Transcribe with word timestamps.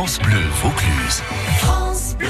France 0.00 0.18
Bleu 0.20 0.40
Vaucluse. 0.62 1.22
France 1.58 2.16
Bleu. 2.18 2.28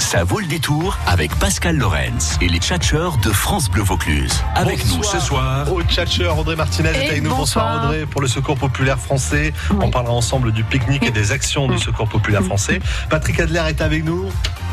Ça 0.00 0.24
vaut 0.24 0.40
le 0.40 0.46
détour 0.46 0.98
avec 1.06 1.32
Pascal 1.36 1.76
Lorenz 1.76 2.36
et 2.40 2.48
les 2.48 2.58
tchatcheurs 2.58 3.18
de 3.18 3.30
France 3.30 3.70
Bleu 3.70 3.84
Vaucluse. 3.84 4.42
Avec 4.56 4.84
nous 4.86 5.04
ce 5.04 5.20
soir. 5.20 5.72
Au 5.72 5.80
tchatcheur, 5.80 6.36
Audrey 6.36 6.56
Martinez 6.56 6.88
est 6.88 7.10
avec 7.10 7.22
nous. 7.22 7.30
Bonsoir 7.30 7.66
bonsoir. 7.66 7.84
Audrey 7.84 8.04
pour 8.06 8.20
le 8.20 8.26
Secours 8.26 8.56
Populaire 8.56 8.98
Français. 8.98 9.52
On 9.80 9.90
parlera 9.90 10.12
ensemble 10.12 10.50
du 10.50 10.64
pique-nique 10.64 11.04
et 11.04 11.12
des 11.12 11.30
actions 11.30 11.68
du 11.68 11.78
Secours 11.78 12.08
Populaire 12.08 12.42
Français. 12.42 12.80
Patrick 13.08 13.38
Adler 13.38 13.62
est 13.68 13.80
avec 13.80 14.04
nous. 14.04 14.28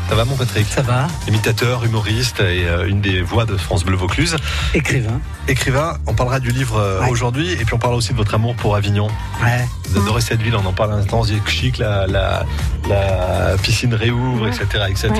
Ça 0.08 0.14
va 0.14 0.24
mon 0.24 0.36
Patrick 0.36 0.66
Ça 0.68 0.82
va 0.82 1.08
Imitateur, 1.26 1.84
humoriste 1.84 2.38
et 2.40 2.66
euh, 2.68 2.86
une 2.88 3.00
des 3.00 3.22
voix 3.22 3.44
de 3.44 3.56
France 3.56 3.84
Bleu 3.84 3.96
Vaucluse. 3.96 4.36
Écrivain. 4.72 5.20
Écrivain, 5.48 5.98
on 6.06 6.14
parlera 6.14 6.38
du 6.38 6.50
livre 6.50 6.78
euh, 6.78 7.00
Ouais. 7.00 7.10
aujourd'hui 7.10 7.50
et 7.52 7.56
puis 7.64 7.74
on 7.74 7.78
parlera 7.78 7.98
aussi 7.98 8.12
de 8.12 8.16
votre 8.16 8.34
amour 8.34 8.54
pour 8.54 8.76
Avignon. 8.76 9.08
Ouais. 9.42 9.66
Vous 9.90 10.00
adorez 10.00 10.20
cette 10.20 10.40
ville, 10.40 10.54
on 10.54 10.64
en 10.64 10.72
parle 10.72 10.92
un 10.92 10.98
instant, 10.98 11.24
c'est 11.24 11.34
chic, 11.50 11.78
la, 11.78 12.06
la, 12.06 12.44
la 12.88 13.56
piscine 13.62 13.94
réouvre, 13.94 14.46
etc. 14.46 14.84
etc. 14.88 15.10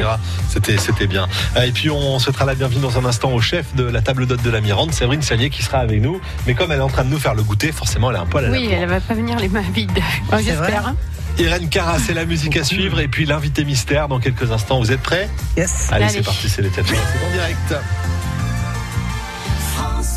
C'était, 0.49 0.79
c'était 0.79 1.07
bien. 1.09 1.27
Euh, 1.57 1.63
Et 1.63 1.73
puis 1.73 1.91
on 1.91 2.19
souhaitera 2.21 2.45
la 2.45 2.55
bienvenue 2.55 2.81
dans 2.81 2.97
un 2.97 3.05
instant 3.05 3.33
au 3.33 3.41
chef 3.41 3.75
de 3.75 3.83
la 3.85 4.03
table 4.03 4.27
d'hôte 4.27 4.43
de 4.43 4.51
la 4.51 4.61
Mirande, 4.61 4.93
Séverine 4.95 5.23
Salier, 5.23 5.51
qui 5.51 5.65
sera 5.65 5.79
avec 5.79 6.01
nous. 6.01 6.21
Mais 6.47 6.55
comme 6.55 6.71
elle 6.71 6.79
est 6.79 6.83
en 6.83 6.89
train 6.89 7.05
de 7.05 7.11
nous 7.11 7.19
faire 7.19 7.35
le 7.35 7.43
goûter, 7.43 7.73
forcément 7.73 8.11
elle 8.11 8.17
a 8.17 8.21
un 8.21 8.27
poil 8.27 8.45
à 8.45 8.49
la 8.51 8.57
Oui, 8.57 8.69
elle 8.71 8.89
va 8.89 9.01
pas 9.01 9.15
venir 9.15 9.37
les 9.41 9.49
mains 9.49 9.63
vides. 9.75 9.91
C'est 10.31 10.45
J'espère. 10.45 10.95
Irène 11.39 11.69
Cara, 11.69 11.99
c'est 11.99 12.15
la 12.15 12.25
musique 12.25 12.57
à 12.57 12.65
suivre. 12.73 13.01
Et 13.01 13.09
puis 13.09 13.27
l'invité 13.27 13.65
mystère 13.65 14.09
dans 14.09 14.21
quelques 14.21 14.51
instants. 14.53 14.79
Vous 14.79 14.93
êtes 14.93 15.03
prêts? 15.03 15.29
Yes. 15.57 15.89
Allez, 15.91 16.05
Allez. 16.05 16.15
c'est 16.15 16.23
parti, 16.25 16.49
c'est 16.49 16.63
les 16.63 16.71
têtes. 16.71 16.87
C'est 16.87 17.27
en 17.27 17.33
direct. 17.33 17.75
France 19.75 20.16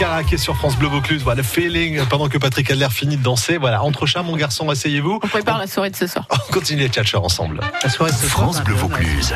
Est 0.00 0.38
sur 0.38 0.56
France 0.56 0.76
Bleu 0.76 0.88
Vaucluse. 0.88 1.22
Voilà, 1.22 1.44
feeling. 1.44 2.04
Pendant 2.06 2.28
que 2.28 2.36
Patrick 2.36 2.68
Adler 2.68 2.88
finit 2.90 3.16
de 3.16 3.22
danser. 3.22 3.58
Voilà, 3.58 3.84
entre 3.84 4.06
chats, 4.06 4.24
mon 4.24 4.34
garçon, 4.36 4.68
asseyez-vous. 4.68 5.20
On 5.22 5.28
prépare 5.28 5.56
la 5.58 5.68
soirée 5.68 5.90
de 5.90 5.94
ce 5.96 6.08
soir. 6.08 6.24
On 6.30 6.36
continue 6.52 6.80
les 6.82 6.88
tchatcheurs 6.88 7.22
ensemble. 7.24 7.60
La 7.82 7.88
soirée 7.88 8.10
de 8.10 8.16
ce 8.16 8.26
soir, 8.26 8.42
France 8.52 8.60
Bleu 8.64 8.74
peu, 8.74 8.80
Vaucluse. 8.80 9.34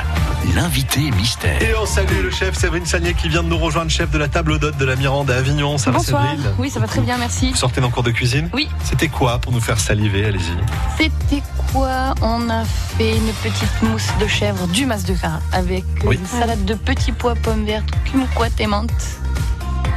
L'invité 0.57 1.13
mystère. 1.13 1.63
Et 1.63 1.75
on 1.81 1.87
salue 1.87 2.23
le 2.25 2.31
chef 2.33 2.57
Séverine 2.57 2.85
Sagnier 2.87 3.15
qui 3.15 3.29
vient 3.29 3.45
de 3.45 3.49
nous 3.49 3.57
rejoindre, 3.59 3.91
chef 3.93 4.11
de 4.11 4.19
la 4.19 4.27
table 4.27 4.59
d'hôte 4.59 4.77
de 4.79 4.85
la 4.85 4.97
Mirande 4.97 5.31
à 5.31 5.37
Avignon. 5.37 5.79
Ça 5.79 5.93
Bonsoir. 5.93 6.23
va 6.23 6.31
Séverine? 6.31 6.53
Oui, 6.59 6.71
ça 6.71 6.81
va 6.81 6.89
très 6.89 7.03
bien, 7.03 7.19
merci. 7.19 7.51
Vous 7.51 7.57
sortez 7.57 7.81
d'un 7.81 7.91
cours 7.91 8.03
de 8.03 8.11
cuisine? 8.11 8.51
Oui. 8.53 8.69
C'était 8.83 9.09
quoi 9.09 9.39
pour 9.39 9.53
nous 9.53 9.61
faire 9.61 9.79
saliver? 9.79 10.25
Allez-y. 10.25 10.57
C'était 10.97 11.43
quoi? 11.73 12.15
On 12.21 12.51
a 12.51 12.65
fait 12.65 13.17
une 13.17 13.33
petite 13.45 13.83
mousse 13.83 14.09
de 14.21 14.27
chèvre 14.27 14.67
du 14.67 14.87
mas 14.87 15.05
de 15.05 15.15
car 15.15 15.41
avec 15.53 15.85
Oui. 16.05 16.17
une 16.17 16.27
salade 16.27 16.65
de 16.65 16.75
petits 16.75 17.13
pois, 17.13 17.37
pommes 17.37 17.65
vertes, 17.65 17.89
kumquat 18.11 18.49
et 18.59 18.67
menthe. 18.67 18.91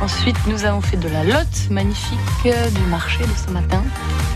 Ensuite, 0.02 0.38
nous 0.48 0.66
avons 0.66 0.82
fait 0.82 0.98
de 0.98 1.08
la 1.08 1.24
lotte 1.24 1.70
magnifique 1.70 2.18
euh, 2.48 2.70
du 2.72 2.82
marché 2.90 3.20
de 3.20 3.34
ce 3.46 3.52
matin, 3.52 3.84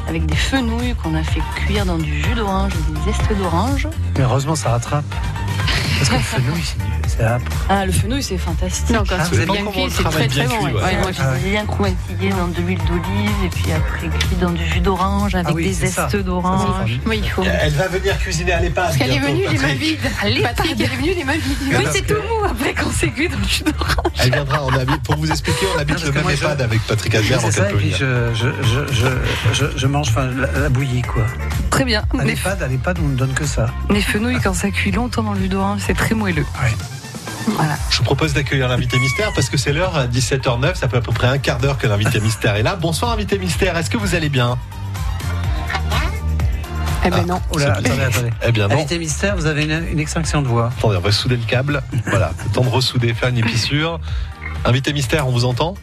avec 0.07 0.27
des 0.27 0.35
fenouilles 0.35 0.93
qu'on 0.95 1.15
a 1.15 1.23
fait 1.23 1.41
cuire 1.55 1.87
dans 1.87 1.97
du 1.97 2.21
jus 2.21 2.35
d'orange 2.35 2.73
et 2.75 2.93
des 2.93 3.11
zestes 3.11 3.37
d'orange. 3.39 3.87
Mais 4.15 4.23
heureusement, 4.23 4.55
ça 4.55 4.69
rattrape. 4.69 5.03
Parce 5.97 6.09
que 6.09 6.15
le 6.15 6.21
fenouil, 6.21 6.63
c'est 7.07 7.23
âpre. 7.23 7.51
Ah, 7.69 7.85
le 7.85 7.91
fenouil, 7.91 8.23
c'est 8.23 8.37
fantastique. 8.37 8.89
Non, 8.95 9.03
quand 9.07 9.15
Ah, 9.19 9.25
c'est 9.29 9.45
vous 9.45 9.51
bien 9.53 9.65
cuit, 9.65 9.87
c'est 9.89 10.03
très 10.03 10.27
très 10.27 10.27
bien 10.27 10.45
bon. 10.45 10.57
cuit, 10.57 10.65
ouais. 10.65 10.73
ouais. 10.73 10.83
Ouais, 10.83 10.97
moi, 11.01 11.11
Ah 11.19 11.23
j'ai 11.43 11.49
bien 11.51 11.65
croustillé 11.65 12.29
dans 12.31 12.47
de 12.47 12.61
l'huile 12.61 12.79
d'olive 12.79 13.31
et 13.45 13.49
puis 13.49 13.65
après 13.71 14.07
cuit 14.07 14.35
dans 14.39 14.51
du 14.51 14.65
jus 14.65 14.79
d'orange 14.79 15.35
avec 15.35 15.47
Ah 15.49 15.53
oui, 15.53 15.65
des 15.65 15.73
zestes 15.73 16.15
d'orange. 16.17 16.99
Oui, 17.05 17.21
il 17.23 17.29
faut. 17.29 17.43
Elle 17.43 17.73
va 17.73 17.87
venir 17.87 18.17
cuisiner 18.19 18.53
à 18.53 18.59
l'EHPAD. 18.59 18.85
Parce 18.85 18.97
qu'elle 18.97 19.11
est 19.11 19.19
venue 19.19 19.41
les 19.43 19.57
mains 19.57 19.67
Patrick. 19.67 19.79
vides. 19.79 20.43
Patrick, 20.43 20.71
elle 20.75 20.81
est 20.81 20.95
venue 20.95 21.13
les 21.13 21.23
mains 21.23 21.33
vides. 21.33 21.57
Oui, 21.77 21.85
c'est 21.91 22.05
tout 22.05 22.13
mou 22.15 22.45
après 22.49 22.73
quand 22.73 22.91
c'est 22.93 23.09
cuit 23.09 23.29
dans 23.29 23.37
le 23.37 23.43
jus 23.47 23.63
d'orange. 23.63 23.95
Elle 24.19 24.31
viendra, 24.31 24.63
on 24.65 24.73
habite, 24.73 25.01
pour 25.03 25.15
vous 25.17 25.29
expliquer, 25.29 25.65
on 25.75 25.79
habite 25.79 26.03
le 26.03 26.11
même 26.11 26.23
je- 26.27 26.33
EHPAD 26.33 26.61
avec 26.61 26.81
Patrick 26.87 27.15
Albert, 27.15 27.39
puis 27.39 27.91
venir. 27.91 27.97
je, 27.97 28.33
je, 28.33 28.47
je, 28.63 28.93
je, 28.93 29.07
je, 29.53 29.65
je 29.77 29.87
mange 29.87 30.09
enfin, 30.09 30.27
la, 30.57 30.69
bouillie, 30.69 31.01
quoi. 31.01 31.23
Très 31.69 31.85
bien. 31.85 32.03
À 32.19 32.23
l'EHPAD, 32.23 32.99
on 33.03 33.07
ne 33.07 33.15
donne 33.15 33.33
que 33.33 33.45
ça. 33.45 33.67
les 33.89 34.01
fenouilles, 34.01 34.39
quand 34.43 34.53
ça 34.53 34.69
cuit 34.71 34.91
longtemps 34.91 35.23
dans 35.23 35.33
le 35.33 35.39
jus 35.41 35.47
d'orange, 35.49 35.81
c'est 35.85 35.93
très 35.95 36.15
moelleux. 36.15 36.45
Ouais. 36.61 36.73
Voilà. 37.47 37.77
Je 37.91 37.97
vous 37.97 38.03
propose 38.03 38.33
d'accueillir 38.33 38.67
l'invité 38.67 38.97
mystère 38.99 39.31
parce 39.35 39.49
que 39.49 39.57
c'est 39.57 39.71
l'heure 39.71 39.95
à 39.95 40.07
17h09, 40.07 40.75
ça 40.75 40.87
fait 40.89 40.97
à 40.97 41.01
peu 41.01 41.11
près 41.11 41.27
un 41.27 41.37
quart 41.37 41.59
d'heure 41.59 41.77
que 41.77 41.87
l'invité 41.87 42.19
mystère 42.19 42.55
est 42.55 42.63
là. 42.63 42.75
Bonsoir 42.75 43.11
invité 43.11 43.37
mystère, 43.37 43.77
est-ce 43.77 43.89
que 43.89 43.97
vous 43.97 44.15
allez 44.15 44.29
bien? 44.29 44.57
Eh 47.05 47.11
ben 47.11 47.23
non. 47.27 47.39
Oh 47.51 47.59
là, 47.59 47.73
attendez, 47.73 47.91
attendez. 48.01 48.31
Eh 48.43 48.51
bien 48.51 48.67
non. 48.67 48.75
Invité 48.75 48.97
mystère, 48.97 49.35
vous 49.35 49.45
avez 49.45 49.65
une, 49.65 49.87
une 49.91 49.99
extinction 49.99 50.41
de 50.41 50.47
voix. 50.47 50.71
Attendez, 50.75 50.97
on 50.97 51.01
va 51.01 51.11
souder 51.11 51.37
le 51.37 51.45
câble. 51.45 51.83
Voilà, 52.07 52.31
le 52.43 52.51
temps 52.51 52.63
de 52.63 52.69
ressouder, 52.69 53.13
faire 53.13 53.29
une 53.29 53.37
épissure. 53.37 53.99
Invité 54.65 54.91
mystère, 54.91 55.27
on 55.27 55.31
vous 55.31 55.45
entend? 55.45 55.75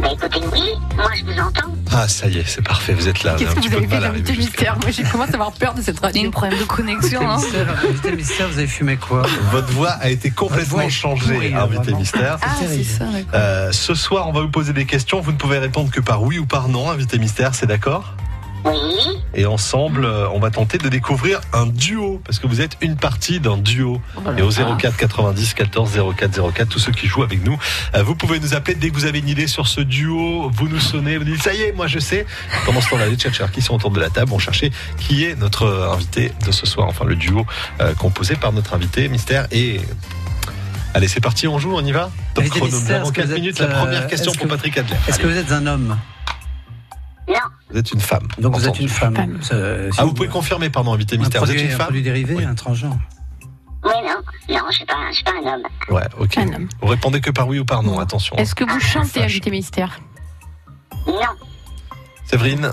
Bah 0.00 0.08
écoutez, 0.12 0.40
oui, 0.52 0.60
moi 0.96 1.06
je 1.16 1.24
vous 1.24 1.38
entends. 1.40 1.72
Ah, 1.92 2.08
ça 2.08 2.26
y 2.26 2.38
est, 2.38 2.44
c'est 2.48 2.62
parfait, 2.62 2.92
vous 2.94 3.06
êtes 3.08 3.22
là. 3.22 3.36
Qu'est-ce 3.38 3.54
que 3.54 3.68
vous 3.68 3.76
avez 3.76 3.86
fait 3.86 4.00
l'invité 4.00 4.32
mystère 4.36 4.76
Moi, 4.80 4.90
j'ai 4.90 5.04
commencé 5.04 5.30
à 5.32 5.34
avoir 5.34 5.52
peur 5.52 5.74
de 5.74 5.80
cette 5.82 5.96
Il 5.98 6.00
y 6.00 6.02
a 6.02 6.06
radio. 6.06 6.26
un 6.26 6.30
problème 6.32 6.58
de 6.58 6.64
connexion. 6.64 7.30
hein. 7.30 7.36
Mystère, 7.36 7.68
invité 7.84 8.12
mystère, 8.16 8.48
vous 8.48 8.58
avez 8.58 8.66
fumé 8.66 8.96
quoi? 8.96 9.22
Votre 9.52 9.68
voix 9.72 9.90
a 9.90 10.08
été 10.10 10.30
complètement 10.30 10.88
changée, 10.88 11.34
pourrie, 11.34 11.54
invité 11.54 11.82
vraiment. 11.82 11.98
mystère. 11.98 12.38
Ah, 12.42 12.46
c'est 12.58 12.66
terrible. 12.66 12.84
ça, 12.84 13.04
d'accord. 13.04 13.30
Euh, 13.34 13.70
ce 13.70 13.94
soir, 13.94 14.28
on 14.28 14.32
va 14.32 14.40
vous 14.40 14.48
poser 14.50 14.72
des 14.72 14.86
questions. 14.86 15.20
Vous 15.20 15.30
ne 15.30 15.36
pouvez 15.36 15.58
répondre 15.58 15.90
que 15.92 16.00
par 16.00 16.22
oui 16.24 16.38
ou 16.40 16.46
par 16.46 16.68
non, 16.68 16.90
invité 16.90 17.18
mystère, 17.18 17.54
c'est 17.54 17.66
d'accord? 17.66 18.14
Oui, 18.64 18.72
Et 19.34 19.46
ensemble, 19.46 20.04
euh, 20.04 20.28
on 20.32 20.38
va 20.38 20.50
tenter 20.50 20.78
de 20.78 20.88
découvrir 20.88 21.40
un 21.52 21.66
duo, 21.66 22.20
parce 22.24 22.38
que 22.38 22.46
vous 22.46 22.60
êtes 22.60 22.76
une 22.80 22.96
partie 22.96 23.40
d'un 23.40 23.56
duo. 23.58 24.00
Et 24.38 24.42
au 24.42 24.50
04 24.50 24.96
90 24.96 25.54
14 25.54 25.90
04 26.16 26.52
04, 26.52 26.68
tous 26.68 26.78
ceux 26.78 26.92
qui 26.92 27.06
jouent 27.06 27.22
avec 27.24 27.44
nous, 27.44 27.58
euh, 27.94 28.02
vous 28.02 28.14
pouvez 28.14 28.38
nous 28.40 28.54
appeler 28.54 28.74
dès 28.74 28.90
que 28.90 28.94
vous 28.94 29.04
avez 29.04 29.18
une 29.18 29.28
idée 29.28 29.46
sur 29.46 29.66
ce 29.66 29.80
duo. 29.80 30.50
Vous 30.50 30.68
nous 30.68 30.80
sonnez, 30.80 31.18
vous 31.18 31.24
dites 31.24 31.42
ça 31.42 31.52
y 31.52 31.62
est, 31.62 31.72
moi 31.72 31.86
je 31.88 31.98
sais. 31.98 32.26
Pendant 32.64 32.80
ce 32.80 32.90
temps-là, 32.90 33.06
les 33.06 33.16
tchatchers 33.16 33.50
qui 33.52 33.60
sont 33.60 33.74
autour 33.74 33.90
de 33.90 34.00
la 34.00 34.08
table 34.10 34.32
ont 34.32 34.38
cherché 34.38 34.70
qui 34.98 35.24
est 35.24 35.38
notre 35.38 35.90
invité 35.92 36.32
de 36.46 36.52
ce 36.52 36.64
soir, 36.66 36.86
enfin 36.88 37.04
le 37.04 37.16
duo 37.16 37.44
euh, 37.80 37.92
composé 37.94 38.36
par 38.36 38.52
notre 38.52 38.74
invité 38.74 39.08
mystère 39.08 39.46
et. 39.50 39.80
Allez, 40.96 41.08
c'est 41.08 41.20
parti, 41.20 41.48
on 41.48 41.58
joue, 41.58 41.74
on 41.74 41.84
y 41.84 41.90
va? 41.90 42.08
Top 42.34 42.44
chrono, 42.44 42.66
nous 42.66 42.76
mystère, 42.76 42.96
avons 43.00 43.06
est-ce 43.06 43.12
que 43.14 43.20
4 43.22 43.28
vous 43.30 43.34
minutes. 43.34 43.60
êtes, 43.60 43.68
La 43.68 43.74
première 43.74 44.06
question 44.06 44.30
pour 44.32 44.42
que- 44.44 44.48
Patrick 44.48 44.78
Adler. 44.78 44.94
Est-ce 45.08 45.18
que 45.18 45.26
vous 45.26 45.36
êtes 45.36 45.50
un 45.50 45.66
homme? 45.66 45.96
Non, 47.28 47.34
vous 47.70 47.78
êtes 47.78 47.92
une 47.92 48.00
femme. 48.00 48.28
Donc 48.38 48.54
vous 48.56 48.68
êtes 48.68 48.78
une 48.80 48.88
femme. 48.88 49.14
Femme. 49.16 49.40
Euh, 49.52 49.90
si 49.90 49.98
Ah, 50.00 50.04
vous 50.04 50.12
pouvez 50.14 50.28
confirmer, 50.28 50.68
pardon, 50.70 50.92
invité 50.92 51.16
un 51.16 51.20
mystère. 51.20 51.42
Vous 51.44 51.50
êtes 51.50 51.60
une 51.60 51.68
un 51.68 51.70
femme 51.70 51.86
produit 51.86 52.02
dérivé, 52.02 52.34
Oui. 52.34 52.44
un 52.44 52.54
transgenre. 52.54 52.96
oui, 53.84 53.90
non, 54.02 54.54
non, 54.56 54.60
je 54.70 54.74
suis 54.76 54.86
je 55.10 55.14
suis 55.14 55.24
pas 55.24 55.32
un 55.42 55.54
homme. 55.54 55.62
Ouais, 55.90 56.06
ok. 56.18 56.38
Un 56.38 56.52
homme. 56.52 56.68
Vous 56.80 56.88
répondez 56.88 57.20
que 57.20 57.30
par 57.30 57.48
oui 57.48 57.58
ou 57.58 57.64
par 57.64 57.82
non, 57.82 57.98
attention. 57.98 58.36
Est-ce 58.36 58.54
que 58.54 58.64
vous 58.64 58.78
chantez 58.80 59.20
Vache. 59.20 59.30
invité 59.32 59.50
mystère 59.50 60.00
Non, 61.06 61.14
Séverine? 62.26 62.72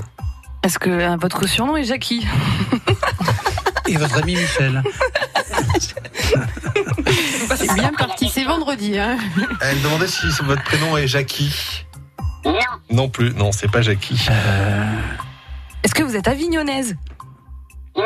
Est-ce 0.63 0.77
que 0.79 0.89
euh, 0.89 1.15
votre 1.19 1.47
surnom 1.47 1.75
est 1.77 1.83
Jackie? 1.85 2.25
Et 3.87 3.97
votre 3.97 4.17
ami 4.21 4.35
Michel. 4.35 4.83
C'est 7.55 7.73
bien 7.73 7.91
parti, 7.97 8.29
c'est 8.29 8.43
vendredi. 8.45 8.97
Hein. 8.97 9.17
Elle 9.61 9.81
demandait 9.81 10.07
si 10.07 10.27
votre 10.43 10.63
prénom 10.63 10.95
est 10.97 11.07
Jackie. 11.07 11.85
Non, 12.45 12.53
Non 12.89 13.09
plus, 13.09 13.33
non, 13.33 13.51
c'est 13.51 13.69
pas 13.71 13.81
Jackie. 13.81 14.27
Est-ce 15.83 15.93
que 15.95 16.03
vous 16.03 16.15
êtes 16.15 16.27
avignonnaise? 16.27 16.95
Non, 17.97 18.05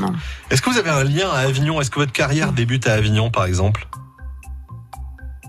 Non. 0.00 0.12
Est-ce 0.50 0.62
que 0.62 0.70
vous 0.70 0.78
avez 0.78 0.90
un 0.90 1.04
lien 1.04 1.28
à 1.30 1.40
Avignon? 1.40 1.80
Est-ce 1.80 1.90
que 1.90 1.98
votre 2.00 2.12
carrière 2.12 2.52
débute 2.52 2.86
à 2.86 2.94
Avignon, 2.94 3.30
par 3.30 3.44
exemple? 3.44 3.86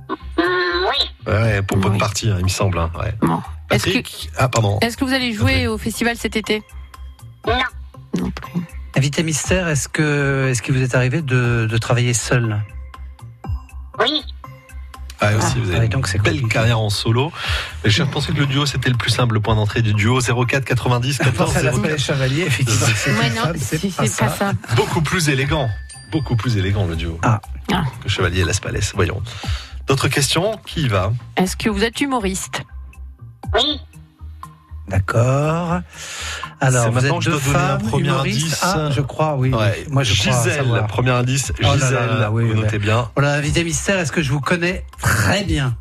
Hum, 0.10 0.16
oui, 0.38 1.32
Ouais, 1.32 1.62
pour 1.62 1.78
bonne 1.78 1.94
Oui. 1.94 1.98
partie, 1.98 2.30
hein, 2.30 2.36
il 2.40 2.44
me 2.44 2.50
semble. 2.50 2.78
hein, 2.78 2.92
ouais. 3.00 3.14
Bon. 3.22 3.42
Est-ce 3.72 3.86
que, 3.86 3.90
Patrick 3.90 4.30
Ah, 4.38 4.48
pardon. 4.50 4.78
est-ce 4.82 4.98
que 4.98 5.06
vous 5.06 5.14
allez 5.14 5.34
jouer 5.34 5.68
au 5.68 5.78
festival 5.78 6.18
cet 6.18 6.36
été? 6.36 6.62
Non, 7.48 7.58
Non 8.20 8.30
plus. 8.32 8.62
Invité 8.98 9.24
mystère, 9.24 9.68
est-ce 9.68 9.88
que 9.90 10.48
est-ce 10.50 10.62
qu'il 10.62 10.74
vous 10.76 10.82
est 10.84 10.96
arrivé 10.96 11.22
de, 11.22 11.68
de 11.70 11.78
travailler 11.78 12.14
seul 12.14 12.64
oui, 14.00 14.22
Ah, 15.22 15.36
aussi, 15.38 15.60
vous 15.60 15.70
avez 15.70 15.80
ouais, 15.80 15.86
une 15.86 15.92
donc 15.92 16.08
c'est 16.08 16.18
belle 16.22 16.34
compliqué. 16.34 16.54
carrière 16.54 16.80
en 16.80 16.90
solo. 16.90 17.32
Et 17.84 17.90
je 17.90 18.04
pensais 18.04 18.34
que 18.34 18.38
le 18.38 18.46
duo, 18.46 18.66
c'était 18.66 18.90
le 18.90 18.98
plus 18.98 19.12
simple, 19.12 19.34
le 19.36 19.40
point 19.40 19.56
d'entrée 19.56 19.82
du 19.82 19.94
duo 19.94 20.20
04 20.20 20.64
90 20.66 21.18
14 21.20 21.50
Enfin, 21.50 21.62
la 21.64 21.72
04. 21.72 21.98
chevalier, 22.00 22.42
effectivement. 22.42 22.86
Ouais, 23.20 23.28
une 23.30 23.36
non, 23.36 23.54
c'est 23.58 23.96
pas 23.96 24.30
ça. 24.30 24.52
Beaucoup 24.76 25.02
plus 25.02 25.30
élégant. 25.30 25.70
Beaucoup 26.12 26.36
plus 26.36 26.58
élégant, 26.58 26.86
le 26.86 26.96
duo. 26.96 27.18
Ah. 27.24 27.42
Ah. 27.74 27.84
Que 28.04 28.10
Chevalier 28.10 28.42
et 28.42 28.46
Las 28.46 28.60
Palais. 28.60 28.82
Voyons. 28.94 29.22
D'autres 29.88 30.08
questions? 30.08 30.60
Qui 30.66 30.84
y 30.84 30.88
va? 30.88 31.14
Est-ce 31.38 31.56
que 31.56 31.70
vous 31.70 31.84
êtes 31.84 32.00
humoriste? 32.02 32.64
Oui, 33.54 33.80
D'accord. 34.88 35.80
Alors, 36.62 36.88
vous 36.88 36.92
maintenant 36.94 37.18
êtes 37.18 37.22
je 37.24 37.30
deux 37.32 37.36
un 37.38 37.40
femmes, 37.40 37.82
premier 37.82 38.10
indice. 38.10 38.60
Ah, 38.64 38.90
je 38.92 39.02
crois, 39.02 39.36
oui. 39.36 39.52
Ouais. 39.52 39.86
Moi, 39.90 40.04
je 40.04 40.14
crois 40.22 40.34
Gisèle, 40.44 40.58
savoir. 40.58 40.88
premier 40.88 41.10
indice. 41.12 41.52
Oh 41.58 41.62
là 41.64 41.68
là 41.70 41.74
Gisèle, 41.76 42.20
là, 42.20 42.32
oui, 42.32 42.46
vous 42.46 42.54
notez 42.54 42.78
bien. 42.80 43.10
Voilà, 43.16 43.34
invité 43.34 43.64
mystère, 43.64 43.98
est-ce 43.98 44.12
que 44.12 44.22
je 44.22 44.32
vous 44.32 44.42
connais 44.42 44.86
très 45.02 45.44
bien? 45.44 45.76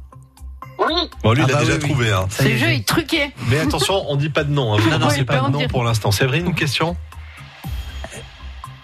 Oui, 0.79 0.87
Bon, 1.23 1.33
lui, 1.33 1.43
Ah 1.43 1.47
il 1.49 1.53
a 1.53 1.55
bah 1.55 1.61
déjà 1.61 1.73
oui, 1.75 1.79
oui. 1.83 1.89
trouvé. 1.91 2.13
Hein. 2.13 2.27
Ce 2.31 2.43
jeu 2.57 2.69
est 2.73 2.87
truqué. 2.87 3.33
Mais 3.49 3.61
attention, 3.61 4.05
on 4.09 4.17
dit 4.17 4.31
pas 4.31 4.43
de 4.45 4.51
nom. 4.53 4.75
Hein. 4.75 4.79
Vous 4.81 4.91
Non, 4.91 4.99
non, 4.99 5.09
pas 5.09 5.25
pas 5.25 5.47
de 5.47 5.53
nom 5.53 5.59
dire. 5.59 5.69
pour 5.69 5.85
l'instant. 5.85 6.11
Séverine, 6.11 6.47
une 6.47 6.55
question? 6.55 6.97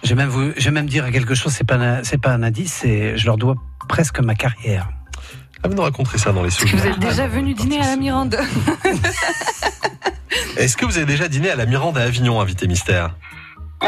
Je 0.03 0.09
vais 0.09 0.15
même 0.15 0.29
vous, 0.29 0.51
je 0.57 0.65
vais 0.65 0.71
même 0.71 0.87
dire 0.87 1.11
quelque 1.11 1.35
chose. 1.35 1.51
C'est 1.51 1.63
pas, 1.67 1.75
un- 1.75 2.01
pas 2.21 2.31
un 2.31 2.43
indice. 2.43 2.73
C'est, 2.81 3.17
je 3.17 3.25
leur 3.25 3.37
dois 3.37 3.55
presque 3.89 4.19
ma 4.19 4.35
carrière. 4.35 4.89
Ah, 5.63 5.67
vous 5.67 5.75
nous 5.75 5.81
raconterez 5.83 6.17
ça 6.17 6.31
dans 6.31 6.41
les 6.41 6.47
Est-ce 6.47 6.57
que 6.59 6.65
vous 6.65 6.71
souvenirs. 6.77 6.93
êtes 6.95 6.99
déjà 6.99 7.27
venu 7.27 7.53
dîner 7.53 7.79
à 7.79 7.85
la 7.87 7.95
Mirande 7.95 8.35
Est-ce 10.57 10.77
que 10.77 10.85
vous 10.85 10.97
avez 10.97 11.05
déjà 11.05 11.27
dîné 11.27 11.49
à 11.51 11.55
la 11.55 11.65
Mirande 11.65 11.97
à 11.97 12.03
Avignon, 12.03 12.39
invité 12.41 12.67
mystère 12.67 13.15
euh, 13.83 13.87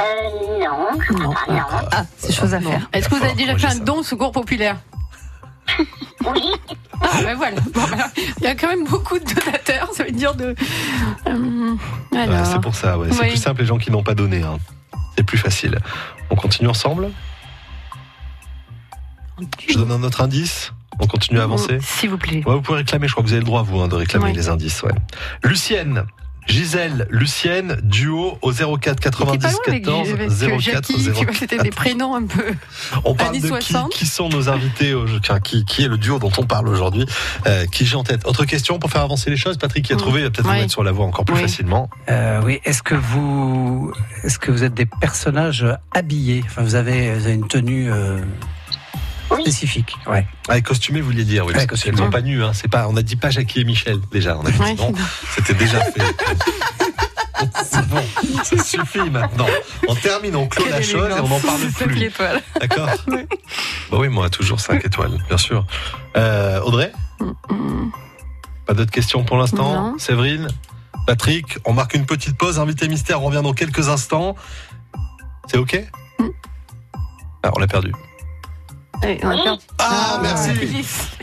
non, 0.60 0.88
je 1.08 1.14
Non. 1.14 1.32
crois 1.34 1.46
pas, 1.46 1.54
non, 1.82 1.88
Ah, 1.92 2.04
c'est 2.18 2.34
chose 2.34 2.54
à 2.54 2.60
Non. 2.60 2.72
faire. 2.72 2.90
Est-ce 2.94 3.10
que 3.10 3.16
vous 3.16 3.24
avez 3.24 3.36
déjà 3.36 3.52
moi, 3.52 3.60
fait 3.60 3.68
un 3.68 3.76
don 3.80 4.00
au 4.00 4.04
secours 4.04 4.32
populaire 4.32 4.78
oui, 6.26 6.42
Ah, 7.02 7.22
ben 7.24 7.36
voilà. 7.36 7.60
Bon, 7.74 7.82
ben, 7.90 8.06
Il 8.38 8.44
y 8.44 8.48
a 8.48 8.56
quand 8.56 8.68
même 8.68 8.86
beaucoup 8.86 9.18
de 9.20 9.24
donateurs, 9.26 9.90
ça 9.94 10.04
veut 10.04 10.12
dire 10.12 10.36
de. 10.36 10.56
Euh, 11.28 11.76
Ouais. 12.12 12.28
C'est 12.46 12.62
pour 12.62 12.76
ça, 12.76 12.98
ouais. 12.98 13.08
c'est 13.12 13.22
Oui. 13.22 13.30
plus 13.30 13.38
simple 13.42 13.62
les 13.62 13.68
gens 13.68 13.78
qui 13.78 13.92
n'ont 13.92 14.04
pas 14.04 14.14
donné. 14.16 14.42
hein. 14.44 14.58
C'est 15.18 15.24
plus 15.24 15.38
facile. 15.38 15.78
On 16.30 16.36
continue 16.36 16.70
ensemble? 16.70 17.10
Je 19.68 19.78
donne 19.78 19.92
un 19.92 20.04
autre 20.04 20.22
indice 20.22 20.72
On 21.00 21.08
continue 21.08 21.40
à 21.40 21.44
avancer 21.44 21.78
S'il 21.82 22.10
vous 22.10 22.18
plaît. 22.18 22.44
Ouais, 22.46 22.54
vous 22.56 22.62
pouvez 22.62 22.78
réclamer, 22.80 23.08
je 23.08 23.14
crois 23.14 23.24
que 23.24 23.28
vous 23.30 23.34
avez 23.34 23.42
le 23.42 23.46
droit, 23.46 23.62
vous, 23.64 23.80
hein, 23.80 23.88
de 23.88 23.96
réclamer 23.96 24.32
les 24.34 24.50
indices. 24.50 24.84
Ouais. 24.84 24.92
Lucienne, 25.44 26.04
Gisèle, 26.46 27.08
Lucienne, 27.10 27.78
duo 27.84 28.38
au 28.42 28.52
04 28.52 29.00
T'es 29.00 29.10
90 29.10 29.40
pas 29.40 29.50
loin 29.52 29.60
avec, 29.68 29.84
14 29.86 30.10
avec 30.12 30.30
04 30.30 30.60
Jackie, 30.60 30.94
tu 30.96 31.04
04. 31.14 31.24
vois, 31.24 31.34
c'était 31.34 31.58
des 31.58 31.70
prénoms 31.70 32.16
un 32.16 32.26
peu. 32.26 32.44
On 33.06 33.16
parle 33.16 33.36
de 33.36 33.40
qui, 33.40 33.48
60. 33.48 33.92
qui 33.94 34.06
sont 34.06 34.28
nos 34.28 34.50
invités, 34.50 34.94
au- 34.94 35.06
enfin, 35.18 35.40
qui, 35.40 35.64
qui 35.64 35.84
est 35.84 35.88
le 35.88 35.98
duo 35.98 36.20
dont 36.20 36.32
on 36.38 36.44
parle 36.44 36.68
aujourd'hui, 36.68 37.06
euh, 37.48 37.66
qui 37.68 37.86
j'ai 37.86 37.96
en 37.96 38.04
tête. 38.04 38.28
Autre 38.28 38.44
question 38.44 38.78
pour 38.78 38.90
faire 38.92 39.04
avancer 39.04 39.30
les 39.30 39.38
choses, 39.38 39.58
Patrick 39.58 39.86
qui 39.86 39.94
a 39.94 39.96
Mm. 39.96 40.00
trouvé, 40.00 40.20
il 40.20 40.24
va 40.26 40.32
peut-être 40.32 40.44
vous 40.46 40.52
Ouais. 40.52 40.60
mettre 40.60 40.72
sur 40.74 40.84
la 40.84 40.92
voie 40.92 41.06
encore 41.06 41.24
plus 41.24 41.36
Oui. 41.36 41.42
facilement. 41.44 41.90
Euh, 42.10 42.42
oui. 42.44 42.60
Est-ce 42.66 42.84
que 42.84 42.96
vous, 42.96 43.94
est-ce 44.26 44.38
que 44.38 44.52
vous 44.52 44.66
êtes 44.66 44.74
des 44.74 44.86
personnages 44.86 45.66
habillés? 45.96 46.44
Enfin, 46.46 46.62
vous 46.64 46.76
avez, 46.76 47.14
vous 47.14 47.26
avez 47.26 47.36
une 47.36 47.48
tenue 47.48 47.90
euh, 47.90 48.20
Oui. 49.36 49.42
spécifique. 49.42 49.96
Ouais. 50.08 50.26
Ah, 50.48 50.58
et 50.58 50.62
costumé, 50.62 51.02
vous 51.02 51.08
vouliez 51.08 51.24
dire, 51.26 51.46
oui, 51.46 51.54
parce 51.54 51.64
Ouais, 51.64 51.68
que 51.68 51.72
costumé. 51.72 51.98
elles 51.98 52.04
sont 52.06 52.10
pas 52.12 52.22
nues, 52.22 52.44
hein, 52.44 52.52
c'est 52.54 52.68
pas, 52.70 52.88
on 52.88 52.96
a 52.98 53.02
dit 53.02 53.16
pas 53.16 53.30
Jackie 53.30 53.62
et 53.62 53.64
Michel, 53.64 54.00
déjà, 54.12 54.38
on 54.38 54.46
a 54.46 54.52
dit 54.52 54.60
Ouais, 54.60 54.74
non, 54.76 54.94
c'était 55.36 55.54
déjà 55.54 55.80
fait. 55.80 56.02
C'est 57.66 57.86
bon, 57.90 58.02
ça 58.44 58.64
suffit 58.64 59.10
maintenant. 59.10 59.48
On 59.90 59.96
termine, 59.96 60.36
on 60.36 60.48
clôt 60.48 60.66
la 60.70 60.82
chose 60.82 61.10
et 61.10 61.20
on 61.20 61.28
n'en 61.28 61.40
parle 61.42 61.60
plus. 61.62 62.04
étoiles. 62.04 62.42
D'accord 62.60 62.88
Bah 63.08 63.98
oui, 64.00 64.08
moi, 64.08 64.30
toujours 64.30 64.60
5 64.62 64.86
étoiles, 64.86 65.18
bien 65.28 65.38
sûr. 65.38 65.66
Euh, 66.16 66.62
Audrey 66.62 66.92
Mm, 67.20 67.90
Pas 68.66 68.74
d'autres 68.74 68.92
questions 68.92 69.24
pour 69.26 69.38
l'instant. 69.38 69.98
Séverine 69.98 70.48
Patrick 71.06 71.58
On 71.66 71.74
marque 71.74 71.94
une 71.96 72.06
petite 72.06 72.38
pause. 72.38 72.60
Invité 72.60 72.88
mystère 72.88 73.20
revient 73.20 73.42
dans 73.44 73.54
quelques 73.54 73.90
instants. 73.90 74.36
C'est 75.48 75.58
OK? 75.58 75.78
Mm. 76.20 76.28
Ah, 77.44 77.52
on 77.56 77.60
l'a 77.60 77.68
perdu. 77.68 77.92
Ouais, 79.04 79.20
on 79.24 79.30
a 79.30 79.44
perdu. 79.44 79.64
Ah, 79.80 80.20
merci. 80.22 80.50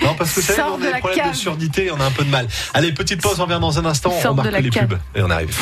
Non, 0.03 0.15
parce 0.17 0.33
que 0.35 0.43
Sors 0.43 0.75
on 0.75 0.79
de 0.79 0.83
a 0.83 0.87
des 0.87 0.93
la 0.93 0.99
problèmes 0.99 1.19
de 1.19 1.25
cave. 1.25 1.35
surdité, 1.35 1.91
on 1.91 2.01
a 2.01 2.05
un 2.05 2.11
peu 2.11 2.25
de 2.25 2.31
mal. 2.31 2.47
Allez, 2.75 2.93
petite 2.93 3.21
pause, 3.23 3.41
on 3.41 3.45
revient 3.45 3.59
dans 3.61 3.79
un 3.79 3.85
instant, 3.87 4.11
Sors 4.21 4.33
on 4.33 4.35
de 4.35 4.43
marque 4.43 4.53
la 4.53 4.61
les 4.61 4.71
cave. 4.71 4.87
pubs 4.89 4.99
et 5.15 5.23
on 5.23 5.31
arrive. 5.31 5.57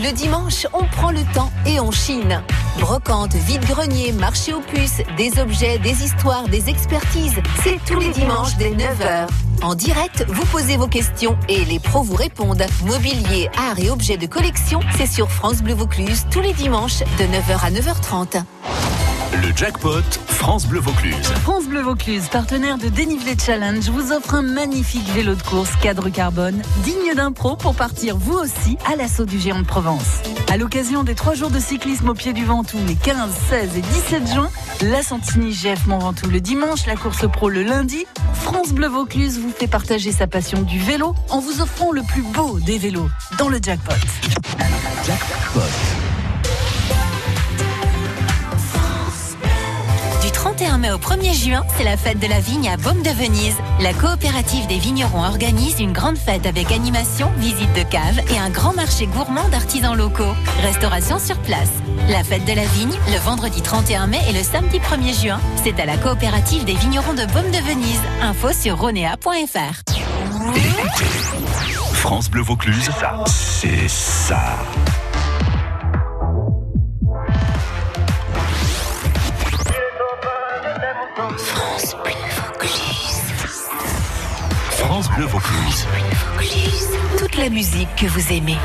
Le 0.00 0.12
dimanche, 0.12 0.64
on 0.72 0.84
prend 0.84 1.10
le 1.10 1.22
temps 1.34 1.50
et 1.66 1.80
on 1.80 1.90
chine. 1.90 2.40
Brocante, 2.78 3.34
vide-grenier, 3.34 4.12
marché 4.12 4.52
aux 4.54 4.60
puces, 4.60 5.02
des 5.16 5.40
objets, 5.40 5.78
des 5.78 6.04
histoires, 6.04 6.46
des 6.48 6.68
expertises. 6.68 7.34
C'est 7.64 7.78
tous 7.84 7.98
les 7.98 8.10
dimanches 8.10 8.56
dès 8.58 8.70
9h. 8.70 9.26
En 9.62 9.74
direct, 9.74 10.24
vous 10.28 10.44
posez 10.46 10.76
vos 10.76 10.86
questions 10.86 11.36
et 11.48 11.64
les 11.64 11.80
pros 11.80 12.02
vous 12.02 12.14
répondent. 12.14 12.64
Mobilier, 12.86 13.50
art 13.58 13.78
et 13.80 13.90
objets 13.90 14.16
de 14.18 14.26
collection, 14.26 14.78
c'est 14.96 15.08
sur 15.08 15.28
France 15.32 15.62
Bleu 15.62 15.74
Vaucluse 15.74 16.26
tous 16.30 16.40
les 16.40 16.52
dimanches 16.52 17.00
de 17.00 17.24
9h 17.24 17.64
à 17.64 17.70
9h30. 17.72 18.44
Le 19.32 19.54
jackpot 19.54 20.02
France 20.26 20.66
Bleu 20.66 20.80
Vaucluse. 20.80 21.26
France 21.42 21.66
Bleu 21.66 21.80
Vaucluse, 21.82 22.28
partenaire 22.28 22.78
de 22.78 22.88
Dénivelé 22.88 23.36
Challenge, 23.38 23.88
vous 23.90 24.12
offre 24.12 24.34
un 24.34 24.42
magnifique 24.42 25.06
vélo 25.14 25.34
de 25.34 25.42
course 25.42 25.70
cadre 25.82 26.08
carbone, 26.08 26.62
digne 26.82 27.14
d'un 27.14 27.32
pro 27.32 27.56
pour 27.56 27.74
partir 27.74 28.16
vous 28.16 28.34
aussi 28.34 28.78
à 28.90 28.96
l'assaut 28.96 29.26
du 29.26 29.38
géant 29.38 29.60
de 29.60 29.66
Provence. 29.66 30.22
À 30.50 30.56
l'occasion 30.56 31.04
des 31.04 31.14
trois 31.14 31.34
jours 31.34 31.50
de 31.50 31.58
cyclisme 31.58 32.08
au 32.08 32.14
pied 32.14 32.32
du 32.32 32.44
Ventoux, 32.44 32.78
les 32.86 32.94
15, 32.94 33.30
16 33.50 33.76
et 33.76 33.80
17 33.80 34.32
juin, 34.32 34.50
la 34.82 35.02
Santini 35.02 35.52
GF 35.52 35.86
Mont 35.86 35.98
Ventoux 35.98 36.30
le 36.30 36.40
dimanche, 36.40 36.86
la 36.86 36.96
course 36.96 37.28
pro 37.30 37.48
le 37.48 37.62
lundi, 37.62 38.06
France 38.34 38.72
Bleu 38.72 38.88
Vaucluse 38.88 39.38
vous 39.38 39.50
fait 39.50 39.68
partager 39.68 40.12
sa 40.12 40.26
passion 40.26 40.62
du 40.62 40.78
vélo 40.78 41.14
en 41.28 41.40
vous 41.40 41.60
offrant 41.60 41.92
le 41.92 42.02
plus 42.02 42.22
beau 42.22 42.58
des 42.60 42.78
vélos 42.78 43.10
dans 43.38 43.48
le 43.48 43.58
jackpot. 43.62 43.94
Jackpot. 45.04 46.07
31 50.58 50.78
mai 50.78 50.90
au 50.90 50.98
1er 50.98 51.34
juin, 51.34 51.62
c'est 51.76 51.84
la 51.84 51.96
fête 51.96 52.18
de 52.18 52.26
la 52.26 52.40
vigne 52.40 52.68
à 52.68 52.76
Baume 52.76 53.00
de 53.02 53.10
Venise. 53.10 53.54
La 53.80 53.92
coopérative 53.92 54.66
des 54.66 54.78
vignerons 54.78 55.22
organise 55.22 55.78
une 55.78 55.92
grande 55.92 56.18
fête 56.18 56.46
avec 56.46 56.72
animation, 56.72 57.30
visite 57.36 57.72
de 57.74 57.84
cave 57.84 58.18
et 58.28 58.38
un 58.38 58.50
grand 58.50 58.74
marché 58.74 59.06
gourmand 59.06 59.48
d'artisans 59.50 59.96
locaux. 59.96 60.34
Restauration 60.62 61.20
sur 61.20 61.38
place. 61.42 61.70
La 62.08 62.24
fête 62.24 62.44
de 62.44 62.54
la 62.54 62.64
vigne, 62.64 62.96
le 63.12 63.18
vendredi 63.20 63.62
31 63.62 64.08
mai 64.08 64.18
et 64.28 64.32
le 64.32 64.42
samedi 64.42 64.80
1er 64.80 65.22
juin, 65.22 65.40
c'est 65.62 65.78
à 65.78 65.86
la 65.86 65.96
coopérative 65.96 66.64
des 66.64 66.74
vignerons 66.74 67.14
de 67.14 67.24
Baume 67.26 67.52
de 67.52 67.64
Venise. 67.64 68.02
Info 68.20 68.52
sur 68.52 68.80
ronea.fr. 68.80 69.82
France 71.92 72.28
Bleu 72.30 72.42
Vaucluse, 72.42 72.90
c'est 73.26 73.88
ça. 73.88 74.58
Bleu 85.48 85.56
Vaucluse. 85.60 85.86
Toute 87.18 87.36
la 87.36 87.48
musique 87.48 87.88
que 87.96 88.06
vous 88.06 88.32
aimez. 88.32 88.58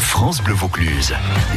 France 0.00 0.42
Bleu 0.42 0.54
Vaucluse. 0.54 1.14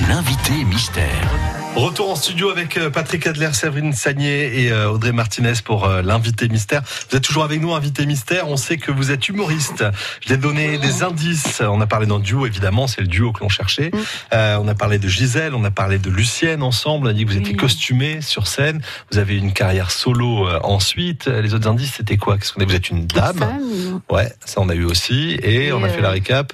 L'invité 0.09 0.63
mystère. 0.65 1.60
Retour 1.75 2.11
en 2.11 2.15
studio 2.15 2.49
avec 2.49 2.77
euh, 2.77 2.89
Patrick 2.89 3.25
Adler, 3.25 3.49
Séverine 3.53 3.93
Sagné 3.93 4.61
et 4.65 4.71
euh, 4.71 4.89
Audrey 4.91 5.13
Martinez 5.13 5.53
pour 5.63 5.85
euh, 5.85 6.01
l'invité 6.01 6.47
mystère. 6.49 6.81
Vous 7.09 7.15
êtes 7.17 7.23
toujours 7.23 7.43
avec 7.43 7.61
nous, 7.61 7.73
invité 7.73 8.05
mystère. 8.05 8.49
On 8.49 8.57
sait 8.57 8.77
que 8.77 8.91
vous 8.91 9.09
êtes 9.09 9.29
humoriste. 9.29 9.83
Je 10.21 10.29
l'ai 10.29 10.37
donné 10.37 10.77
des 10.77 11.01
indices. 11.01 11.61
On 11.65 11.79
a 11.81 11.87
parlé 11.87 12.05
d'un 12.07 12.19
duo, 12.19 12.45
évidemment, 12.45 12.87
c'est 12.87 13.01
le 13.01 13.07
duo 13.07 13.31
que 13.31 13.39
l'on 13.39 13.49
cherchait. 13.49 13.89
Euh, 14.33 14.57
on 14.61 14.67
a 14.67 14.75
parlé 14.75 14.99
de 14.99 15.07
Gisèle, 15.07 15.55
on 15.55 15.63
a 15.63 15.71
parlé 15.71 15.97
de 15.97 16.09
Lucienne 16.09 16.61
ensemble. 16.61 17.07
On 17.07 17.09
a 17.09 17.13
dit 17.13 17.25
que 17.25 17.31
vous 17.31 17.37
étiez 17.37 17.53
Oui. 17.53 17.57
costumé 17.57 18.21
sur 18.21 18.47
scène. 18.47 18.81
Vous 19.11 19.17
avez 19.17 19.37
une 19.37 19.53
carrière 19.53 19.91
solo 19.91 20.47
ensuite. 20.63 21.27
Les 21.27 21.53
autres 21.53 21.69
indices, 21.69 21.93
c'était 21.97 22.17
quoi? 22.17 22.37
Qu'est-ce 22.37 22.51
qu'on 22.53 22.63
Vous 22.65 22.75
êtes 22.75 22.89
une 22.89 23.07
dame. 23.07 23.37
Femme, 23.39 24.01
Ouais, 24.09 24.31
ça 24.45 24.59
on 24.61 24.67
a 24.69 24.75
eu 24.75 24.83
aussi. 24.83 25.31
Et, 25.41 25.67
Et, 25.67 25.73
on 25.73 25.83
a 25.83 25.89
fait 25.89 26.01
la 26.01 26.09
récap. 26.11 26.51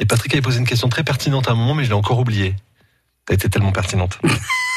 Et 0.00 0.04
Patrick 0.04 0.32
avait 0.32 0.42
posé 0.42 0.58
une 0.58 0.66
question 0.66 0.88
très 0.88 1.04
pertinente 1.04 1.48
à 1.48 1.52
un 1.52 1.54
moment, 1.54 1.74
mais 1.74 1.84
je 1.84 1.88
l'ai 1.88 1.94
encore 1.94 2.18
oubliée. 2.18 2.54
Elle 3.28 3.34
était 3.34 3.48
tellement 3.48 3.72
pertinente. 3.72 4.18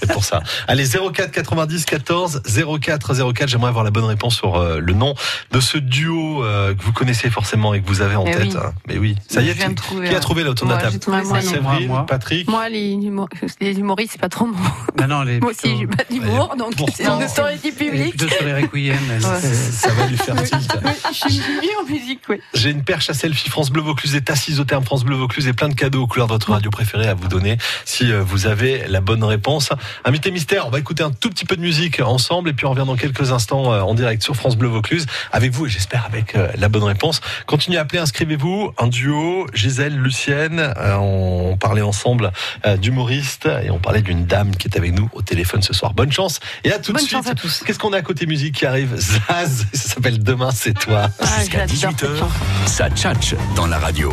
C'est 0.00 0.12
pour 0.12 0.24
ça. 0.24 0.42
Allez, 0.68 0.84
04 0.86 1.30
90 1.30 1.84
14 1.84 2.42
04 2.80 3.32
04. 3.32 3.48
J'aimerais 3.48 3.68
avoir 3.68 3.84
la 3.84 3.90
bonne 3.90 4.04
réponse 4.04 4.36
sur 4.36 4.56
euh, 4.56 4.78
le 4.80 4.92
nom 4.92 5.14
de 5.52 5.60
ce 5.60 5.78
duo 5.78 6.44
euh, 6.44 6.74
que 6.74 6.82
vous 6.82 6.92
connaissez 6.92 7.30
forcément 7.30 7.74
et 7.74 7.80
que 7.82 7.86
vous 7.86 8.00
avez 8.02 8.16
en 8.16 8.24
tête. 8.24 8.40
oui. 8.42 8.56
hein. 8.56 8.72
Mais 8.86 8.98
oui, 8.98 9.16
ça 9.28 9.42
y 9.42 9.48
est. 9.48 9.52
Je 9.52 9.58
viens 9.58 9.68
de 9.70 9.74
qui- 9.74 9.82
trouver, 9.82 10.08
Qui 10.08 10.14
a 10.14 10.20
trouvé 10.20 10.44
là 10.44 10.50
autour 10.50 10.66
de 10.68 10.72
la 10.72 10.78
table 10.78 10.92
j'ai 10.92 10.98
trouvé 10.98 11.22
Moi, 11.22 11.40
ça, 11.40 11.46
non. 11.46 11.62
non. 11.62 11.68
Séverine, 11.70 11.88
Moi, 11.88 11.96
moi. 11.98 12.06
Patrick. 12.06 12.48
Moi, 12.48 12.68
les, 12.68 12.94
humo- 12.94 13.28
les 13.60 13.78
humoristes, 13.78 14.12
c'est 14.12 14.20
pas 14.20 14.28
trop 14.28 14.46
mon. 14.46 14.56
Ben 14.96 15.06
non, 15.06 15.22
les 15.22 15.40
Moi 15.40 15.50
aussi, 15.50 15.76
j'ai 15.78 15.86
pas 15.86 16.04
d'humour, 16.10 16.54
donc 16.58 16.76
pourtant- 16.76 16.92
c'est 16.96 17.08
en 17.08 17.20
autorité 17.22 17.72
publique. 17.72 18.16
plutôt 18.16 18.34
sur 18.34 18.44
les 18.44 18.54
requiem. 18.54 18.96
Ouais. 19.10 19.40
Ça 19.40 19.90
va 19.90 20.06
lui 20.06 20.16
faire 20.16 20.34
tilt. 20.42 20.78
Oui, 20.84 20.90
je 21.12 21.28
suis 21.28 21.42
en 21.80 21.84
musique, 21.90 22.20
oui. 22.28 22.36
J'ai 22.54 22.70
une 22.70 22.82
perche 22.84 23.10
à 23.10 23.14
selfie 23.14 23.48
France 23.50 23.70
Bleu 23.70 23.82
Vaucluse 23.82 24.14
est 24.14 24.30
assise 24.30 24.60
au 24.60 24.64
terme 24.64 24.84
France 24.84 25.04
Bleu 25.04 25.16
Vaucluse 25.16 25.46
et 25.48 25.52
plein 25.52 25.68
de 25.68 25.74
cadeaux 25.74 26.02
aux 26.02 26.06
couleurs 26.06 26.26
de 26.26 26.32
votre 26.32 26.50
radio 26.52 26.70
préférée 26.70 27.08
à 27.08 27.14
vous 27.14 27.28
donner 27.28 27.58
si 27.84 28.10
euh, 28.12 28.22
vous 28.22 28.46
avez 28.46 28.86
la 28.88 29.00
bonne 29.00 29.24
réponse. 29.24 29.70
Invité 30.04 30.30
mystère, 30.30 30.66
on 30.66 30.70
va 30.70 30.78
écouter 30.78 31.02
un 31.02 31.10
tout 31.10 31.30
petit 31.30 31.44
peu 31.44 31.56
de 31.56 31.60
musique 31.60 32.00
ensemble 32.00 32.48
et 32.50 32.52
puis 32.52 32.66
on 32.66 32.70
revient 32.70 32.86
dans 32.86 32.96
quelques 32.96 33.32
instants 33.32 33.72
euh, 33.72 33.80
en 33.80 33.94
direct 33.94 34.22
sur 34.22 34.34
France 34.36 34.56
Bleu 34.56 34.68
Vaucluse 34.68 35.06
avec 35.32 35.52
vous 35.52 35.66
et 35.66 35.68
j'espère 35.68 36.04
avec 36.06 36.34
euh, 36.36 36.48
la 36.56 36.68
bonne 36.68 36.84
réponse. 36.84 37.20
Continuez 37.46 37.78
à 37.78 37.82
appeler, 37.82 37.98
inscrivez-vous. 38.00 38.72
Un 38.78 38.86
duo, 38.88 39.46
Gisèle, 39.52 39.96
Lucienne, 39.96 40.58
euh, 40.76 40.94
on 40.96 41.56
parlait 41.56 41.82
ensemble 41.82 42.32
euh, 42.66 42.76
d'humoriste 42.76 43.46
et 43.46 43.70
on 43.70 43.78
parlait 43.78 44.02
d'une 44.02 44.24
dame 44.26 44.54
qui 44.56 44.68
est 44.68 44.76
avec 44.76 44.92
nous 44.94 45.08
au 45.12 45.22
téléphone 45.22 45.62
ce 45.62 45.72
soir. 45.72 45.92
Bonne 45.94 46.12
chance 46.12 46.40
et 46.64 46.72
à 46.72 46.78
tout 46.78 46.92
Bonne 46.92 47.02
de 47.02 47.06
suite. 47.08 47.10
chance 47.12 47.26
à 47.26 47.34
tous. 47.34 47.62
Qu'est-ce 47.66 47.78
qu'on 47.78 47.92
a 47.92 47.98
à 47.98 48.02
côté 48.02 48.26
musique 48.26 48.54
qui 48.56 48.66
arrive? 48.66 48.94
Zaz, 48.96 49.66
ça 49.72 49.94
s'appelle 49.94 50.22
Demain 50.22 50.50
c'est 50.52 50.74
toi. 50.74 51.08
Ah, 51.20 51.26
Jusqu'à 51.40 51.66
j'adore 51.66 51.92
18h, 51.92 51.98
cette 51.98 52.18
chanson. 52.18 52.30
ça 52.66 52.90
tchatche 52.90 53.34
dans 53.56 53.66
la 53.66 53.78
radio. 53.78 54.12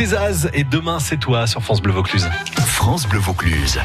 C'était 0.00 0.16
Zaz 0.16 0.50
et 0.54 0.64
demain 0.64 0.98
c'est 0.98 1.18
toi 1.18 1.46
sur 1.46 1.62
France 1.62 1.82
Bleu 1.82 1.92
Vaucluse. 1.92 2.26
France 2.64 3.06
Bleu 3.06 3.18
Vaucluse, 3.18 3.78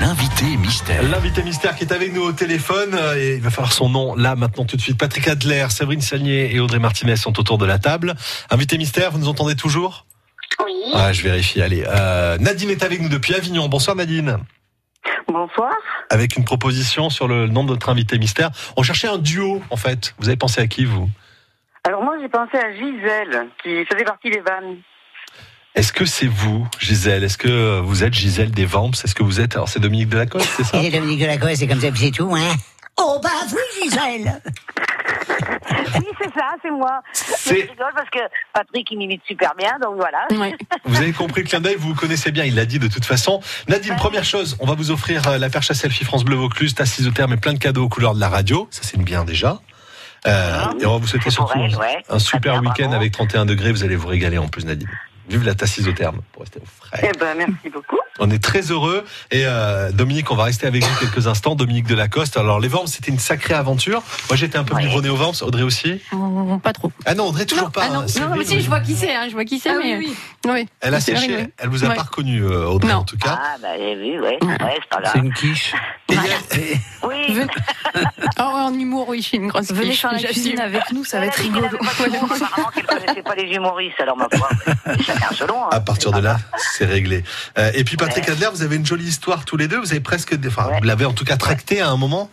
l'invité 0.00 0.56
mystère. 0.56 1.00
L'invité 1.04 1.44
mystère 1.44 1.76
qui 1.76 1.84
est 1.84 1.92
avec 1.92 2.12
nous 2.12 2.22
au 2.22 2.32
téléphone, 2.32 2.90
euh, 2.92 3.14
et 3.14 3.36
il 3.36 3.40
va 3.40 3.50
falloir 3.50 3.72
son 3.72 3.88
nom 3.88 4.16
là 4.16 4.34
maintenant 4.34 4.64
tout 4.64 4.76
de 4.76 4.80
suite. 4.80 4.98
Patrick 4.98 5.28
Adler, 5.28 5.66
Séverine 5.68 6.00
Sagnier 6.00 6.52
et 6.52 6.58
Audrey 6.58 6.80
Martinez 6.80 7.14
sont 7.14 7.38
autour 7.38 7.56
de 7.56 7.66
la 7.66 7.78
table. 7.78 8.16
Invité 8.50 8.78
mystère, 8.78 9.12
vous 9.12 9.20
nous 9.20 9.28
entendez 9.28 9.54
toujours? 9.54 10.06
Oui. 10.64 10.72
Ah, 10.92 11.12
je 11.12 11.22
vérifie. 11.22 11.62
Allez, 11.62 11.84
euh, 11.86 12.36
Nadine 12.38 12.70
est 12.70 12.82
avec 12.82 13.00
nous 13.00 13.08
depuis 13.08 13.36
Avignon. 13.36 13.68
Bonsoir 13.68 13.94
Nadine. 13.94 14.38
Bonsoir. 15.28 15.70
Avec 16.10 16.36
une 16.36 16.44
proposition 16.44 17.10
sur 17.10 17.28
le 17.28 17.46
nom 17.46 17.62
de 17.62 17.68
notre 17.70 17.90
invité 17.90 18.18
mystère. 18.18 18.50
On 18.76 18.82
cherchait 18.82 19.06
un 19.06 19.18
duo 19.18 19.62
en 19.70 19.76
fait. 19.76 20.16
Vous 20.18 20.26
avez 20.26 20.36
pensé 20.36 20.60
à 20.60 20.66
qui 20.66 20.84
vous? 20.84 21.08
Alors 21.84 22.02
moi 22.02 22.16
j'ai 22.20 22.28
pensé 22.28 22.56
à 22.56 22.72
Gisèle 22.72 23.50
qui 23.62 23.84
faisait 23.86 24.04
partie 24.04 24.30
des 24.30 24.40
vannes. 24.40 24.78
Est-ce 25.74 25.92
que 25.92 26.04
c'est 26.04 26.26
vous, 26.26 26.66
Gisèle? 26.78 27.22
Est-ce 27.24 27.38
que 27.38 27.80
vous 27.80 28.02
êtes 28.02 28.12
Gisèle 28.12 28.50
des 28.50 28.64
Vamps? 28.64 28.90
Est-ce 29.04 29.14
que 29.14 29.22
vous 29.22 29.40
êtes 29.40 29.54
Alors 29.54 29.68
c'est 29.68 29.78
Dominique 29.80 30.08
Delacoste, 30.08 30.48
c'est 30.56 30.64
ça? 30.64 30.78
Et 30.82 30.90
Dominique 30.90 31.20
Delacoste, 31.20 31.56
c'est 31.56 31.68
comme 31.68 31.80
ça, 31.80 31.88
c'est 31.94 32.10
tout, 32.10 32.34
hein? 32.34 32.54
Oh 32.96 33.20
bah 33.22 33.30
oui, 33.52 33.84
Gisèle 33.88 34.42
Oui 35.94 36.06
c'est 36.20 36.34
ça, 36.34 36.48
c'est 36.62 36.70
moi. 36.70 37.00
C'est- 37.12 37.54
Je 37.62 37.70
rigole 37.70 37.92
parce 37.94 38.10
que 38.10 38.18
Patrick 38.52 38.90
il 38.90 38.98
m'imite 38.98 39.22
super 39.26 39.54
bien 39.56 39.70
donc 39.80 39.94
voilà. 39.96 40.26
Ouais. 40.32 40.54
Vous 40.84 40.96
avez 40.96 41.12
compris 41.12 41.42
le 41.42 41.48
clin 41.48 41.60
d'œil, 41.60 41.76
vous 41.78 41.90
vous 41.90 41.94
connaissez 41.94 42.30
bien, 42.32 42.44
il 42.44 42.54
l'a 42.56 42.66
dit 42.66 42.78
de 42.78 42.88
toute 42.88 43.04
façon. 43.04 43.40
Nadine, 43.68 43.94
première 43.96 44.24
chose, 44.24 44.56
on 44.60 44.66
va 44.66 44.74
vous 44.74 44.90
offrir 44.90 45.26
euh, 45.28 45.38
la 45.38 45.48
perche 45.50 45.70
à 45.70 45.74
selfie 45.74 46.04
France 46.04 46.24
Bleu 46.24 46.36
Vaucluse, 46.36 46.74
tasse 46.74 46.98
isotherme 46.98 47.32
et 47.34 47.36
plein 47.36 47.52
de 47.54 47.58
cadeaux 47.58 47.84
aux 47.84 47.88
couleurs 47.88 48.14
de 48.14 48.20
la 48.20 48.28
radio. 48.28 48.66
Ça, 48.70 48.80
c'est 48.82 49.00
bien 49.00 49.24
déjà. 49.24 49.60
Euh, 50.26 50.64
et 50.80 50.84
on 50.84 50.92
va 50.92 50.98
vous 50.98 51.06
souhaiter 51.06 51.30
C'est 51.30 51.36
surtout 51.36 51.58
elle, 51.58 51.74
un- 51.74 51.78
ouais. 51.78 52.02
un 52.10 52.18
super 52.18 52.60
week-end 52.60 52.92
avec 52.92 53.12
31 53.12 53.46
degrés. 53.46 53.72
Vous 53.72 53.84
allez 53.84 53.96
vous 53.96 54.08
régaler 54.08 54.36
en 54.36 54.48
plus, 54.48 54.64
Nadine. 54.66 54.88
Vive 55.30 55.44
la 55.44 55.54
tasse 55.54 55.78
isotherme 55.78 56.22
pour 56.32 56.42
rester 56.42 56.58
au 56.60 56.66
frais. 56.66 57.08
Eh 57.08 57.16
ben 57.16 57.36
merci 57.36 57.70
beaucoup. 57.70 58.00
On 58.20 58.30
est 58.30 58.42
très 58.42 58.60
heureux. 58.70 59.04
Et 59.30 59.42
euh, 59.46 59.90
Dominique, 59.92 60.30
on 60.30 60.34
va 60.36 60.44
rester 60.44 60.66
avec 60.66 60.84
vous 60.84 60.98
quelques 61.00 61.26
instants. 61.26 61.54
Dominique 61.54 61.86
Delacoste. 61.86 62.36
Alors, 62.36 62.60
les 62.60 62.68
Vamps, 62.68 62.86
c'était 62.86 63.10
une 63.10 63.18
sacrée 63.18 63.54
aventure. 63.54 64.02
Moi, 64.28 64.36
j'étais 64.36 64.58
un 64.58 64.64
peu 64.64 64.74
Ouais. 64.74 64.82
biberonné 64.82 65.08
aux 65.08 65.16
Vamps. 65.16 65.42
Audrey 65.42 65.62
aussi 65.62 66.00
Oh, 66.12 66.58
pas 66.62 66.72
trop. 66.72 66.92
Ah 67.06 67.14
non, 67.14 67.28
Audrey, 67.28 67.46
toujours 67.46 67.64
non, 67.66 67.70
pas. 67.70 67.82
ah 67.86 67.88
non, 67.94 68.00
hein. 68.00 68.06
Non, 68.28 68.36
mais 68.36 68.44
si, 68.44 68.60
je 68.60 68.68
vois 68.68 68.80
qui 68.80 68.94
c'est, 68.94 69.14
hein, 69.14 69.26
je 69.28 69.32
vois 69.32 69.44
qui 69.44 69.58
c'est, 69.58 69.70
Ah 69.70 69.78
mais. 69.82 69.96
oui, 69.96 70.14
oui. 70.46 70.68
Elle 70.80 70.94
a 70.94 71.00
séché. 71.00 71.26
vrai, 71.32 71.42
oui. 71.44 71.52
Elle 71.58 71.68
vous 71.70 71.84
a 71.84 71.88
Ouais. 71.88 71.94
pas 71.96 72.02
reconnu, 72.02 72.42
euh, 72.42 72.66
Audrey, 72.66 72.92
Non. 72.92 72.98
en 73.00 73.04
tout 73.04 73.16
cas. 73.18 73.38
Ah 73.42 73.56
bah 73.60 73.68
j'ai 73.78 73.94
vu, 73.96 74.20
ouais. 74.20 74.38
Ouais, 74.42 74.58
c'est 74.60 75.00
pas 75.02 75.12
une 75.16 75.32
quiche. 75.32 75.72
Oui. 77.02 77.16
Venez- 77.34 77.46
Oh, 78.38 78.42
en 78.42 78.74
humour, 78.74 79.08
oui, 79.08 79.20
je 79.22 79.28
suis 79.28 79.36
une 79.38 79.48
grosse 79.48 79.70
Venez 79.72 79.90
quiche, 79.90 80.00
faire 80.00 80.12
la 80.12 80.18
cuisine 80.18 80.60
avec 80.60 80.82
nous, 80.92 81.04
ça 81.04 81.18
va 81.18 81.26
être 81.26 81.36
rigolo. 81.36 81.66
pas 81.68 81.76
Apparemment 81.90 82.68
qu'elle 82.74 82.86
connaissait 82.86 83.22
pas 83.22 83.34
les 83.34 83.52
humoristes 83.54 84.00
alors 84.00 84.16
ma 84.16 84.28
foi. 84.32 84.48
Chacun 85.04 85.34
selon. 85.34 85.64
hein. 85.64 85.68
À 85.72 85.80
partir 85.80 86.12
de 86.12 86.20
là, 86.20 86.38
c'est 86.76 86.84
réglé. 86.84 87.22
Euh, 87.58 87.70
et 87.74 87.84
puis 87.84 87.96
Patrick 88.10 88.26
Ouais. 88.28 88.32
Adler, 88.32 88.48
vous 88.52 88.62
avez 88.62 88.76
une 88.76 88.86
jolie 88.86 89.04
histoire 89.04 89.44
tous 89.44 89.56
les 89.56 89.68
deux. 89.68 89.78
Vous 89.78 89.90
avez 89.92 90.00
presque, 90.00 90.34
enfin, 90.46 90.66
Ouais. 90.68 90.78
vous 90.80 90.84
l'avez 90.84 91.04
en 91.04 91.12
tout 91.12 91.24
cas 91.24 91.36
tracté 91.36 91.80
à 91.80 91.88
un 91.90 91.96
moment 91.96 92.28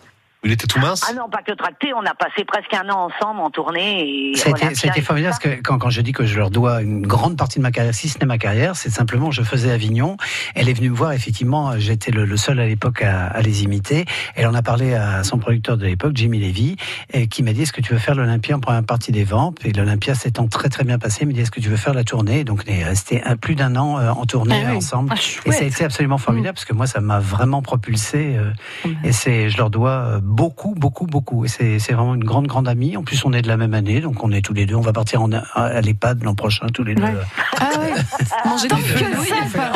il 0.47 0.53
était 0.53 0.67
tout 0.67 0.79
mince. 0.79 1.05
Ah 1.09 1.13
non, 1.13 1.29
pas 1.29 1.41
que 1.45 1.51
tracté, 1.53 1.93
on 1.93 2.05
a 2.05 2.13
passé 2.15 2.43
presque 2.45 2.73
un 2.73 2.89
an 2.89 3.09
ensemble 3.11 3.39
en 3.41 3.49
tournée. 3.49 4.31
Tout 4.35 4.41
formidable 5.01 5.35
parce 5.39 5.55
que 5.55 5.61
quand, 5.61 5.77
quand 5.77 5.89
je 5.89 6.01
dis 6.01 6.11
que 6.11 6.25
je 6.25 6.37
leur 6.37 6.49
dois 6.49 6.81
une 6.81 7.05
grande 7.05 7.37
partie 7.37 7.59
de 7.59 7.63
ma 7.63 7.71
carrière, 7.71 7.93
si 7.93 8.09
ce 8.09 8.17
n'est 8.19 8.25
ma 8.25 8.37
carrière, 8.37 8.75
c'est 8.75 8.89
simplement 8.89 9.29
je 9.31 9.41
faisais 9.43 9.71
Avignon. 9.71 10.17
Elle 10.55 10.69
est 10.69 10.73
venue 10.73 10.89
me 10.89 10.95
voir, 10.95 11.11
effectivement, 11.13 11.77
j'étais 11.77 12.11
le, 12.11 12.25
le 12.25 12.37
seul 12.37 12.59
à 12.59 12.65
l'époque 12.65 13.01
à, 13.03 13.27
à 13.27 13.41
les 13.41 13.63
imiter. 13.63 14.05
Elle 14.35 14.47
en 14.47 14.53
a 14.53 14.61
parlé 14.61 14.93
à 14.95 15.23
son 15.23 15.37
producteur 15.37 15.77
de 15.77 15.85
l'époque, 15.85 16.13
Jimmy 16.15 16.39
Levy, 16.39 16.75
et 17.13 17.27
qui 17.27 17.43
m'a 17.43 17.53
dit 17.53 17.63
est-ce 17.63 17.73
que 17.73 17.81
tu 17.81 17.93
veux 17.93 17.99
faire 17.99 18.15
l'Olympia? 18.15 18.55
En 18.55 18.59
première 18.59 18.83
partie 18.83 19.11
des 19.11 19.23
ventes 19.23 19.57
Et 19.65 19.73
l'Olympia 19.73 20.15
s'étant 20.15 20.47
très 20.47 20.69
très 20.69 20.83
bien 20.83 20.97
passé, 20.99 21.19
il 21.23 21.27
m'a 21.27 21.33
dit 21.33 21.41
est-ce 21.41 21.51
que 21.51 21.59
tu 21.61 21.69
veux 21.69 21.77
faire 21.77 21.93
la 21.93 22.03
tournée? 22.03 22.43
Donc 22.43 22.63
on 22.67 22.71
est 22.71 22.83
resté 22.83 23.21
un- 23.23 23.35
plus 23.35 23.55
d'un 23.55 23.75
an 23.75 23.99
euh, 23.99 24.09
en 24.09 24.25
tournée 24.25 24.61
Ah 24.65 24.69
oui. 24.71 24.77
ensemble. 24.77 25.13
Ah, 25.13 25.19
Et 25.45 25.51
ça 25.51 25.63
a 25.63 25.67
été 25.67 25.83
absolument 25.83 26.17
formidable 26.17 26.55
parce 26.55 26.65
que 26.65 26.73
moi, 26.73 26.87
ça 26.87 27.01
m'a 27.01 27.19
vraiment 27.19 27.61
propulsé. 27.61 28.35
euh, 28.37 28.51
et 29.03 29.11
c'est, 29.11 29.49
je 29.49 29.57
leur 29.57 29.69
dois 29.69 29.91
euh, 29.91 30.19
beaucoup, 30.37 30.75
beaucoup, 30.75 31.07
beaucoup. 31.07 31.45
Et 31.45 31.47
c'est, 31.47 31.79
c'est 31.79 31.93
vraiment 31.93 32.13
une 32.13 32.23
grande, 32.23 32.45
grande 32.47 32.67
amie. 32.67 32.95
En 32.95 33.03
plus, 33.03 33.25
on 33.25 33.33
est 33.33 33.41
de 33.41 33.47
la 33.47 33.57
même 33.57 33.73
année, 33.73 33.99
donc 34.01 34.23
on 34.23 34.31
est 34.31 34.41
tous 34.43 34.53
les 34.53 34.65
deux. 34.67 34.75
On 34.75 34.81
va 34.81 34.93
partir 34.93 35.21
en, 35.23 35.31
à 35.31 35.81
l'EHPAD 35.81 36.23
l'an 36.23 36.35
prochain, 36.35 36.67
tous 36.73 36.83
les 36.83 36.93
deux. 36.95 37.01
Ouais. 37.03 37.13
Ah 37.59 37.71
ouais, 37.79 37.93
manger 38.45 38.67
Tant 38.67 38.77
que 38.77 38.83
ça. 38.83 39.71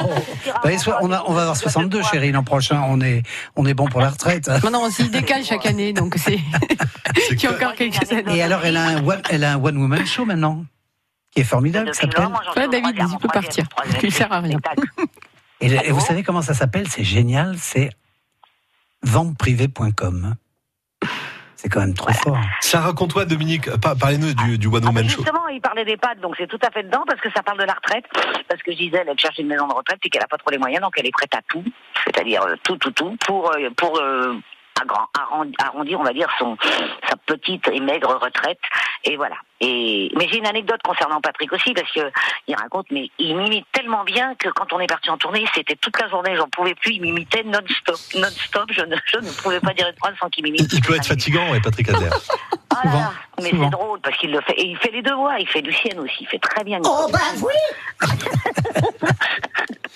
Bah, 0.63 0.77
soit- 0.77 0.99
on, 1.01 1.11
a- 1.11 1.23
on 1.27 1.33
va 1.33 1.41
avoir 1.41 1.57
62, 1.57 2.03
chérie, 2.03 2.31
l'an 2.31 2.43
prochain. 2.43 2.81
On 2.87 3.01
est, 3.01 3.23
on 3.55 3.65
est 3.65 3.73
bon 3.73 3.87
pour 3.87 4.01
la 4.01 4.09
retraite. 4.11 4.47
Maintenant, 4.63 4.83
on 4.85 4.91
s'y 4.91 5.09
décale 5.09 5.43
chaque 5.43 5.65
année, 5.65 5.93
donc 5.93 6.15
c'est 6.17 6.37
que- 7.35 7.55
encore 7.55 7.73
quelques 7.73 8.11
années. 8.11 8.37
Et 8.37 8.43
alors, 8.43 8.63
elle 8.63 8.77
a 8.77 8.83
un 8.85 9.03
one, 9.05 9.21
elle 9.31 9.43
a 9.43 9.53
un 9.53 9.57
one 9.63 9.77
woman 9.77 10.05
show 10.05 10.25
maintenant, 10.25 10.63
qui 11.31 11.41
est 11.41 11.43
formidable, 11.43 11.89
qui 11.91 12.05
Depuis 12.05 12.15
s'appelle. 12.21 12.33
Ouais, 12.55 12.67
David, 12.67 12.95
il 13.11 13.17
peut 13.17 13.27
partir. 13.27 13.65
Il 14.03 14.11
sert 14.13 14.31
à 14.31 14.39
rien. 14.41 14.59
Et, 15.59 15.67
et 15.73 15.91
vous 15.91 15.99
savez 16.01 16.21
comment 16.23 16.41
ça 16.43 16.53
s'appelle? 16.53 16.87
C'est 16.87 17.03
génial. 17.03 17.55
C'est 17.59 17.89
venteprivé.com. 19.03 20.35
C'est 21.61 21.69
quand 21.69 21.81
même 21.81 21.93
trop 21.93 22.11
fort. 22.11 22.39
Ça 22.59 22.79
raconte-toi, 22.79 23.25
Dominique. 23.25 23.69
pa- 23.79 23.93
Parlez-nous 23.95 24.33
du, 24.33 24.57
du 24.57 24.65
One 24.65 24.77
Ah, 24.77 24.79
mais 24.81 24.87
Woman 24.87 25.09
Show. 25.09 25.17
justement, 25.21 25.47
il 25.49 25.61
parlait 25.61 25.85
des 25.85 25.95
pattes, 25.95 26.19
donc 26.19 26.33
c'est 26.37 26.47
tout 26.47 26.57
à 26.65 26.71
fait 26.71 26.81
dedans 26.81 27.03
parce 27.05 27.21
que 27.21 27.29
ça 27.35 27.43
parle 27.43 27.59
de 27.59 27.65
la 27.65 27.73
retraite. 27.73 28.05
Parce 28.49 28.63
que 28.63 28.71
Gisèle, 28.71 29.05
elle 29.07 29.19
cherche 29.19 29.37
une 29.37 29.45
maison 29.47 29.67
de 29.67 29.73
retraite 29.73 29.99
et 30.03 30.09
qu'elle 30.09 30.23
a 30.23 30.27
pas 30.27 30.37
trop 30.37 30.49
les 30.49 30.57
moyens, 30.57 30.81
donc 30.81 30.95
elle 30.97 31.05
est 31.05 31.11
prête 31.11 31.35
à 31.35 31.41
tout, 31.47 31.63
c'est-à-dire 32.03 32.41
euh, 32.41 32.55
tout, 32.63 32.77
tout, 32.77 32.89
tout, 32.91 33.15
pour 33.27 33.51
euh, 33.55 33.69
pour 33.77 33.99
euh, 33.99 34.33
arrondir, 35.59 35.99
on 35.99 36.03
va 36.03 36.13
dire, 36.13 36.29
son 36.39 36.57
sa 37.07 37.15
petite 37.27 37.67
et 37.67 37.79
maigre 37.79 38.17
retraite. 38.19 38.59
Et 39.03 39.15
voilà. 39.15 39.35
Et 39.61 40.11
mais 40.17 40.27
j'ai 40.27 40.39
une 40.39 40.47
anecdote 40.47 40.81
concernant 40.83 41.21
Patrick 41.21 41.53
aussi 41.53 41.73
parce 41.73 41.91
que 41.91 42.11
il 42.47 42.55
raconte, 42.55 42.87
mais 42.91 43.09
il 43.19 43.37
m'imite 43.37 43.65
tellement 43.71 44.03
bien 44.03 44.33
que 44.35 44.49
quand 44.49 44.73
on 44.73 44.79
est 44.79 44.87
parti 44.87 45.09
en 45.09 45.17
tournée, 45.17 45.45
c'était 45.55 45.75
toute 45.75 45.99
la 46.01 46.09
journée, 46.09 46.35
j'en 46.35 46.49
pouvais 46.49 46.75
plus. 46.75 46.93
Il 46.93 47.01
m'imitait 47.01 47.43
non-stop, 47.43 47.99
non-stop. 48.15 48.71
Je 48.71 48.81
ne, 48.81 48.95
je 49.05 49.17
ne 49.17 49.31
pouvais 49.31 49.59
pas 49.59 49.73
dire 49.73 49.87
une 49.87 49.95
phrase 49.97 50.15
sans 50.19 50.29
qu'il 50.29 50.43
m'imite. 50.43 50.67
Il 50.73 50.81
peut 50.81 50.95
être 50.95 51.05
fatigant, 51.05 51.51
ouais, 51.51 51.61
Patrick 51.61 51.89
Adler. 51.89 52.09
Ah 52.73 52.85
là 52.85 52.91
Souvent, 52.91 52.99
là, 53.01 53.13
mais 53.41 53.49
c'est 53.51 53.69
drôle 53.69 53.99
parce 53.99 54.17
qu'il 54.17 54.31
le 54.31 54.39
fait. 54.41 54.53
Et 54.53 54.65
il 54.67 54.77
fait 54.77 54.91
les 54.91 55.01
deux 55.01 55.13
voix. 55.13 55.37
Il 55.39 55.47
fait 55.47 55.59
Lucienne 55.59 55.99
aussi. 55.99 56.15
Il 56.21 56.27
fait 56.27 56.39
très 56.39 56.63
bien. 56.63 56.79
Oh 56.85 57.07
bah 57.11 57.19
oui 57.41 58.07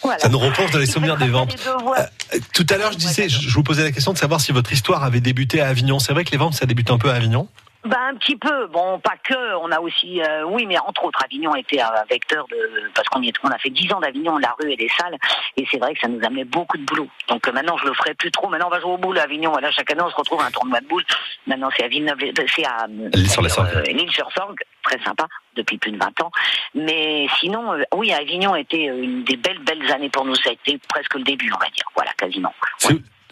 Voilà. 0.04 0.20
Ça 0.20 0.28
nous 0.28 0.38
replonge 0.40 0.72
dans 0.72 0.80
les 0.80 0.86
Il 0.86 0.92
souvenirs 0.92 1.16
des 1.16 1.30
ventes. 1.30 1.56
Euh, 1.66 2.38
Tout 2.54 2.66
à 2.70 2.78
l'heure, 2.78 2.92
je 2.92 2.98
disais, 2.98 3.30
je 3.30 3.40
je 3.40 3.54
vous 3.54 3.64
posais 3.64 3.84
la 3.84 3.92
question 3.92 4.12
de 4.12 4.18
savoir 4.18 4.42
si 4.42 4.52
votre 4.52 4.74
histoire 4.74 5.04
avait 5.04 5.22
débuté 5.22 5.62
à 5.62 5.70
Avignon. 5.70 6.00
C'est 6.00 6.12
vrai 6.12 6.26
que 6.26 6.32
les 6.32 6.38
ventes, 6.38 6.54
ça 6.54 6.66
débute 6.66 6.92
un 6.92 6.98
peu 6.98 7.10
à 7.10 7.14
Avignon. 7.14 7.48
Ben 7.86 7.98
un 8.14 8.16
petit 8.16 8.36
peu. 8.36 8.68
Bon, 8.68 9.00
pas 9.00 9.16
que. 9.24 9.56
On 9.62 9.72
a 9.72 9.80
aussi, 9.80 10.22
euh, 10.22 10.44
oui, 10.46 10.66
mais 10.66 10.78
entre 10.80 11.06
autres, 11.06 11.24
Avignon 11.24 11.56
était 11.56 11.80
un 11.80 11.92
vecteur 12.10 12.48
de 12.48 12.58
parce 12.94 13.08
qu'on 13.10 13.22
y 13.22 13.28
est, 13.30 13.36
on 13.44 13.50
a 13.50 13.58
fait 13.58 13.70
dix 13.70 13.92
ans 13.94 14.00
d'Avignon, 14.00 14.38
la 14.38 14.56
rue 14.60 14.72
et 14.72 14.76
des 14.76 14.90
salles, 14.98 15.16
et 15.58 15.66
c'est 15.70 15.78
vrai 15.78 15.94
que 15.94 16.00
ça 16.00 16.08
nous 16.08 16.20
amenait 16.26 16.46
beaucoup 16.46 16.78
de 16.78 16.84
boulot. 16.84 17.08
Donc 17.28 17.48
euh, 17.48 17.52
maintenant, 17.52 17.78
je 17.78 17.86
le 17.86 17.94
ferai 17.94 18.14
plus 18.16 18.32
trop. 18.32 18.50
Maintenant, 18.50 18.68
on 18.68 18.72
va 18.72 18.80
jouer 18.80 18.92
au 18.92 18.98
boule 18.98 19.20
à 19.20 19.24
Avignon. 19.24 19.52
Voilà, 19.52 19.72
chaque 19.72 19.92
année, 19.92 20.02
on 20.02 20.10
se 20.10 20.16
retrouve 20.16 20.42
à 20.42 20.46
un 20.46 20.52
tournoi 20.52 20.80
de 20.82 20.88
boules. 20.88 21.06
Maintenant, 21.48 21.70
c'est 21.78 21.84
à 21.84 21.88
Villeneuve, 21.88 22.18
c'est 22.56 22.66
à 22.66 22.86
euh, 22.90 23.10
L'île-sur-la-Sorgue. 23.14 24.62
euh, 24.62 24.66
très 24.84 25.04
sympa 25.04 25.28
depuis 25.56 25.78
plus 25.78 25.92
de 25.92 25.98
20 25.98 26.22
ans. 26.22 26.32
Mais 26.74 27.28
sinon, 27.40 27.74
euh, 27.74 27.84
oui, 27.96 28.14
Avignon 28.14 28.56
était 28.56 28.86
une 28.86 29.24
des 29.24 29.38
belles, 29.38 29.60
belles 29.60 29.92
années 29.92 30.10
pour 30.10 30.26
nous. 30.26 30.36
Ça 30.36 30.50
a 30.50 30.54
été 30.54 30.80
presque 30.90 31.16
le 31.16 31.24
début, 31.24 31.52
on 31.54 31.60
va 31.60 31.70
dire. 31.70 31.86
Voilà, 31.96 32.12
quasiment. 32.14 32.54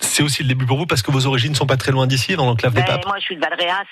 C'est 0.03 0.21
aussi 0.23 0.43
le 0.43 0.49
début 0.49 0.65
pour 0.65 0.77
vous 0.77 0.85
parce 0.85 1.01
que 1.01 1.11
vos 1.11 1.25
origines 1.25 1.55
sont 1.55 1.65
pas 1.65 1.77
très 1.77 1.91
loin 1.91 2.05
d'ici, 2.07 2.35
dans 2.35 2.45
l'enclave 2.45 2.73
des 2.73 2.81
Ben, 2.81 2.87
papes. 2.87 3.05
moi, 3.07 3.15
je 3.19 3.23
suis 3.23 3.35
de 3.35 3.41
Valréas, 3.41 3.83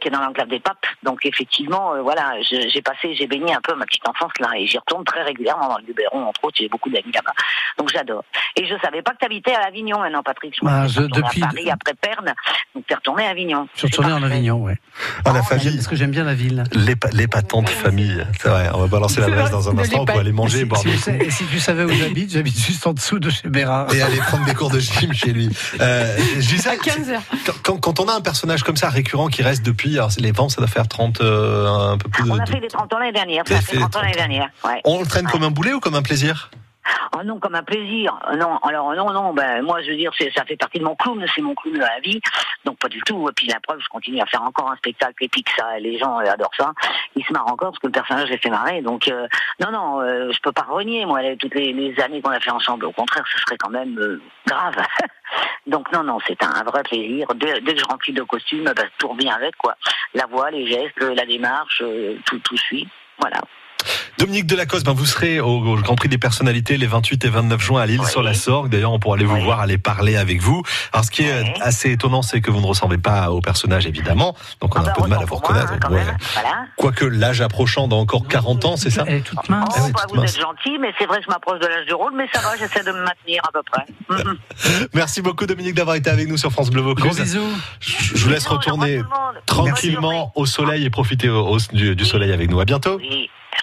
qui 0.00 0.08
est 0.08 0.10
dans 0.10 0.20
l'enclave 0.20 0.48
des 0.48 0.60
Papes. 0.60 0.86
Donc, 1.02 1.26
effectivement, 1.26 1.94
euh, 1.94 2.02
voilà, 2.02 2.34
j'ai 2.42 2.82
passé, 2.82 3.14
j'ai 3.14 3.26
baigné 3.26 3.52
un 3.54 3.60
peu 3.60 3.74
ma 3.74 3.84
petite 3.84 4.06
enfance 4.08 4.32
là, 4.40 4.48
et 4.56 4.66
j'y 4.66 4.78
retourne 4.78 5.04
très 5.04 5.22
régulièrement 5.22 5.68
dans 5.68 5.78
le 5.78 5.84
Luberon, 5.86 6.24
entre 6.26 6.44
autres. 6.44 6.56
J'ai 6.58 6.68
beaucoup 6.68 6.88
d'amis 6.88 7.12
là-bas, 7.12 7.32
donc 7.78 7.90
j'adore. 7.92 8.24
Et 8.56 8.66
je 8.66 8.74
savais 8.82 9.02
pas 9.02 9.10
que 9.12 9.18
tu 9.20 9.26
habitais 9.26 9.54
à 9.54 9.66
Avignon 9.66 9.98
maintenant, 10.00 10.22
Patrick. 10.22 10.54
Je 10.58 10.64
m'en 10.64 10.86
je- 10.88 11.00
depuis- 11.02 11.42
à 11.42 11.46
Paris 11.48 11.70
après 11.70 11.94
Perne, 11.94 12.32
donc 12.74 12.86
t'es 12.86 12.94
retourné 12.94 13.26
à 13.26 13.30
Avignon. 13.30 13.68
Je 13.74 13.78
suis 13.80 13.86
retourné 13.88 14.12
en. 14.12 14.22
Avignon, 14.22 14.62
ouais. 14.62 14.78
Ah, 15.24 15.32
la 15.32 15.40
Oh, 15.40 15.42
famille. 15.44 15.74
Parce 15.76 15.86
que 15.88 15.94
j'aime 15.96 16.10
bien 16.10 16.24
la 16.24 16.34
ville. 16.34 16.64
L'épa- 16.72 17.10
L'épatante 17.12 17.68
famille. 17.68 18.26
C'est 18.40 18.48
vrai, 18.48 18.68
on 18.74 18.78
va 18.80 18.86
balancer 18.86 19.16
C'est 19.16 19.20
l'adresse 19.30 19.50
dans 19.50 19.68
un 19.68 19.78
instant 19.78 19.98
pour 19.98 20.06
l'épate. 20.06 20.16
aller 20.20 20.32
manger 20.32 20.58
et 20.58 20.60
si, 20.60 20.64
boire 20.66 20.80
si 20.80 20.86
des 20.88 20.94
vous 20.94 21.00
savez- 21.00 21.26
et 21.26 21.30
si 21.30 21.44
tu 21.46 21.60
savais 21.60 21.84
où 21.84 21.90
j'habite, 21.90 22.32
j'habite 22.32 22.58
juste 22.58 22.86
en 22.86 22.92
dessous 22.92 23.18
de 23.18 23.30
chez 23.30 23.48
Bérard. 23.48 23.92
et 23.94 24.02
aller 24.02 24.16
prendre 24.18 24.44
des 24.46 24.54
cours 24.54 24.70
de 24.70 24.80
gym 24.80 25.12
chez 25.12 25.32
lui. 25.32 25.48
Euh, 25.80 26.16
je 26.38 26.48
disais, 26.48 26.70
À 26.70 26.76
15 26.76 27.10
heures. 27.10 27.22
quand, 27.62 28.00
on 28.00 28.08
a 28.08 28.14
un 28.14 28.20
personnage 28.20 28.62
comme 28.62 28.76
ça 28.76 28.88
récurrent 28.88 29.28
qui 29.28 29.42
reste 29.42 29.62
depuis, 29.64 29.94
alors 29.96 30.10
les 30.18 30.32
vents, 30.32 30.48
ça 30.48 30.60
doit 30.60 30.68
faire 30.68 30.88
30, 30.88 31.20
euh, 31.20 31.66
un 31.92 31.98
peu 31.98 32.08
plus 32.08 32.24
de. 32.24 32.30
On 32.30 32.38
a 32.38 32.44
de- 32.44 32.50
fait 32.50 32.60
les 32.60 32.68
30 32.68 32.92
ans 32.92 32.98
l'année 32.98 33.12
dernière. 33.12 33.42
Vous 33.44 33.48
Ça 33.48 33.54
a 33.54 33.58
avez 33.58 33.66
fait 33.66 33.72
fait 33.72 33.78
30 33.80 33.96
ans 33.96 34.00
les 34.00 34.06
l'année 34.08 34.16
dernière. 34.16 34.48
Ouais. 34.64 34.80
On 34.84 35.00
le 35.00 35.06
traîne 35.06 35.26
comme 35.26 35.42
un 35.42 35.50
boulet 35.50 35.72
ou 35.72 35.80
comme 35.80 35.94
un 35.94 36.02
plaisir? 36.02 36.50
Oh 37.16 37.22
non, 37.24 37.38
comme 37.38 37.54
un 37.54 37.62
plaisir. 37.62 38.18
Non, 38.36 38.58
alors 38.58 38.94
non, 38.94 39.10
non. 39.12 39.32
Ben 39.32 39.62
moi, 39.62 39.82
je 39.82 39.90
veux 39.90 39.96
dire, 39.96 40.12
ça 40.34 40.44
fait 40.44 40.56
partie 40.56 40.78
de 40.78 40.84
mon 40.84 40.94
clown, 40.94 41.24
c'est 41.34 41.42
mon 41.42 41.54
clown 41.54 41.74
de 41.74 41.80
la 41.80 42.00
vie. 42.00 42.20
Donc 42.64 42.78
pas 42.78 42.88
du 42.88 43.00
tout. 43.02 43.28
Et 43.28 43.32
puis 43.32 43.46
la 43.46 43.60
preuve, 43.60 43.80
je 43.80 43.88
continue 43.88 44.20
à 44.20 44.26
faire 44.26 44.42
encore 44.42 44.70
un 44.70 44.76
spectacle 44.76 45.24
épique. 45.24 45.48
Ça, 45.56 45.78
les 45.78 45.98
gens 45.98 46.18
adorent 46.18 46.54
ça. 46.56 46.72
Ils 47.14 47.24
se 47.24 47.32
marrent 47.32 47.50
encore 47.50 47.70
parce 47.70 47.78
que 47.78 47.86
le 47.86 47.92
personnage 47.92 48.28
les 48.28 48.38
fait 48.38 48.50
marrer. 48.50 48.82
Donc 48.82 49.08
euh, 49.08 49.26
non, 49.60 49.70
non, 49.70 50.00
euh, 50.00 50.30
je 50.32 50.40
peux 50.40 50.52
pas 50.52 50.66
renier 50.68 51.06
moi 51.06 51.20
toutes 51.38 51.54
les, 51.54 51.94
années 52.00 52.20
qu'on 52.20 52.30
a 52.30 52.40
fait 52.40 52.50
ensemble. 52.50 52.86
Au 52.86 52.92
contraire, 52.92 53.24
ce 53.30 53.38
serait 53.40 53.56
quand 53.56 53.70
même 53.70 53.98
euh, 53.98 54.20
grave. 54.46 54.76
Donc 55.66 55.90
non, 55.92 56.02
non, 56.02 56.18
c'est 56.26 56.42
un, 56.42 56.62
vrai 56.64 56.82
plaisir. 56.82 57.26
Dès, 57.34 57.60
que 57.60 57.78
je 57.78 57.84
remplis 57.84 58.12
le 58.12 58.24
costume, 58.24 58.64
ben, 58.64 58.88
tout 58.98 59.08
revient 59.08 59.30
avec 59.30 59.56
quoi. 59.56 59.76
La 60.14 60.26
voix, 60.26 60.50
les 60.50 60.66
gestes, 60.66 61.00
la 61.00 61.26
démarche, 61.26 61.82
tout, 62.24 62.38
tout 62.40 62.56
suit. 62.56 62.88
Voilà. 63.18 63.40
Dominique 64.18 64.46
Delacoste, 64.46 64.86
ben 64.86 64.94
vous 64.94 65.04
serez 65.04 65.40
au, 65.40 65.46
au 65.48 65.76
Grand 65.76 65.94
Prix 65.94 66.08
des 66.08 66.16
personnalités 66.18 66.78
les 66.78 66.86
28 66.86 67.24
et 67.26 67.28
29 67.28 67.60
juin 67.60 67.82
à 67.82 67.86
Lille 67.86 68.04
sur 68.06 68.22
la 68.22 68.32
Sorgue. 68.32 68.70
D'ailleurs, 68.70 68.92
on 68.92 68.98
pourra 68.98 69.16
aller 69.16 69.26
vous 69.26 69.38
voir, 69.40 69.60
aller 69.60 69.76
parler 69.78 70.16
avec 70.16 70.40
vous. 70.40 70.62
Alors, 70.92 71.04
ce 71.04 71.10
qui 71.10 71.22
est 71.24 71.54
assez 71.60 71.92
étonnant, 71.92 72.22
c'est 72.22 72.40
que 72.40 72.50
vous 72.50 72.60
ne 72.60 72.66
ressemblez 72.66 72.96
pas 72.98 73.30
au 73.30 73.40
personnage, 73.42 73.86
évidemment. 73.86 74.34
Donc, 74.62 74.74
on 74.74 74.80
a 74.80 74.88
un 74.90 74.92
peu 74.94 75.02
de 75.02 75.06
mal 75.08 75.22
à 75.22 75.26
vous 75.26 75.34
reconnaître. 75.36 75.72
hein, 75.74 75.90
Ouais. 75.90 76.02
Voilà. 76.32 76.64
Quoique 76.76 77.04
l'âge 77.04 77.42
approchant 77.42 77.88
dans 77.88 78.00
encore 78.00 78.26
40 78.26 78.64
ans, 78.64 78.76
c'est 78.78 78.90
ça 78.90 79.04
Elle 79.06 79.16
est 79.16 79.20
toute 79.20 79.48
mince. 79.50 79.74
Ah 79.76 79.82
oui, 79.84 79.92
bah, 79.92 80.00
toute 80.02 80.16
vous 80.16 80.22
mince. 80.22 80.34
êtes 80.34 80.40
gentil, 80.40 80.78
mais 80.80 80.92
c'est 80.98 81.06
vrai 81.06 81.18
que 81.18 81.24
je 81.24 81.30
m'approche 81.30 81.60
de 81.60 81.66
l'âge 81.66 81.86
du 81.86 81.92
rôle, 81.94 82.12
mais 82.16 82.26
ça 82.32 82.40
va, 82.40 82.56
j'essaie 82.56 82.82
de 82.84 82.92
me 82.92 83.04
maintenir 83.04 83.42
à 83.46 83.52
peu 83.52 83.60
près. 83.70 83.84
Merci 84.94 85.20
beaucoup, 85.20 85.44
Dominique, 85.46 85.74
d'avoir 85.74 85.96
été 85.96 86.08
avec 86.08 86.26
nous 86.28 86.38
sur 86.38 86.50
France 86.50 86.70
Bleu 86.70 86.80
Gros 86.82 86.94
Vaucluse. 86.94 87.20
bisous. 87.20 87.46
Je 87.80 88.16
je 88.16 88.24
vous 88.24 88.30
laisse 88.30 88.46
retourner 88.46 89.02
tranquillement 89.44 90.32
au 90.34 90.46
soleil 90.46 90.84
et 90.84 90.90
profiter 90.90 91.28
au- 91.28 91.46
au- 91.46 91.58
du, 91.72 91.94
du 91.94 92.04
soleil 92.06 92.32
avec 92.32 92.50
nous. 92.50 92.60
À 92.60 92.64
bientôt. 92.64 92.98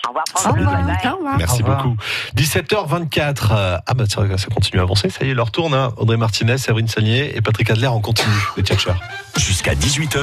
Au 0.05 0.09
revoir, 0.09 0.23
Au 0.35 0.49
revoir. 0.51 0.83
bye 0.83 0.83
bye. 1.01 1.11
Au 1.11 1.15
revoir. 1.17 1.37
Merci 1.37 1.53
Au 1.61 1.65
revoir. 1.65 1.83
beaucoup. 1.83 1.97
17h24. 2.35 3.47
euh, 3.51 3.77
Ah 3.87 3.93
bah 3.93 4.03
ça, 4.07 4.21
ça 4.37 4.47
continue 4.53 4.79
à 4.79 4.83
avancer. 4.83 5.09
Ça 5.09 5.23
y 5.25 5.29
est, 5.29 5.33
leur 5.33 5.51
tourne. 5.51 5.73
Hein. 5.73 5.91
Audrey 5.97 6.17
Martinez, 6.17 6.57
Séverine 6.57 6.87
Sagnier 6.87 7.35
et 7.37 7.41
Patrick 7.41 7.69
Adler 7.69 7.87
en 7.87 8.01
continu. 8.01 8.29
Les 8.57 8.63
tchatcheurs. 8.63 8.99
Jusqu'à 9.37 9.73
18h, 9.75 10.19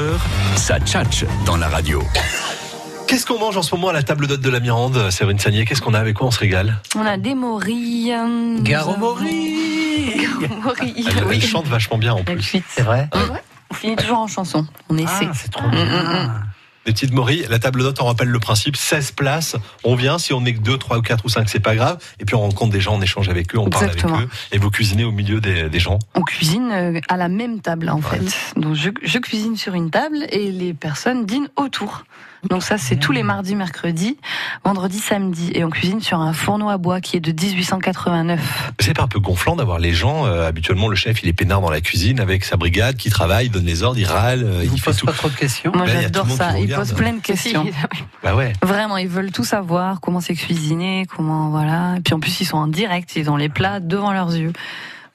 ça 0.56 0.78
tchatche 0.80 1.24
dans 1.46 1.56
la 1.56 1.68
radio. 1.68 2.02
Qu'est-ce 3.06 3.26
qu'on 3.26 3.38
mange 3.40 3.56
en 3.56 3.62
ce 3.62 3.74
moment 3.74 3.88
à 3.88 3.92
la 3.92 4.02
table 4.02 4.26
d'hôte 4.26 4.40
de 4.42 4.50
la 4.50 4.60
Mirande, 4.60 5.10
Séverine 5.10 5.38
Sagnier? 5.38 5.64
Qu'est-ce 5.64 5.82
qu'on 5.82 5.94
a? 5.94 5.98
Avec 5.98 6.16
quoi 6.16 6.28
on 6.28 6.30
se 6.30 6.38
régale? 6.38 6.76
On 6.96 7.04
a 7.04 7.16
des 7.16 7.34
morilles. 7.34 8.12
euh, 8.12 8.58
Garomori 8.60 9.56
Morilles, 10.62 11.06
elle, 11.10 11.18
elle 11.18 11.24
oui. 11.26 11.40
chante 11.40 11.66
vachement 11.66 11.98
bien 11.98 12.12
en 12.14 12.22
plus. 12.22 12.56
C'est 12.68 12.82
vrai? 12.82 13.08
On 13.70 13.74
finit 13.74 13.96
toujours 13.96 14.18
en 14.18 14.26
chanson. 14.26 14.66
On 14.90 14.96
essaie. 14.98 15.26
Ah, 15.28 15.32
c'est 15.34 15.50
trop 15.50 15.68
bien. 15.68 15.84
Des 16.86 16.92
petites 16.92 17.12
morilles. 17.12 17.46
La 17.50 17.58
table 17.58 17.82
d'hôte, 17.82 18.00
on 18.00 18.06
rappelle 18.06 18.28
le 18.28 18.38
principe 18.38 18.76
16 18.76 19.12
places. 19.12 19.56
On 19.84 19.94
vient. 19.94 20.18
Si 20.18 20.32
on 20.32 20.44
est 20.46 20.54
que 20.54 20.60
2, 20.60 20.78
3 20.78 20.98
ou 20.98 21.02
4 21.02 21.24
ou 21.24 21.28
5, 21.28 21.48
c'est 21.48 21.60
pas 21.60 21.74
grave. 21.74 21.98
Et 22.20 22.24
puis 22.24 22.34
on 22.34 22.40
rencontre 22.40 22.72
des 22.72 22.80
gens, 22.80 22.96
on 22.96 23.02
échange 23.02 23.28
avec 23.28 23.54
eux, 23.54 23.58
on 23.58 23.68
parle 23.68 23.90
avec 23.90 24.04
eux. 24.04 24.28
Et 24.52 24.58
vous 24.58 24.70
cuisinez 24.70 25.04
au 25.04 25.12
milieu 25.12 25.40
des, 25.40 25.68
des 25.68 25.78
gens. 25.78 25.98
On 26.14 26.22
cuisine 26.22 26.70
euh, 26.72 27.00
à 27.08 27.16
la 27.16 27.28
même 27.28 27.60
table 27.60 27.90
en 27.90 28.00
fait. 28.00 28.22
Donc 28.56 28.74
je, 28.74 28.90
je 29.02 29.18
cuisine 29.18 29.56
sur 29.56 29.74
une 29.74 29.90
table 29.90 30.26
et 30.30 30.50
les 30.50 30.72
personnes 30.72 31.26
dînent 31.26 31.50
autour. 31.56 32.04
Donc 32.48 32.62
ça 32.62 32.78
c'est 32.78 32.96
tous 32.96 33.12
les 33.12 33.22
mardis, 33.22 33.54
mercredis, 33.54 34.16
vendredi, 34.64 34.98
samedi 34.98 35.50
et 35.54 35.62
on 35.62 35.68
cuisine 35.68 36.00
sur 36.00 36.20
un 36.20 36.32
fourneau 36.32 36.70
à 36.70 36.78
bois 36.78 37.02
qui 37.02 37.18
est 37.18 37.20
de 37.20 37.32
1889. 37.32 38.72
C'est 38.80 38.94
pas 38.96 39.02
un 39.02 39.08
peu 39.08 39.18
gonflant 39.20 39.56
d'avoir 39.56 39.78
les 39.78 39.92
gens. 39.92 40.24
euh, 40.26 40.48
habituellement, 40.48 40.88
le 40.88 40.96
chef, 40.96 41.22
il 41.22 41.28
est 41.28 41.34
peinard 41.34 41.60
dans 41.60 41.70
la 41.70 41.82
cuisine 41.82 42.18
avec 42.18 42.44
sa 42.44 42.56
brigade 42.56 42.96
qui 42.96 43.10
travaille, 43.10 43.50
donne 43.50 43.66
les 43.66 43.82
ordres, 43.82 43.98
il 43.98 44.06
râle, 44.06 44.42
euh, 44.42 44.60
Il 44.60 44.64
il 44.64 44.70
vous 44.70 44.76
fait 44.78 44.84
pose 44.86 44.96
tout. 44.96 45.06
pas 45.06 45.12
trop 45.12 45.28
de 45.28 45.34
questions 45.34 45.70
Moi 45.74 45.84
Ben, 45.84 45.92
il 45.98 46.02
y 46.02 46.04
a 46.06 46.08
tout 46.10 46.14
j'adore 46.14 46.24
le 46.24 46.28
monde 46.30 46.38
ça. 46.38 46.46
qui 46.46 46.52
vous 46.52 46.58
Ils 46.58 46.62
regarde. 46.62 46.82
posent 46.82 46.94
plein 46.96 47.12
de 47.12 47.20
questions. 47.20 47.66
Bah 48.22 48.34
ouais. 48.34 48.52
Vraiment, 48.62 48.96
ils 48.96 49.08
veulent 49.08 49.32
tout 49.32 49.44
savoir, 49.44 50.00
comment 50.00 50.20
c'est 50.20 50.34
cuisiné, 50.34 51.06
comment 51.14 51.50
voilà. 51.50 51.96
Et 51.98 52.00
puis 52.00 52.14
en 52.14 52.20
plus 52.20 52.40
ils 52.40 52.46
sont 52.46 52.56
en 52.56 52.68
direct, 52.68 53.16
ils 53.16 53.30
ont 53.30 53.36
les 53.36 53.50
plats 53.50 53.80
devant 53.80 54.12
leurs 54.14 54.34
yeux. 54.34 54.52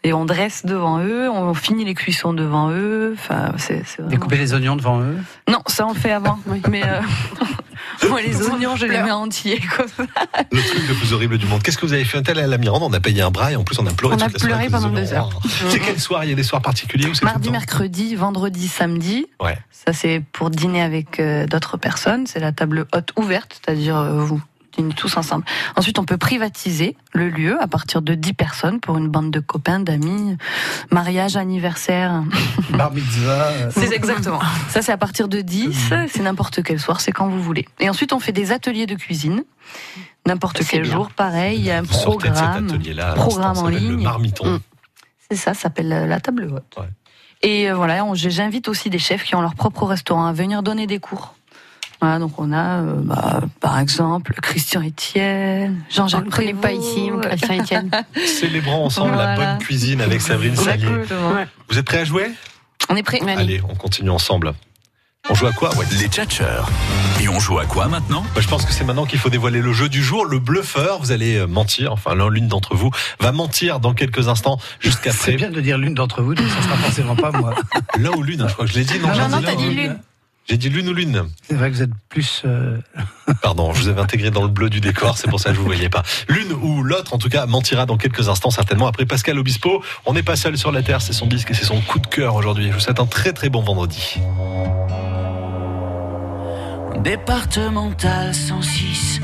Et 0.06 0.14
on 0.14 0.24
dresse 0.24 0.68
devant 0.68 1.00
eux, 1.00 1.32
on 1.32 1.56
finit 1.56 1.84
les 1.84 1.96
cuissons 1.96 2.32
devant 2.32 2.70
eux. 2.70 3.16
Enfin, 3.18 3.54
c'est 3.58 3.82
vraiment- 3.98 4.10
Découper 4.12 4.38
les 4.38 4.54
oignons 4.54 4.76
devant 4.76 5.02
eux 5.02 5.18
Non, 5.50 5.58
ça 5.66 5.88
on 5.88 5.94
le 5.94 6.00
fait 6.00 6.12
avant. 6.12 6.38
Mais 6.70 6.84
euh, 6.86 7.02
moi 8.10 8.22
les 8.22 8.40
oignons, 8.48 8.76
je 8.76 8.86
les 8.86 9.02
mets 9.02 9.10
entiers. 9.10 9.60
Comme 9.76 9.88
ça. 9.88 10.04
Le 10.52 10.62
truc 10.62 10.88
le 10.88 10.94
plus 10.94 11.12
horrible 11.12 11.40
du 11.40 11.48
monde. 11.48 11.64
Qu'est-ce 11.64 11.80
que 11.80 11.88
vous 11.88 11.94
avez 11.94 12.06
fait 12.06 12.20
un 12.20 12.22
tel 12.22 12.38
à 12.38 12.46
la 12.46 12.60
Mirande? 12.60 12.84
On 12.84 12.94
a 12.94 13.00
payé 13.00 13.24
un 13.24 13.32
bras 13.32 13.52
et 13.52 13.56
en 13.56 13.64
plus 13.64 13.80
on 13.80 13.88
a 13.88 13.94
pleuré 13.94 14.16
On 14.16 14.22
a 14.22 14.30
pleuré 14.30 14.70
pendant 14.70 14.90
deux. 14.90 15.06
Oh. 15.20 15.30
C'est 15.70 15.80
quel 15.80 16.00
soir 16.00 16.24
Il 16.24 16.30
y 16.30 16.34
a 16.34 16.36
des 16.36 16.44
soirs 16.44 16.62
particuliers 16.62 17.12
Mardi, 17.24 17.50
mercredi, 17.50 18.14
vendredi, 18.14 18.68
samedi. 18.68 19.26
Ouais. 19.42 19.58
Ça 19.72 19.92
c'est 19.92 20.22
pour 20.34 20.52
dîner 20.52 20.84
avec 20.84 21.20
euh, 21.20 21.48
d'autres 21.48 21.78
personnes. 21.78 22.28
C'est 22.28 22.40
la 22.40 22.52
table 22.52 22.86
haute 22.94 23.12
ouverte, 23.16 23.60
c'est-à-dire 23.60 23.98
euh, 23.98 24.20
vous 24.20 24.40
tous 24.96 25.18
ensemble. 25.18 25.46
Ensuite, 25.76 26.00
on 26.00 26.06
peut 26.06 26.18
privatiser 26.18 26.96
le 27.14 27.30
lieu 27.30 27.62
à 27.62 27.68
partir 27.68 28.02
de 28.02 28.14
10 28.14 28.34
personnes 28.34 28.80
pour 28.80 28.98
une 28.98 29.10
bande 29.10 29.32
de 29.32 29.40
copains, 29.40 29.80
d'amis, 29.80 30.38
mariage, 30.92 31.36
anniversaire. 31.38 32.24
Bar 32.72 32.92
mitzvah 32.92 33.72
C'est 33.72 33.94
exactement. 33.94 34.40
Ça, 34.70 34.82
c'est 34.82 34.92
à 34.92 34.98
partir 34.98 35.28
de 35.28 35.42
10. 35.42 35.94
C'est 36.08 36.24
n'importe 36.24 36.64
quel 36.64 36.80
soir, 36.80 37.02
c'est 37.02 37.12
quand 37.12 37.28
vous 37.28 37.42
voulez. 37.42 37.68
Et 37.80 37.90
ensuite, 37.90 38.14
on 38.14 38.20
fait 38.20 38.32
des 38.32 38.52
ateliers 38.52 38.86
de 38.86 38.96
cuisine. 38.96 39.44
N'importe 40.28 40.62
quel 40.68 40.82
bien. 40.84 40.92
jour, 40.92 41.12
pareil, 41.12 41.60
il 41.60 41.66
y 41.66 41.72
a 41.72 41.80
un 41.80 41.82
Vous 41.84 41.94
programme. 41.94 42.34
en 42.70 42.76
s'appelle 43.56 43.74
Le 43.74 43.78
ligne. 43.80 44.04
marmiton. 44.04 44.46
Mm. 44.56 44.60
C'est 45.30 45.38
ça, 45.38 45.54
ça 45.54 45.62
s'appelle 45.62 45.90
la 45.90 46.20
table 46.20 46.52
haute. 46.52 46.76
Ouais. 46.78 46.90
Et 47.42 47.70
euh, 47.70 47.76
voilà, 47.76 48.04
j'invite 48.14 48.68
aussi 48.68 48.90
des 48.90 49.00
chefs 49.00 49.24
qui 49.24 49.36
ont 49.36 49.42
leur 49.42 49.56
propre 49.56 49.86
restaurant 49.86 50.26
à 50.26 50.34
venir 50.34 50.64
donner 50.64 50.88
des 50.88 51.00
cours. 51.00 51.35
Voilà, 52.06 52.20
donc 52.20 52.38
on 52.40 52.52
a, 52.54 52.82
euh, 52.82 52.96
bah, 53.00 53.42
par 53.60 53.80
exemple, 53.80 54.34
Christian 54.44 54.84
Etienne, 54.86 55.84
Je 55.90 55.96
Jean-Jacques 55.96 56.26
ne 56.26 56.30
connais 56.30 56.54
pas 56.54 56.68
Prévost. 56.68 56.88
ici, 56.88 57.10
mon 57.10 57.20
Christian 57.20 57.60
Etienne. 57.60 57.90
Célébrons 58.28 58.86
ensemble 58.86 59.16
la 59.16 59.36
bonne 59.36 59.58
cuisine 59.58 60.02
avec 60.02 60.22
Sagnier. 60.22 60.50
Exactement. 60.50 61.34
Vous 61.68 61.80
êtes 61.80 61.86
prêts 61.86 62.00
à 62.02 62.06
jouer? 62.06 62.32
On 62.90 62.96
est 62.96 63.02
prêt 63.02 63.20
Allez, 63.28 63.60
on 63.68 63.74
continue 63.74 64.12
ensemble. 64.12 64.54
On 65.32 65.34
joue 65.34 65.48
à 65.48 65.52
quoi? 65.52 65.76
Ouais. 65.78 65.86
Les 66.00 66.08
tchatcheurs. 66.08 66.70
Et 67.20 67.28
on 67.28 67.40
joue 67.40 67.58
à 67.58 67.66
quoi 67.66 67.88
maintenant? 67.88 68.24
Bah, 68.36 68.42
Je 68.42 68.48
pense 68.48 68.64
que 68.66 68.72
c'est 68.72 68.84
maintenant 68.84 69.06
qu'il 69.08 69.18
faut 69.18 69.32
dévoiler 69.32 69.60
le 69.60 69.74
jeu 69.74 69.90
du 69.90 70.04
jour. 70.04 70.26
Le 70.26 70.38
bluffeur, 70.38 71.00
vous 71.00 71.12
allez 71.12 71.38
euh, 71.38 71.48
mentir, 71.48 71.92
enfin 71.92 72.14
l'un, 72.14 72.30
l'une 72.30 72.48
d'entre 72.48 72.76
vous 72.76 72.92
va 73.20 73.32
mentir 73.32 73.80
dans 73.80 73.96
quelques 73.96 74.28
instants 74.28 74.60
C'est 74.80 74.92
jusqu'après. 74.92 75.34
bien 75.38 75.50
de 75.50 75.60
dire 75.62 75.80
l'une 75.80 75.96
d'entre 75.96 76.22
vous, 76.22 76.36
donc 76.36 76.48
ça 76.48 76.62
sera 76.62 76.76
forcément 76.78 77.16
pas 77.16 77.32
moi. 77.32 77.56
L'un 77.98 78.12
ou 78.12 78.22
l'une, 78.22 78.42
hein, 78.42 78.48
je 78.48 78.54
crois 78.54 78.66
que 78.68 78.72
je 78.72 78.78
l'ai 78.78 78.86
dit. 78.86 79.00
Non, 79.00 79.08
Non, 79.08 79.30
non, 79.30 79.42
t'as 79.42 79.56
dit 79.56 79.70
l'une. 79.74 79.98
J'ai 80.48 80.58
dit 80.58 80.70
l'une 80.70 80.88
ou 80.90 80.94
l'une. 80.94 81.24
C'est 81.42 81.56
vrai 81.56 81.72
que 81.72 81.76
vous 81.76 81.82
êtes 81.82 81.90
plus. 82.08 82.44
euh, 82.46 82.78
Pardon, 83.42 83.74
je 83.74 83.82
vous 83.82 83.88
avais 83.88 84.00
intégré 84.02 84.30
dans 84.30 84.44
le 84.44 84.48
bleu 84.48 84.70
du 84.70 84.80
décor, 84.80 85.18
c'est 85.18 85.28
pour 85.28 85.40
ça 85.40 85.50
que 85.50 85.56
je 85.56 85.60
vous 85.60 85.66
voyais 85.66 85.90
pas. 85.90 86.04
L'une 86.30 86.54
ou 86.54 86.84
l'autre, 86.84 87.16
en 87.16 87.18
tout 87.18 87.30
cas, 87.30 87.48
mentira 87.48 87.88
dans 87.88 87.98
quelques 87.98 88.30
instants, 88.30 88.52
certainement. 88.52 88.86
Après 88.86 89.08
Pascal 89.08 89.40
Obispo, 89.40 89.84
on 90.06 90.14
n'est 90.14 90.22
pas 90.22 90.36
seul 90.36 90.56
sur 90.56 90.72
la 90.72 90.84
Terre, 90.84 91.02
c'est 91.02 91.14
son 91.14 91.26
disque 91.26 91.50
et 91.50 91.54
c'est 91.56 91.66
son 91.66 91.82
coup 91.82 91.98
de 92.00 92.06
cœur 92.06 92.36
aujourd'hui. 92.36 92.68
Je 92.70 92.74
vous 92.74 92.80
souhaite 92.80 93.00
un 93.00 93.08
très 93.08 93.34
très 93.34 93.50
bon 93.50 93.64
vendredi. 93.64 94.20
Départemental 97.04 98.34
106, 98.34 99.22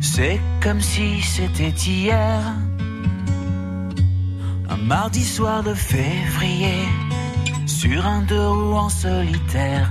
c'est 0.00 0.40
comme 0.62 0.80
si 0.80 1.20
c'était 1.22 1.70
hier. 1.70 2.40
Un 4.68 4.76
mardi 4.76 5.24
soir 5.24 5.62
de 5.62 5.72
février, 5.72 6.74
sur 7.66 8.04
un 8.06 8.20
deux 8.22 8.48
roues 8.48 8.76
en 8.76 8.88
solitaire. 8.90 9.90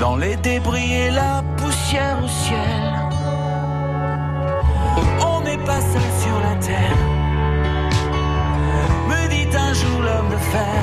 dans 0.00 0.16
les 0.16 0.36
débris 0.36 0.92
et 0.92 1.10
la 1.10 1.42
poussière 1.56 2.18
au 2.22 2.28
ciel. 2.28 2.82
On 5.20 5.40
n'est 5.42 5.58
pas 5.58 5.80
seul 5.80 6.10
sur 6.22 6.38
la 6.40 6.54
terre, 6.56 6.98
me 9.08 9.28
dit 9.28 9.56
un 9.56 9.72
jour 9.72 10.00
l'homme 10.02 10.30
de 10.30 10.40
fer. 10.54 10.80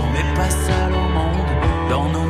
On 0.00 0.06
n'est 0.12 0.34
pas 0.34 0.50
seul 0.50 0.92
au 0.92 1.08
monde 1.18 1.52
dans 1.88 2.08
nos 2.08 2.29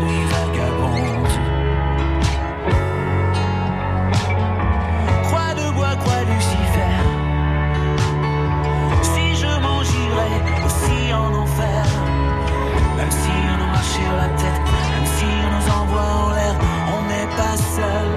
on 15.93 17.03
n'est 17.09 17.31
pas 17.37 17.57
seul. 17.77 18.11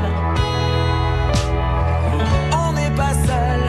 On 2.51 2.73
n'est 2.73 2.95
pas 2.95 3.13
seul. 3.27 3.61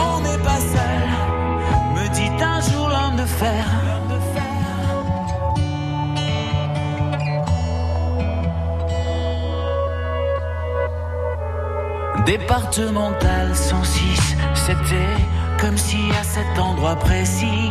On 0.00 0.20
n'est 0.20 0.42
pas 0.42 0.60
seul. 0.74 1.08
Me 1.94 2.08
dit 2.14 2.30
un 2.42 2.60
jour 2.60 2.88
l'homme 2.88 3.16
de 3.16 3.26
fer. 3.26 3.64
Départemental 12.26 13.56
106, 13.56 14.36
c'était 14.54 15.16
comme 15.58 15.78
si 15.78 16.10
à 16.20 16.22
cet 16.22 16.58
endroit 16.58 16.96
précis 16.96 17.70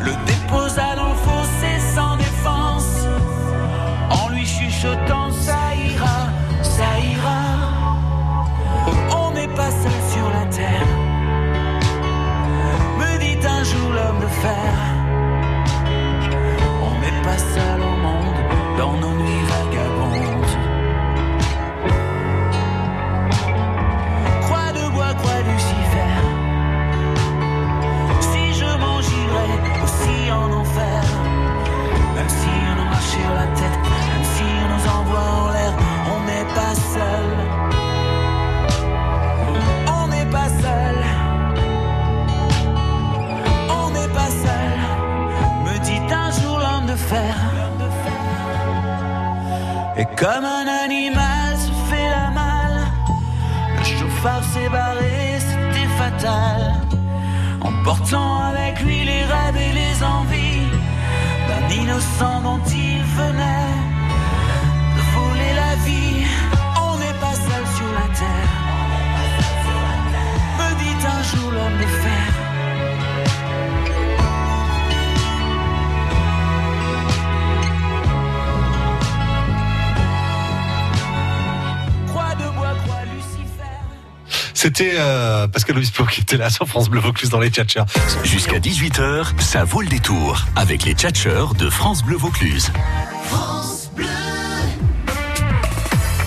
le 0.00 0.12
déposa 0.26 0.99
C'était 84.62 84.92
euh, 84.96 85.48
Pascal 85.48 85.78
Obispo 85.78 86.04
qui 86.04 86.20
était 86.20 86.36
là 86.36 86.50
sur 86.50 86.68
France 86.68 86.90
Bleu 86.90 87.00
Vaucluse 87.00 87.30
dans 87.30 87.40
les 87.40 87.48
tchatchers. 87.48 87.84
Jusqu'à 88.24 88.58
18h, 88.58 89.40
ça 89.40 89.64
vaut 89.64 89.80
le 89.80 89.88
détour 89.88 90.44
avec 90.54 90.84
les 90.84 90.92
tchatcheurs 90.92 91.54
de 91.54 91.70
France 91.70 92.04
Bleu 92.04 92.18
Vaucluse. 92.18 92.70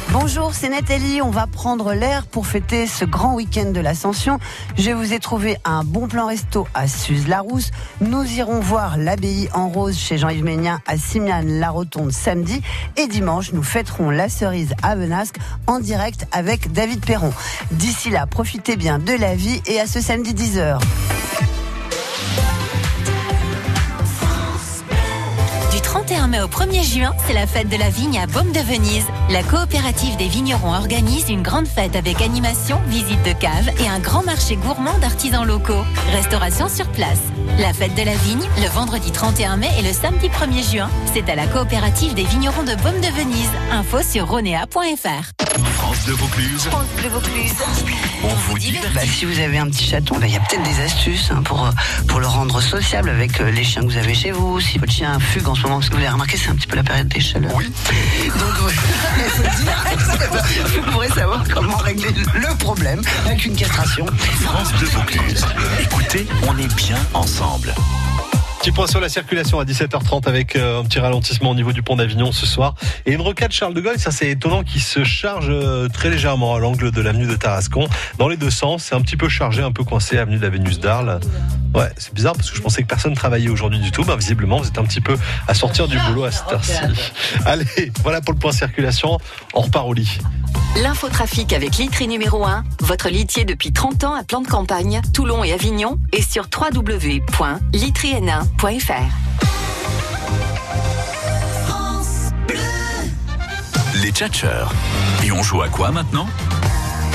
Bonjour, 0.10 0.52
c'est 0.56 0.70
Nathalie. 0.70 1.22
On 1.22 1.30
va 1.30 1.46
prendre 1.64 1.94
l'air 1.94 2.26
pour 2.26 2.46
fêter 2.46 2.88
ce 2.88 3.06
grand 3.06 3.36
week-end 3.36 3.72
de 3.72 3.80
l'Ascension. 3.80 4.38
Je 4.78 4.92
vous 4.92 5.14
ai 5.14 5.20
trouvé 5.20 5.56
un 5.64 5.86
bon 5.86 6.10
plan 6.10 6.28
resto 6.28 6.68
à 6.74 6.90
Suse-la-Rousse. 6.90 7.72
Nous 8.02 8.22
irons 8.34 8.60
voir 8.60 8.98
l'abbaye 8.98 9.48
en 9.54 9.70
rose 9.70 9.98
chez 9.98 10.18
Jean-Yves 10.18 10.44
Ménien 10.44 10.82
à 10.86 10.98
Simiane-la-Rotonde 10.98 12.12
samedi. 12.12 12.62
Et 12.98 13.08
dimanche, 13.08 13.54
nous 13.54 13.64
fêterons 13.64 14.10
la 14.10 14.28
cerise 14.28 14.74
à 14.84 14.98
Venasque 14.98 15.38
en 15.66 15.80
direct 15.80 16.28
avec 16.34 16.74
David 16.74 17.06
Perron. 17.06 17.32
D'ici 17.72 18.10
là, 18.10 18.26
profitez 18.26 18.76
bien 18.76 19.00
de 19.00 19.14
la 19.14 19.34
vie 19.34 19.62
et 19.66 19.80
à 19.80 19.88
ce 19.88 20.02
samedi 20.02 20.34
10h. 20.34 20.82
31 25.94 26.26
mai 26.26 26.42
au 26.42 26.48
1er 26.48 26.82
juin, 26.84 27.14
c'est 27.28 27.34
la 27.34 27.46
fête 27.46 27.70
de 27.70 27.78
la 27.78 27.92
vigne 27.92 28.18
à 28.18 28.26
Baume 28.26 28.52
de 28.52 28.60
Venise. 28.62 29.06
La 29.30 29.44
coopérative 29.44 30.18
des 30.18 30.28
vignerons 30.28 30.74
organise 30.74 31.30
une 31.30 31.44
grande 31.44 31.68
fête 31.68 31.96
avec 31.96 32.20
animation, 32.20 32.82
visite 32.88 33.22
de 33.22 33.32
cave 33.40 33.70
et 33.80 33.88
un 33.88 34.00
grand 34.00 34.24
marché 34.24 34.56
gourmand 34.56 34.98
d'artisans 34.98 35.46
locaux. 35.46 35.86
Restauration 36.12 36.68
sur 36.68 36.88
place. 36.94 37.20
La 37.60 37.74
fête 37.74 37.94
de 37.94 38.02
la 38.02 38.16
vigne, 38.16 38.42
le 38.58 38.70
vendredi 38.70 39.12
31 39.12 39.58
mai 39.58 39.70
et 39.78 39.84
le 39.84 39.94
samedi 39.94 40.30
1er 40.30 40.72
juin, 40.72 40.90
c'est 41.14 41.30
à 41.30 41.36
la 41.36 41.46
coopérative 41.46 42.16
des 42.16 42.24
vignerons 42.24 42.64
de 42.64 42.74
Baume 42.82 43.00
de 43.00 43.16
Venise. 43.16 43.52
Info 43.72 44.02
sur 44.02 44.28
ronea.fr. 44.28 45.73
France 45.94 46.06
Bleu 46.06 47.10
Vaucluse. 47.10 47.54
On 48.24 48.28
vous 48.28 48.58
divertit. 48.58 48.94
Bah, 48.96 49.02
si 49.06 49.26
vous 49.26 49.40
avez 49.40 49.60
un 49.60 49.68
petit 49.68 49.86
chaton, 49.86 50.18
bah, 50.18 50.26
il 50.26 50.34
y 50.34 50.38
a 50.38 50.40
peut-être 50.40 50.64
des 50.64 50.82
astuces 50.82 51.30
hein, 51.30 51.44
pour, 51.44 51.66
euh, 51.66 51.72
pour 52.08 52.20
le 52.20 52.26
rendre 52.26 52.62
sociable 52.62 53.10
avec 53.10 53.40
euh, 53.40 53.52
les 53.52 53.64
chiens 53.64 53.84
que 53.84 53.88
vous 53.88 53.98
avez 53.98 54.16
chez 54.16 54.32
vous. 54.32 54.60
Si 54.60 54.80
votre 54.80 54.92
chien 54.92 55.20
fugue 55.20 55.48
en 55.48 55.54
ce 55.54 55.62
moment, 55.62 55.76
parce 55.76 55.90
que 55.90 55.96
vous 55.96 56.02
avez 56.02 56.10
remarqué, 56.10 56.38
c'est 56.38 56.50
un 56.50 56.56
petit 56.56 56.66
peu 56.66 56.78
la 56.78 56.84
période 56.84 57.08
des 57.10 57.20
chaleurs. 57.20 57.54
Oui. 57.56 57.72
Donc, 58.26 58.72
dire. 59.62 59.84
vous 60.74 60.92
pourrez 60.92 61.10
savoir 61.10 61.44
comment 61.54 61.78
régler 61.78 62.10
le 62.34 62.58
problème 62.58 63.02
avec 63.26 63.46
une 63.46 63.56
castration. 63.56 64.08
France 64.42 64.74
Vaucluse. 64.74 65.46
Écoutez, 65.80 66.28
on 66.48 66.58
est 66.58 66.74
bien 66.76 66.98
ensemble. 67.14 67.74
Petit 68.64 68.72
point 68.72 68.88
sur 68.88 69.02
la 69.02 69.10
circulation 69.10 69.60
à 69.60 69.66
17h30 69.66 70.26
avec 70.26 70.56
euh, 70.56 70.80
un 70.80 70.86
petit 70.86 70.98
ralentissement 70.98 71.50
au 71.50 71.54
niveau 71.54 71.74
du 71.74 71.84
pont 71.84 71.98
d'Avignon 71.98 72.32
ce 72.32 72.46
soir. 72.46 72.76
Et 73.06 73.12
une 73.12 73.20
rocade 73.20 73.52
Charles 73.52 73.74
de 73.74 73.82
Gaulle, 73.82 74.00
ça 74.00 74.10
c'est 74.10 74.30
étonnant, 74.30 74.64
qui 74.64 74.80
se 74.80 75.04
charge 75.04 75.48
euh, 75.50 75.90
très 75.90 76.10
légèrement 76.10 76.56
à 76.56 76.60
l'angle 76.60 76.90
de 76.92 77.02
l'avenue 77.02 77.28
de 77.28 77.36
Tarascon. 77.36 77.90
Dans 78.20 78.30
les 78.30 78.38
deux 78.38 78.50
sens, 78.50 78.86
c'est 78.86 78.96
un 78.96 79.02
petit 79.02 79.18
peu 79.18 79.28
chargé, 79.28 79.62
un 79.62 79.74
peu 79.74 79.84
coincé, 79.84 80.18
avenue 80.18 80.38
de 80.38 80.44
la 80.44 80.50
Vénus 80.50 80.80
d'Arles. 80.80 81.20
Ouais, 81.76 81.92
c'est 81.98 82.14
bizarre 82.14 82.36
parce 82.38 82.52
que 82.52 82.56
je 82.56 82.62
pensais 82.62 82.84
que 82.84 82.88
personne 82.88 83.14
travaillait 83.16 83.50
aujourd'hui 83.50 83.80
du 83.80 83.92
tout. 83.92 84.06
Bah, 84.06 84.16
visiblement, 84.16 84.60
vous 84.60 84.68
êtes 84.70 84.78
un 84.78 84.86
petit 84.86 85.02
peu 85.02 85.18
à 85.46 85.54
sortir 85.54 85.90
du 85.90 86.00
boulot 86.00 86.24
à 86.24 86.32
cette 86.32 86.50
heure-ci. 86.50 86.72
Allez, 87.46 87.92
voilà 88.02 88.22
pour 88.22 88.34
le 88.34 88.40
point 88.40 88.54
circulation. 88.54 89.18
On 89.54 89.60
repart 89.60 89.86
au 89.90 89.94
lit. 89.94 90.20
L'infotrafic 90.82 91.54
avec 91.54 91.78
Litry 91.78 92.08
numéro 92.08 92.46
1, 92.46 92.64
votre 92.80 93.10
litier 93.10 93.46
depuis 93.46 93.72
30 93.72 94.06
ans 94.06 94.14
à 94.14 94.24
plan 94.24 94.42
de 94.42 94.48
campagne, 94.48 95.02
Toulon 95.14 95.44
et 95.44 95.52
Avignon, 95.52 96.00
et 96.14 96.22
sur 96.22 96.50
www.litryn1.fr. 98.62 99.12
Les 104.02 104.12
tchatcheurs. 104.12 104.72
Et 105.24 105.32
on 105.32 105.42
joue 105.42 105.62
à 105.62 105.70
quoi 105.70 105.92
maintenant? 105.92 106.28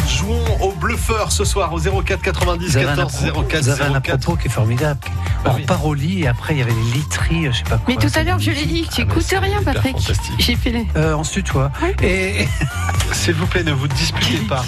Jouons 0.09 0.43
au 0.63 0.73
bluffeur 0.73 1.31
ce 1.33 1.45
soir 1.45 1.73
au 1.73 1.79
04 1.79 2.23
90 2.23 2.67
Vous 2.71 2.77
avez 2.77 2.87
un 2.87 2.97
14 2.97 3.25
apropos- 3.27 3.43
04 3.49 3.63
vous 3.63 3.69
avez 3.71 3.83
un 3.85 4.01
04. 4.01 4.15
apropos 4.15 4.37
qui 4.41 4.49
est 4.49 4.51
formidable. 4.51 5.01
On 5.45 5.51
repart 5.53 5.85
au 5.85 5.95
lit 5.95 6.23
et 6.23 6.29
après 6.29 6.55
il 6.55 6.59
y 6.59 6.63
avait 6.63 6.73
les 6.73 6.99
literies, 6.99 7.47
je 7.53 7.59
sais 7.59 7.63
pas 7.65 7.77
quoi. 7.79 7.85
Mais 7.89 7.97
tout 7.97 8.11
à 8.19 8.23
l'heure, 8.25 8.39
je 8.39 8.51
l'ai 8.51 8.65
dit, 8.65 8.89
tu 8.93 9.03
écoutes 9.03 9.25
rien, 9.29 9.63
Patrick. 9.65 9.97
J'ai. 10.39 10.59
Euh, 10.97 11.15
on 11.17 11.25
se 11.25 11.35
tutoie. 11.35 11.71
Et 12.03 12.49
S'il 13.13 13.35
vous 13.35 13.47
plaît, 13.47 13.63
ne 13.63 13.73
vous 13.73 13.89
disputez 13.89 14.39
pas. 14.49 14.65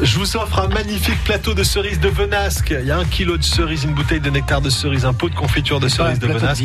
Je 0.00 0.18
vous 0.18 0.36
offre 0.36 0.60
un 0.60 0.68
magnifique 0.68 1.22
plateau 1.24 1.54
de 1.54 1.64
cerises 1.64 1.98
de 1.98 2.08
Venasque. 2.08 2.74
Il 2.78 2.86
y 2.86 2.90
a 2.90 2.98
un 2.98 3.04
kilo 3.04 3.36
de 3.36 3.42
cerises, 3.42 3.84
une 3.84 3.94
bouteille 3.94 4.20
de 4.20 4.30
nectar 4.30 4.60
de 4.60 4.70
cerise, 4.70 5.04
un 5.04 5.12
pot 5.12 5.28
de 5.28 5.34
confiture 5.34 5.80
de 5.80 5.88
cerises 5.88 6.18
de 6.18 6.26
Venasque. 6.26 6.64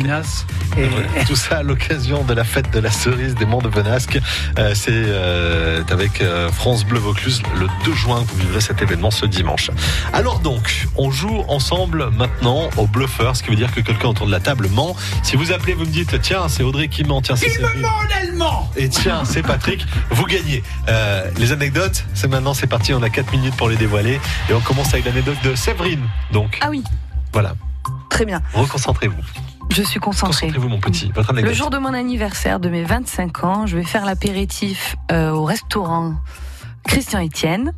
Et- 0.78 1.24
Tout 1.24 1.36
ça 1.36 1.58
à 1.58 1.62
l'occasion 1.62 2.22
de 2.24 2.34
la 2.34 2.44
fête 2.44 2.70
de 2.72 2.78
la 2.78 2.90
cerise 2.90 3.34
des 3.34 3.46
Monts 3.46 3.62
de 3.62 3.68
Venasque. 3.68 4.18
Euh, 4.58 4.72
c'est 4.74 4.90
euh, 4.92 5.82
avec 5.90 6.20
euh, 6.20 6.50
France 6.52 6.84
Bleu 6.84 6.98
Vaucluse 6.98 7.42
le 7.58 7.66
2 7.84 7.92
juin 7.94 8.15
que 8.24 8.30
vous 8.30 8.38
vivrez 8.38 8.60
cet 8.60 8.82
événement 8.82 9.10
ce 9.10 9.26
dimanche. 9.26 9.70
Alors 10.12 10.38
donc, 10.40 10.86
on 10.96 11.10
joue 11.10 11.44
ensemble 11.48 12.10
maintenant 12.10 12.68
au 12.76 12.86
bluffeur, 12.86 13.36
ce 13.36 13.42
qui 13.42 13.50
veut 13.50 13.56
dire 13.56 13.72
que 13.72 13.80
quelqu'un 13.80 14.08
autour 14.08 14.26
de 14.26 14.32
la 14.32 14.40
table 14.40 14.68
ment. 14.68 14.96
Si 15.22 15.36
vous 15.36 15.52
appelez, 15.52 15.74
vous 15.74 15.84
me 15.84 15.90
dites 15.90 16.20
tiens, 16.20 16.48
c'est 16.48 16.62
Audrey 16.62 16.88
qui 16.88 17.04
ment, 17.04 17.20
tiens, 17.22 17.36
c'est 17.36 17.48
Séverine. 17.50 17.84
allemand 18.22 18.70
Et 18.76 18.88
tiens, 18.88 19.24
c'est 19.24 19.42
Patrick, 19.42 19.86
vous 20.10 20.24
gagnez. 20.26 20.62
Euh, 20.88 21.30
les 21.38 21.52
anecdotes, 21.52 22.04
c'est 22.14 22.28
maintenant, 22.28 22.54
c'est 22.54 22.66
parti, 22.66 22.92
on 22.94 23.02
a 23.02 23.10
4 23.10 23.32
minutes 23.32 23.56
pour 23.56 23.68
les 23.68 23.76
dévoiler. 23.76 24.20
Et 24.48 24.54
on 24.54 24.60
commence 24.60 24.92
avec 24.92 25.04
l'anecdote 25.06 25.38
de 25.44 25.54
Séverine. 25.54 26.02
Donc, 26.32 26.58
Ah 26.60 26.68
oui, 26.70 26.82
voilà, 27.32 27.54
très 28.10 28.24
bien. 28.24 28.40
reconcentrez-vous. 28.54 29.16
Je 29.70 29.82
suis 29.82 29.98
concentrée. 29.98 30.46
Concentrez-vous, 30.46 30.68
mon 30.68 30.78
petit. 30.78 31.10
Votre 31.12 31.30
anecdote. 31.30 31.50
Le 31.50 31.56
jour 31.56 31.70
de 31.70 31.78
mon 31.78 31.92
anniversaire 31.92 32.60
de 32.60 32.68
mes 32.68 32.84
25 32.84 33.42
ans, 33.44 33.66
je 33.66 33.76
vais 33.76 33.84
faire 33.84 34.04
l'apéritif 34.04 34.94
euh, 35.10 35.30
au 35.30 35.44
restaurant 35.44 36.14
Christian 36.86 37.24
Etienne 37.24 37.72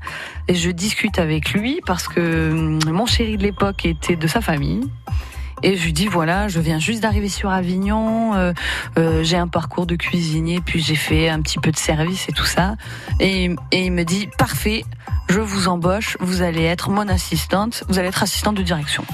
et 0.47 0.55
je 0.55 0.71
discute 0.71 1.19
avec 1.19 1.53
lui 1.53 1.81
parce 1.87 2.09
que 2.09 2.51
hum, 2.51 2.79
mon 2.93 3.07
chéri 3.07 3.37
de 3.37 3.43
l'époque 3.43 3.85
était 3.85 4.17
de 4.17 4.27
sa 4.27 4.41
famille. 4.41 4.83
Et 5.63 5.77
je 5.77 5.85
lui 5.85 5.93
dis 5.93 6.07
voilà, 6.07 6.47
je 6.47 6.61
viens 6.61 6.79
juste 6.79 7.03
d'arriver 7.03 7.29
sur 7.29 7.51
Avignon, 7.51 8.35
euh, 8.35 8.53
euh, 8.97 9.25
j'ai 9.25 9.37
un 9.37 9.49
parcours 9.49 9.87
de 9.87 9.97
cuisinier, 9.97 10.61
puis 10.65 10.81
j'ai 10.81 10.95
fait 10.95 11.29
un 11.29 11.43
petit 11.43 11.59
peu 11.59 11.73
de 11.73 11.77
service 11.77 12.29
et 12.29 12.33
tout 12.33 12.45
ça. 12.45 12.77
Et, 13.19 13.51
et 13.73 13.87
il 13.87 13.93
me 13.93 14.05
dit 14.05 14.29
parfait, 14.39 14.85
je 15.29 15.41
vous 15.41 15.67
embauche, 15.67 16.17
vous 16.21 16.43
allez 16.43 16.63
être 16.63 16.91
mon 16.91 17.09
assistante, 17.09 17.83
vous 17.89 17.99
allez 17.99 18.09
être 18.09 18.23
assistante 18.23 18.55
de 18.55 18.63
direction. 18.63 19.05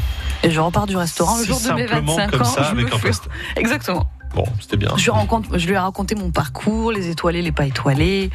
Et 0.43 0.51
je 0.51 0.61
repars 0.61 0.87
du 0.87 0.97
restaurant 0.97 1.39
le 1.39 1.45
jour 1.45 1.59
de 1.59 1.73
mes 1.73 1.89
simplement 1.89 2.17
25 2.17 2.31
comme 2.31 2.43
ans. 2.43 2.45
ça, 2.45 2.69
avec 2.69 2.93
un 2.93 2.99
poste. 2.99 3.29
Exactement. 3.57 4.07
Bon, 4.35 4.45
c'était 4.61 4.77
bien. 4.77 4.91
Je 4.97 5.11
lui, 5.11 5.59
je 5.59 5.67
lui 5.67 5.75
ai 5.75 5.79
raconté 5.79 6.15
mon 6.15 6.31
parcours, 6.31 6.93
les 6.93 7.09
étoilés, 7.09 7.41
les 7.41 7.53
pas 7.53 7.67
étoilés. 7.67 8.31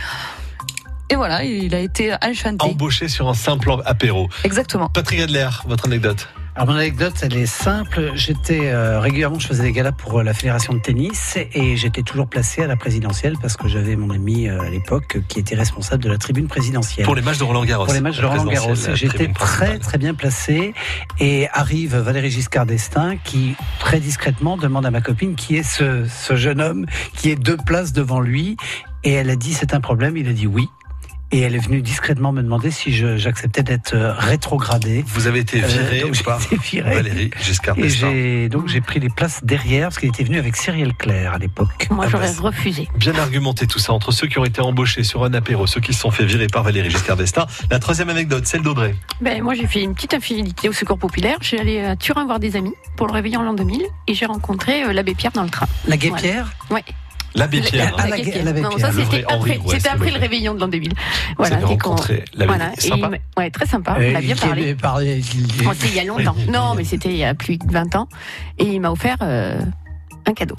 Et 1.10 1.16
voilà, 1.16 1.44
il 1.44 1.74
a 1.74 1.80
été 1.80 2.14
enchanté. 2.24 2.66
Embauché 2.66 3.08
sur 3.08 3.28
un 3.28 3.34
simple 3.34 3.72
apéro. 3.86 4.30
Exactement. 4.44 4.90
Patrick 4.90 5.22
Adler, 5.22 5.50
votre 5.66 5.86
anecdote. 5.86 6.28
Alors 6.56 6.68
mon 6.68 6.76
anecdote, 6.76 7.14
elle 7.22 7.38
est 7.38 7.46
simple. 7.46 8.12
J'étais 8.16 8.68
euh, 8.68 9.00
régulièrement, 9.00 9.40
je 9.40 9.48
faisais 9.48 9.64
des 9.64 9.72
galas 9.72 9.94
pour 9.94 10.20
euh, 10.20 10.24
la 10.24 10.34
fédération 10.34 10.74
de 10.74 10.80
tennis 10.80 11.38
et 11.54 11.78
j'étais 11.78 12.02
toujours 12.02 12.28
placé 12.28 12.62
à 12.62 12.68
la 12.68 12.76
présidentielle 12.76 13.36
parce 13.42 13.56
que 13.56 13.70
j'avais 13.70 13.96
mon 13.96 14.10
ami 14.10 14.50
euh, 14.50 14.60
à 14.60 14.70
l'époque 14.70 15.20
qui 15.30 15.40
était 15.40 15.56
responsable 15.56 16.04
de 16.04 16.10
la 16.10 16.18
tribune 16.18 16.48
présidentielle. 16.48 17.06
Pour 17.06 17.16
les 17.16 17.22
matchs 17.22 17.38
de 17.38 17.46
Roland 17.46 17.64
Garros. 17.64 17.86
Pour 17.86 17.94
les 17.94 18.02
matchs 18.02 18.18
de 18.18 18.24
La 18.24 18.30
Roland 18.30 18.44
Garros. 18.46 18.76
J'étais 18.94 19.30
très 19.30 19.80
très 19.80 19.98
bien 19.98 20.14
placé 20.14 20.74
et 21.20 21.48
arrive 21.54 21.96
Valérie 21.96 22.30
Giscard 22.30 22.66
d'Estaing 22.66 23.16
qui 23.24 23.56
très 23.80 24.02
discrètement 24.02 24.58
demande 24.58 24.86
à 24.86 24.92
ma 24.92 25.00
copine 25.00 25.36
qui 25.36 25.56
est 25.56 25.64
ce, 25.64 26.06
ce 26.08 26.36
jeune 26.36 26.60
homme 26.60 26.86
qui 27.16 27.30
est 27.30 27.38
deux 27.38 27.58
places 27.58 27.94
devant 27.94 28.20
lui 28.20 28.58
et 29.06 29.14
elle 29.14 29.30
a 29.30 29.38
dit 29.38 29.54
c'est 29.54 29.74
un 29.74 29.80
problème. 29.82 30.18
Il 30.18 30.28
a 30.28 30.34
dit 30.34 30.46
oui. 30.46 30.68
Et 31.32 31.42
elle 31.42 31.54
est 31.56 31.60
venue 31.60 31.82
discrètement 31.84 32.32
me 32.32 32.42
demander 32.42 32.72
si 32.72 32.92
je- 32.92 33.18
j'acceptais 33.18 33.62
d'être 33.62 33.94
euh, 33.94 34.14
rétrogradé. 34.14 35.04
Vous 35.08 35.28
avez 35.28 35.40
été 35.40 35.60
viré 35.60 36.00
Euh, 36.00 36.08
donc 36.08 36.16
ou 36.20 36.24
pas 36.24 36.40
j'ai 36.40 36.56
été 36.56 36.64
viré. 36.72 36.96
Valérie 36.96 37.30
Giscard 37.40 37.78
Et 37.78 37.84
d'Estaing. 37.84 38.10
j'ai 38.12 38.50
donc 38.50 38.68
j'ai 38.68 38.82
pris 38.82 39.00
les 39.00 39.10
places 39.10 39.40
derrière 39.44 39.90
parce 39.90 40.00
qu'il 40.00 40.10
était 40.10 40.24
venu 40.24 40.40
avec 40.40 40.56
Cyrielle 40.56 40.96
Claire 40.96 41.34
à 41.34 41.38
l'époque. 41.38 41.88
Moi, 41.92 42.06
Ah, 42.08 42.10
j'aurais 42.12 42.32
bah, 42.34 42.40
refusé. 42.42 42.88
Bien 42.96 43.14
argumenté 43.16 43.68
tout 43.68 43.78
ça 43.78 43.94
entre 43.94 44.12
ceux 44.12 44.26
qui 44.28 44.40
ont 44.40 44.46
été 44.46 44.60
embauchés 44.62 45.04
sur 45.04 45.24
un 45.24 45.34
apéro, 45.36 45.68
ceux 45.68 45.82
qui 45.82 45.94
se 45.94 46.00
sont 46.00 46.10
fait 46.12 46.26
virer 46.26 46.48
par 46.48 46.64
Valérie 46.64 46.90
Giscard 46.90 47.16
d'Estaing. 47.18 47.46
La 47.70 47.78
troisième 47.78 48.10
anecdote, 48.10 48.48
celle 48.48 48.64
d'Audrey. 48.64 48.96
Ben, 49.22 49.44
moi, 49.44 49.54
j'ai 49.54 49.68
fait 49.68 49.84
une 49.84 49.94
petite 49.94 50.16
infidélité 50.16 50.68
au 50.68 50.74
Secours 50.74 50.98
Populaire. 50.98 51.38
Je 51.42 51.48
suis 51.48 51.60
allée 51.60 51.80
à 51.82 51.96
Turin 51.96 52.26
voir 52.26 52.40
des 52.40 52.56
amis 52.56 52.74
pour 52.98 53.06
le 53.06 53.14
réveillon 53.14 53.42
en 53.42 53.44
l'an 53.44 53.54
2000 53.54 53.84
et 54.08 54.14
j'ai 54.16 54.26
rencontré 54.26 54.84
euh, 54.84 54.94
l'abbé 54.94 55.14
Pierre 55.14 55.32
dans 55.34 55.44
le 55.44 55.50
train. 55.50 55.68
La 55.88 55.96
Gué 55.98 56.10
Voilà. 56.10 56.22
Pierre? 56.24 56.52
Ouais. 56.72 56.84
L'abbé 57.36 57.62
Pierre. 57.62 57.94
Ah, 57.98 58.08
La 58.08 58.18
la- 58.18 58.44
l'abbé 58.44 58.62
Non, 58.62 58.78
ça 58.78 58.92
Le 58.92 59.04
c'était 59.04 59.24
après, 59.30 59.60
après 59.92 60.12
le 60.12 60.20
réveillon 60.20 60.54
de 60.56 60.60
l'an 60.60 60.68
2000. 60.68 60.92
Vous 61.38 61.46
avez 61.46 61.56
dès 61.56 61.62
qu'on- 61.62 61.90
rencontré 61.92 62.26
l'abbé. 62.34 62.46
Voilà. 62.48 62.72
C'est 62.78 62.88
Et 62.88 62.90
sympa. 62.90 63.08
il 63.08 63.10
m'a- 63.12 63.42
ouais, 63.44 63.50
très 63.52 63.66
sympa. 63.66 63.96
Euh, 64.00 64.12
On 64.12 64.16
a 64.16 64.22
bien 64.22 64.36
parlé. 64.36 64.76
parlé- 64.76 65.22
c'était 65.22 65.88
il 65.88 65.96
y 65.96 66.00
a 66.00 66.04
longtemps. 66.06 66.36
Non, 66.50 66.74
mais 66.76 66.84
c'était 66.84 67.10
il 67.10 67.18
y 67.18 67.24
a 67.24 67.34
plus 67.36 67.58
de 67.58 67.72
20 67.72 67.96
ans. 67.96 68.08
Et 68.58 68.66
il 68.66 68.80
m'a 68.82 68.92
offert 68.92 69.18
euh, 69.22 69.60
un 70.26 70.34
cadeau. 70.34 70.56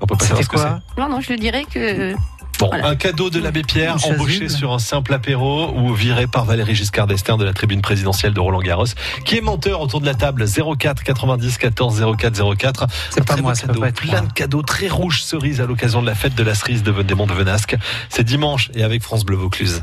On 0.00 0.06
peut 0.06 0.16
pas 0.16 0.24
savoir 0.24 0.42
ce 0.44 0.48
que 0.48 0.56
quoi 0.56 0.80
Non, 0.98 1.08
non, 1.08 1.20
je 1.20 1.30
le 1.32 1.38
dirais 1.38 1.64
que. 1.72 2.14
Bon, 2.62 2.68
Voilà. 2.70 2.88
un 2.88 2.96
cadeau 2.96 3.28
de 3.28 3.40
l'abbé 3.40 3.62
Pierre, 3.62 3.96
Une 4.06 4.14
embauché 4.14 4.48
sur 4.48 4.72
un 4.72 4.78
simple 4.78 5.12
apéro 5.14 5.72
ou 5.76 5.92
viré 5.94 6.26
par 6.28 6.44
Valérie 6.44 6.74
Giscard 6.76 7.06
d'Estaing 7.08 7.36
de 7.36 7.44
la 7.44 7.52
tribune 7.52 7.82
présidentielle 7.82 8.32
de 8.34 8.40
Roland 8.40 8.60
Garros, 8.60 8.86
qui 9.24 9.36
est 9.36 9.40
menteur 9.40 9.80
autour 9.80 10.00
de 10.00 10.06
la 10.06 10.14
table 10.14 10.44
04 10.78 11.02
90 11.02 11.58
14 11.58 12.04
04 12.16 12.54
04. 12.56 12.86
C'est 13.10 13.24
pas 13.24 13.36
moi, 13.36 13.54
ça 13.56 13.62
cadeau, 13.66 13.74
peut 13.74 13.80
pas 13.80 13.88
être 13.88 14.00
plein 14.00 14.20
moi. 14.20 14.28
de 14.28 14.32
cadeaux 14.32 14.62
très 14.62 14.88
rouges 14.88 15.22
cerises 15.22 15.60
à 15.60 15.66
l'occasion 15.66 16.02
de 16.02 16.06
la 16.06 16.14
fête 16.14 16.34
de 16.36 16.42
la 16.44 16.54
cerise 16.54 16.82
de 16.84 16.92
des 17.02 17.14
Monts 17.14 17.26
de 17.26 17.32
Venasque. 17.32 17.76
C'est 18.08 18.22
dimanche 18.22 18.70
et 18.74 18.84
avec 18.84 19.02
France 19.02 19.24
Bleu 19.24 19.36
Vaucluse. 19.36 19.82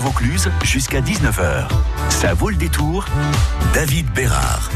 Vaucluse 0.00 0.50
jusqu'à 0.62 1.00
19h. 1.00 1.68
Ça 2.08 2.32
vaut 2.32 2.48
le 2.48 2.56
détour. 2.56 3.04
David 3.74 4.10
Bérard. 4.12 4.70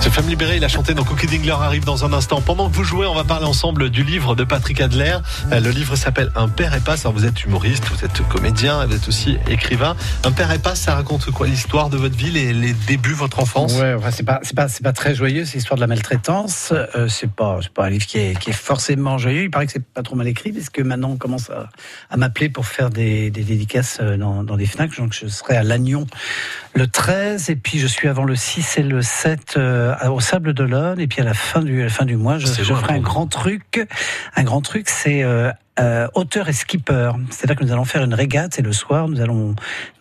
Ce 0.00 0.10
Femme 0.10 0.28
libérée, 0.28 0.58
il 0.58 0.64
a 0.64 0.68
chanté 0.68 0.94
dans 0.94 1.02
Cookie 1.02 1.26
Dingler 1.26 1.50
arrive 1.50 1.84
dans 1.84 2.04
un 2.04 2.12
instant. 2.12 2.40
Pendant 2.40 2.70
que 2.70 2.74
vous 2.74 2.84
jouez, 2.84 3.06
on 3.06 3.14
va 3.14 3.24
parler 3.24 3.46
ensemble 3.46 3.90
du 3.90 4.04
livre 4.04 4.36
de 4.36 4.44
Patrick 4.44 4.80
Adler. 4.80 5.16
Euh, 5.50 5.58
Le 5.58 5.70
livre 5.70 5.96
s'appelle 5.96 6.30
Un 6.36 6.48
père 6.48 6.72
et 6.74 6.80
passe. 6.80 7.04
Alors 7.04 7.14
vous 7.14 7.26
êtes 7.26 7.44
humoriste, 7.44 7.84
vous 7.88 8.04
êtes 8.04 8.26
comédien, 8.28 8.86
vous 8.86 8.94
êtes 8.94 9.08
aussi 9.08 9.38
écrivain. 9.50 9.96
Un 10.24 10.30
père 10.30 10.52
et 10.52 10.60
passe, 10.60 10.82
ça 10.82 10.94
raconte 10.94 11.28
quoi 11.32 11.48
L'histoire 11.48 11.90
de 11.90 11.96
votre 11.96 12.16
vie, 12.16 12.30
les, 12.30 12.72
débuts, 12.72 13.12
votre 13.12 13.40
enfance? 13.40 13.74
Ouais, 13.74 13.92
enfin, 13.94 14.12
c'est 14.12 14.22
pas, 14.22 14.40
pas, 14.54 14.68
pas 14.68 14.92
très 14.92 15.16
joyeux, 15.16 15.44
c'est 15.44 15.54
l'histoire 15.54 15.76
de 15.76 15.80
la 15.80 15.88
maltraitance. 15.88 16.72
Euh, 16.72 17.08
c'est 17.08 17.30
pas, 17.30 17.58
pas 17.74 17.86
un 17.86 17.90
livre 17.90 18.06
qui 18.06 18.18
est, 18.18 18.38
qui 18.38 18.50
est 18.50 18.54
forcément 18.54 19.18
joyeux. 19.18 19.42
Il 19.42 19.50
paraît 19.50 19.66
que 19.66 19.72
c'est 19.72 19.84
pas 19.84 20.02
trop 20.02 20.14
mal 20.14 20.28
écrit, 20.28 20.52
parce 20.52 20.70
que 20.70 20.80
maintenant 20.80 21.10
on 21.10 21.16
commence 21.16 21.50
à, 21.50 22.16
m'appeler 22.16 22.48
pour 22.48 22.66
faire 22.66 22.90
des, 22.90 23.30
des 23.30 23.42
dédicaces 23.42 23.98
euh, 24.00 24.16
dans, 24.16 24.44
des 24.44 24.66
Fnac. 24.66 24.96
Donc 24.96 25.12
je 25.12 25.26
serai 25.26 25.56
à 25.56 25.64
Lannion 25.64 26.06
le 26.74 26.86
13, 26.86 27.50
et 27.50 27.56
puis 27.56 27.80
je 27.80 27.88
suis 27.88 28.06
avant 28.06 28.24
le 28.24 28.36
6 28.36 28.78
et 28.78 28.82
le 28.84 29.02
7 29.02 29.54
euh, 29.56 29.87
au 30.10 30.20
Sable 30.20 30.52
d'Olonne, 30.52 31.00
et 31.00 31.06
puis 31.06 31.20
à 31.20 31.24
la 31.24 31.34
fin 31.34 31.62
du, 31.62 31.80
à 31.80 31.84
la 31.84 31.90
fin 31.90 32.04
du 32.04 32.16
mois, 32.16 32.38
je, 32.38 32.46
je 32.46 32.74
ferai 32.74 32.94
un 32.94 33.00
grand 33.00 33.26
truc. 33.26 33.86
Un 34.36 34.44
grand 34.44 34.60
truc, 34.60 34.88
c'est 34.88 35.22
euh, 35.22 35.50
euh, 35.80 36.08
auteur 36.14 36.48
et 36.48 36.52
skipper. 36.52 37.12
C'est-à-dire 37.30 37.56
que 37.56 37.64
nous 37.64 37.72
allons 37.72 37.84
faire 37.84 38.02
une 38.02 38.14
régate, 38.14 38.58
et 38.58 38.62
le 38.62 38.72
soir, 38.72 39.08
nous 39.08 39.20
allons, 39.20 39.54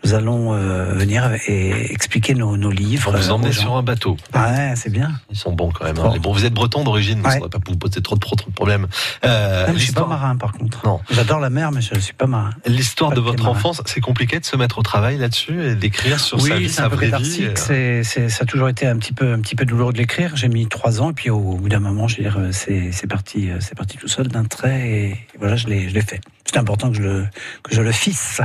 nous 0.04 0.14
allons 0.14 0.54
euh, 0.54 0.94
venir 0.94 1.32
et 1.48 1.92
expliquer 1.92 2.34
nos, 2.36 2.58
nos 2.58 2.72
livres. 2.72 3.12
Vous 3.16 3.30
euh, 3.30 3.34
emmenez 3.34 3.52
gens. 3.52 3.62
sur 3.62 3.76
un 3.78 3.84
bateau. 3.84 4.18
Ouais, 4.36 4.74
c'est 4.76 4.92
bien. 4.92 5.12
Ils 5.30 5.38
sont 5.38 5.54
bons 5.54 5.72
quand 5.72 5.86
même. 5.86 5.98
hein. 6.00 6.14
Bon. 6.22 6.34
Vous 6.34 6.46
êtes 6.46 6.54
breton 6.54 6.84
d'origine, 6.84 7.22
ça 7.24 7.36
ne 7.38 7.42
va 7.42 7.50
pas 7.50 7.60
vous 7.68 7.78
poser 7.78 8.02
trop 8.02 8.16
de, 8.16 8.20
trop, 8.20 8.36
trop 8.36 8.50
de 8.50 8.56
problèmes. 8.56 8.88
Euh, 9.26 9.66
mais 9.68 9.74
je 9.80 9.84
suis 9.84 9.94
pas 9.94 10.06
marin, 10.06 10.36
par 10.36 10.54
contre. 10.54 10.86
Non. 10.86 11.00
J'adore 11.10 11.40
la 11.40 11.50
mer, 11.50 11.72
mais 11.72 11.82
je 11.82 11.94
ne 11.96 12.00
suis 12.00 12.14
pas 12.14 12.28
marin. 12.28 12.52
L'histoire 12.66 13.12
de 13.12 13.20
votre 13.22 13.48
enfance, 13.48 13.82
c'est 13.86 14.02
compliqué 14.02 14.40
de 14.40 14.46
se 14.46 14.56
mettre 14.56 14.80
au 14.80 14.84
travail 14.84 15.18
là-dessus 15.18 15.62
et 15.64 15.76
d'écrire 15.76 16.20
sur 16.20 16.40
sa 16.42 16.56
vie, 16.56 16.64
oui, 16.64 16.70
c'est 16.70 16.76
sa 16.76 16.86
un 16.86 16.90
peu 16.90 16.96
vraie 16.96 17.18
vie. 17.20 17.46
euh, 17.46 18.02
C'est, 18.04 18.30
ça 18.30 18.44
a 18.44 18.46
toujours 18.46 18.70
été 18.70 18.88
un 18.88 18.98
petit 18.98 19.14
peu, 19.14 19.34
un 19.34 19.40
petit 19.40 19.56
peu 19.56 19.66
douloureux 19.66 19.94
de 19.94 19.98
l'écrire. 19.98 20.36
J'ai 20.36 20.48
mis 20.50 20.68
trois 20.68 21.02
ans, 21.02 21.12
et 21.12 21.14
puis 21.14 21.30
au, 21.30 21.40
bout 21.40 21.70
d'un 21.70 21.80
moment, 21.80 22.08
je 22.08 22.18
veux 22.18 22.24
dire, 22.24 22.40
c'est, 22.52 23.08
parti, 23.08 23.50
euh, 23.50 23.58
c'est 23.60 23.76
parti 23.76 23.98
tout 23.98 24.08
seul 24.08 24.28
d'un 24.28 24.46
trait, 24.46 24.90
et 24.90 25.18
voilà, 25.40 25.56
je 25.56 25.67
l'ai, 25.70 25.90
je 25.90 25.94
l'ai 25.94 26.02
fait. 26.02 26.22
C'est 26.50 26.58
important 26.60 26.90
que 26.92 26.96
je 26.96 27.02
le, 27.02 27.26
que 27.64 27.76
je 27.76 27.82
le 27.82 27.92
fisse. 27.92 28.40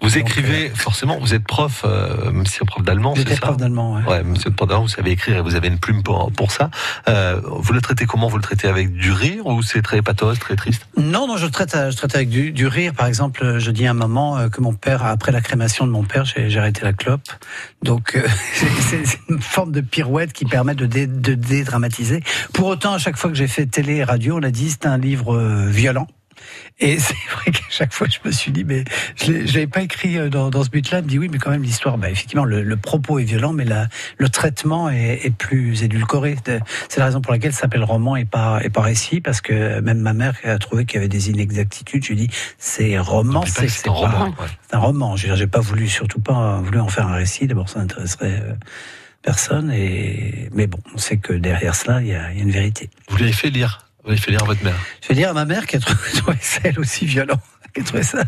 Vous 0.00 0.08
Donc, 0.08 0.16
écrivez, 0.16 0.70
forcément, 0.70 1.18
vous 1.18 1.34
êtes 1.34 1.44
prof, 1.44 1.82
euh, 1.84 2.32
monsieur 2.32 2.64
prof 2.64 2.82
d'allemand, 2.82 3.12
c'est 3.14 3.28
ça 3.28 3.40
prof 3.40 3.58
d'allemand. 3.58 3.96
Ouais. 3.96 4.10
Ouais, 4.10 4.22
monsieur 4.24 4.50
prof 4.50 4.66
d'allemand, 4.66 4.84
vous 4.84 4.88
savez 4.88 5.10
écrire 5.10 5.36
et 5.36 5.42
vous 5.42 5.54
avez 5.54 5.68
une 5.68 5.78
plume 5.78 6.02
pour, 6.02 6.32
pour 6.32 6.50
ça. 6.50 6.70
Euh, 7.10 7.40
vous 7.44 7.74
le 7.74 7.82
traitez 7.82 8.06
comment? 8.06 8.28
Vous 8.28 8.38
le 8.38 8.42
traitez 8.42 8.68
avec 8.68 8.94
du 8.94 9.12
rire 9.12 9.44
ou 9.46 9.62
c'est 9.62 9.82
très 9.82 10.00
pathos, 10.00 10.38
très 10.38 10.56
triste? 10.56 10.86
Non, 10.96 11.28
non, 11.28 11.36
je 11.36 11.44
le 11.44 11.50
traite, 11.50 11.76
je 11.90 11.94
traite 11.96 12.14
avec 12.14 12.30
du, 12.30 12.52
du 12.52 12.66
rire. 12.66 12.94
Par 12.94 13.06
exemple, 13.06 13.58
je 13.58 13.70
dis 13.70 13.86
à 13.86 13.90
un 13.90 13.94
moment 13.94 14.38
euh, 14.38 14.48
que 14.48 14.62
mon 14.62 14.72
père, 14.72 15.04
après 15.04 15.30
la 15.30 15.42
crémation 15.42 15.86
de 15.86 15.92
mon 15.92 16.04
père, 16.04 16.24
j'ai, 16.24 16.58
arrêté 16.58 16.80
la 16.82 16.94
clope. 16.94 17.28
Donc, 17.82 18.16
euh, 18.16 18.26
c'est, 18.80 19.02
une 19.28 19.42
forme 19.42 19.72
de 19.72 19.82
pirouette 19.82 20.32
qui 20.32 20.46
permet 20.46 20.74
de, 20.74 20.86
dé- 20.86 21.06
de 21.06 21.34
dédramatiser. 21.34 22.22
Pour 22.54 22.68
autant, 22.68 22.94
à 22.94 22.98
chaque 22.98 23.18
fois 23.18 23.30
que 23.30 23.36
j'ai 23.36 23.46
fait 23.46 23.66
télé 23.66 23.96
et 23.96 24.04
radio, 24.04 24.38
on 24.38 24.42
a 24.42 24.50
dit 24.50 24.70
c'est 24.70 24.86
un 24.86 24.96
livre 24.96 25.36
euh, 25.36 25.66
violent. 25.68 26.06
Et 26.78 26.98
c'est 27.00 27.14
vrai 27.34 27.50
qu'à 27.52 27.60
chaque 27.70 27.92
fois, 27.92 28.06
je 28.10 28.18
me 28.24 28.32
suis 28.32 28.52
dit, 28.52 28.64
mais 28.64 28.84
je 29.16 29.32
l'avais 29.32 29.66
pas 29.66 29.82
écrit 29.82 30.18
euh, 30.18 30.28
dans, 30.30 30.50
dans 30.50 30.64
ce 30.64 30.70
but-là. 30.70 30.98
Je 30.98 31.04
me 31.04 31.08
dis 31.08 31.18
oui, 31.18 31.28
mais 31.30 31.38
quand 31.38 31.50
même 31.50 31.62
l'histoire, 31.62 31.98
bah, 31.98 32.10
effectivement, 32.10 32.44
le, 32.44 32.62
le 32.62 32.76
propos 32.76 33.18
est 33.18 33.24
violent, 33.24 33.52
mais 33.52 33.64
la, 33.64 33.88
le 34.18 34.28
traitement 34.28 34.90
est, 34.90 35.20
est 35.24 35.30
plus 35.34 35.82
édulcoré. 35.82 36.36
C'est 36.88 36.98
la 37.00 37.06
raison 37.06 37.20
pour 37.20 37.32
laquelle 37.32 37.52
ça 37.52 37.60
s'appelle 37.62 37.84
roman 37.84 38.16
et 38.16 38.24
pas, 38.24 38.60
et 38.64 38.70
pas 38.70 38.82
récit, 38.82 39.20
parce 39.20 39.40
que 39.40 39.80
même 39.80 39.98
ma 39.98 40.12
mère 40.12 40.34
a 40.44 40.58
trouvé 40.58 40.84
qu'il 40.84 40.96
y 40.96 40.98
avait 40.98 41.08
des 41.08 41.30
inexactitudes. 41.30 42.04
Je 42.04 42.08
lui 42.10 42.16
dis, 42.16 42.30
c'est 42.58 42.98
roman, 42.98 43.44
c'est 43.46 43.88
un 43.88 43.92
pas- 43.92 43.92
roman. 43.92 44.26
ouais. 44.28 44.46
c'est 44.68 44.76
un 44.76 44.80
roman. 44.80 45.16
J'ai 45.16 45.46
pas 45.46 45.60
voulu, 45.60 45.88
surtout 45.88 46.20
pas 46.20 46.60
voulu 46.62 46.80
en 46.80 46.88
faire 46.88 47.06
un 47.08 47.14
récit. 47.16 47.46
D'abord, 47.46 47.68
ça 47.68 47.80
n'intéresserait 47.80 48.40
euh, 48.42 48.52
personne. 49.22 49.70
Et 49.72 50.48
mais 50.52 50.66
bon, 50.66 50.78
on 50.94 50.98
sait 50.98 51.16
que 51.18 51.32
derrière 51.32 51.74
cela, 51.74 52.00
il 52.00 52.08
y 52.08 52.14
a, 52.14 52.30
il 52.32 52.38
y 52.38 52.40
a 52.40 52.42
une 52.44 52.50
vérité. 52.50 52.90
Vous 53.08 53.16
lui 53.16 53.24
avez 53.24 53.32
fait 53.32 53.50
lire? 53.50 53.86
L'avez 54.04 54.16
fait 54.16 54.30
lire 54.30 54.42
à 54.42 54.46
votre 54.46 54.64
mère. 54.64 54.74
Je 55.02 55.08
vais 55.08 55.14
dire 55.14 55.30
à 55.30 55.32
ma 55.32 55.44
mère 55.44 55.66
qui 55.66 55.76
a 55.76 55.80
trouvé, 55.80 56.10
trouvé 56.14 56.38
ça 56.40 56.60
elle 56.64 56.78
aussi 56.80 57.06
violent. 57.06 57.40
ça. 58.02 58.24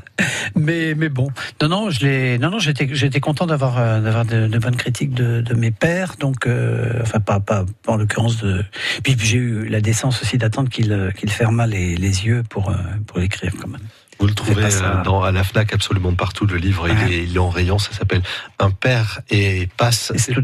Mais, 0.54 0.94
mais 0.96 1.08
bon. 1.08 1.28
Non, 1.60 1.68
non, 1.68 1.90
je 1.90 2.06
l'ai, 2.06 2.38
non, 2.38 2.50
non, 2.50 2.58
j'étais, 2.58 2.88
j'étais 2.92 3.20
content 3.20 3.46
d'avoir, 3.46 3.78
euh, 3.78 4.00
d'avoir 4.00 4.24
de, 4.24 4.46
de 4.46 4.58
bonnes 4.58 4.76
critiques 4.76 5.12
de, 5.12 5.40
de 5.40 5.54
mes 5.54 5.70
pères. 5.70 6.14
Donc, 6.18 6.46
euh, 6.46 7.00
enfin, 7.02 7.20
pas, 7.20 7.40
pas, 7.40 7.64
pas 7.82 7.92
en 7.92 7.96
l'occurrence 7.96 8.38
de. 8.38 8.64
Puis, 9.02 9.16
puis 9.16 9.26
j'ai 9.26 9.38
eu 9.38 9.66
la 9.66 9.80
décence 9.80 10.22
aussi 10.22 10.38
d'attendre 10.38 10.70
qu'il, 10.70 10.92
euh, 10.92 11.10
qu'il 11.10 11.30
fermât 11.30 11.66
les, 11.66 11.96
les 11.96 12.26
yeux 12.26 12.42
pour, 12.48 12.72
pour 13.06 13.18
l'écrire 13.18 13.52
quand 13.60 13.68
même. 13.68 13.82
Vous 14.18 14.26
le 14.26 14.34
trouvez 14.34 14.68
dans, 15.04 15.22
à 15.22 15.32
la 15.32 15.42
FNAC 15.42 15.74
absolument 15.74 16.14
partout. 16.14 16.46
Le 16.46 16.56
livre, 16.56 16.88
il, 16.88 17.12
est, 17.12 17.24
il 17.24 17.34
est 17.34 17.38
en 17.38 17.50
rayon. 17.50 17.78
Ça 17.78 17.92
s'appelle 17.92 18.22
Un 18.60 18.70
père 18.70 19.20
et 19.28 19.68
passe. 19.76 20.12
C'est 20.16 20.36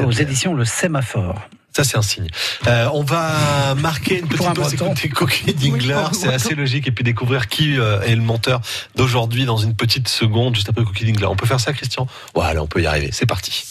aux 0.00 0.10
éditions 0.10 0.54
Le 0.54 0.64
Sémaphore. 0.64 1.48
Ça, 1.78 1.84
c'est 1.84 1.96
un 1.96 2.02
signe. 2.02 2.26
Euh, 2.66 2.88
on 2.92 3.04
va 3.04 3.76
marquer 3.76 4.18
une 4.18 4.26
petite 4.26 4.52
pause, 4.52 4.74
écouter 4.74 5.08
Coquille 5.10 5.54
Dingler, 5.54 5.94
Oui, 5.94 6.18
c'est 6.20 6.34
assez 6.34 6.56
logique, 6.56 6.88
et 6.88 6.90
puis 6.90 7.04
découvrir 7.04 7.46
qui 7.46 7.78
euh, 7.78 8.00
est 8.02 8.16
le 8.16 8.20
monteur 8.20 8.60
d'aujourd'hui 8.96 9.44
dans 9.44 9.58
une 9.58 9.76
petite 9.76 10.08
seconde, 10.08 10.56
juste 10.56 10.68
après 10.68 10.82
Coquille 10.82 11.06
Dingler. 11.12 11.26
On 11.26 11.36
peut 11.36 11.46
faire 11.46 11.60
ça, 11.60 11.72
Christian? 11.72 12.08
Voilà, 12.34 12.64
on 12.64 12.66
peut 12.66 12.82
y 12.82 12.86
arriver. 12.86 13.10
C'est 13.12 13.26
parti. 13.26 13.64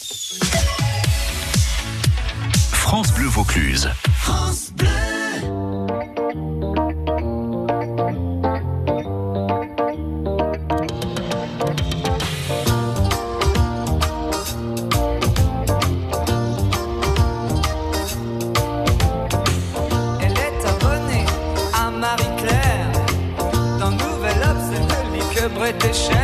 France 2.72 3.12
Bleu 3.12 3.26
Vaucluse. 3.26 3.90
France 4.14 4.70
Bleu. 4.74 5.17
Ne 25.68 25.72
lit 25.72 26.08
que 26.08 26.17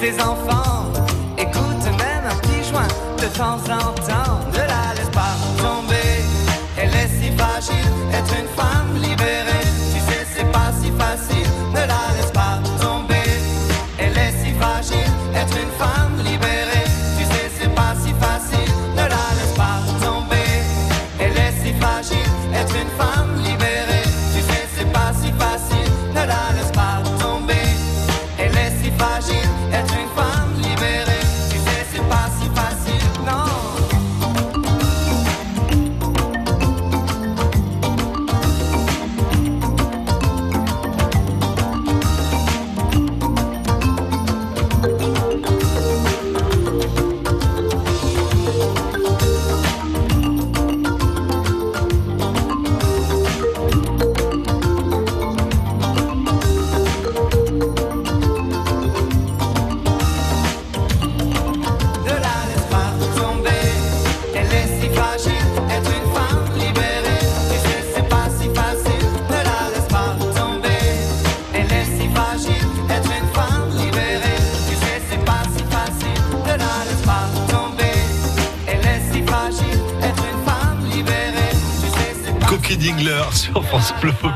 ses 0.00 0.18
enfants. 0.20 0.86
Écoute 1.36 1.84
même 1.98 2.24
un 2.24 2.36
petit 2.36 2.64
joint 2.68 2.88
de 3.18 3.26
temps 3.36 3.60
en 3.70 3.92
temps. 3.92 4.40
Ne 4.50 4.58
la 4.58 4.94
laisse 4.94 5.10
pas 5.12 5.36
tomber. 5.58 6.24
Elle 6.78 6.88
est 6.88 7.08
si 7.08 7.30
fragile, 7.36 7.86
être 8.12 8.34
une 8.40 8.48
femme 8.48 8.79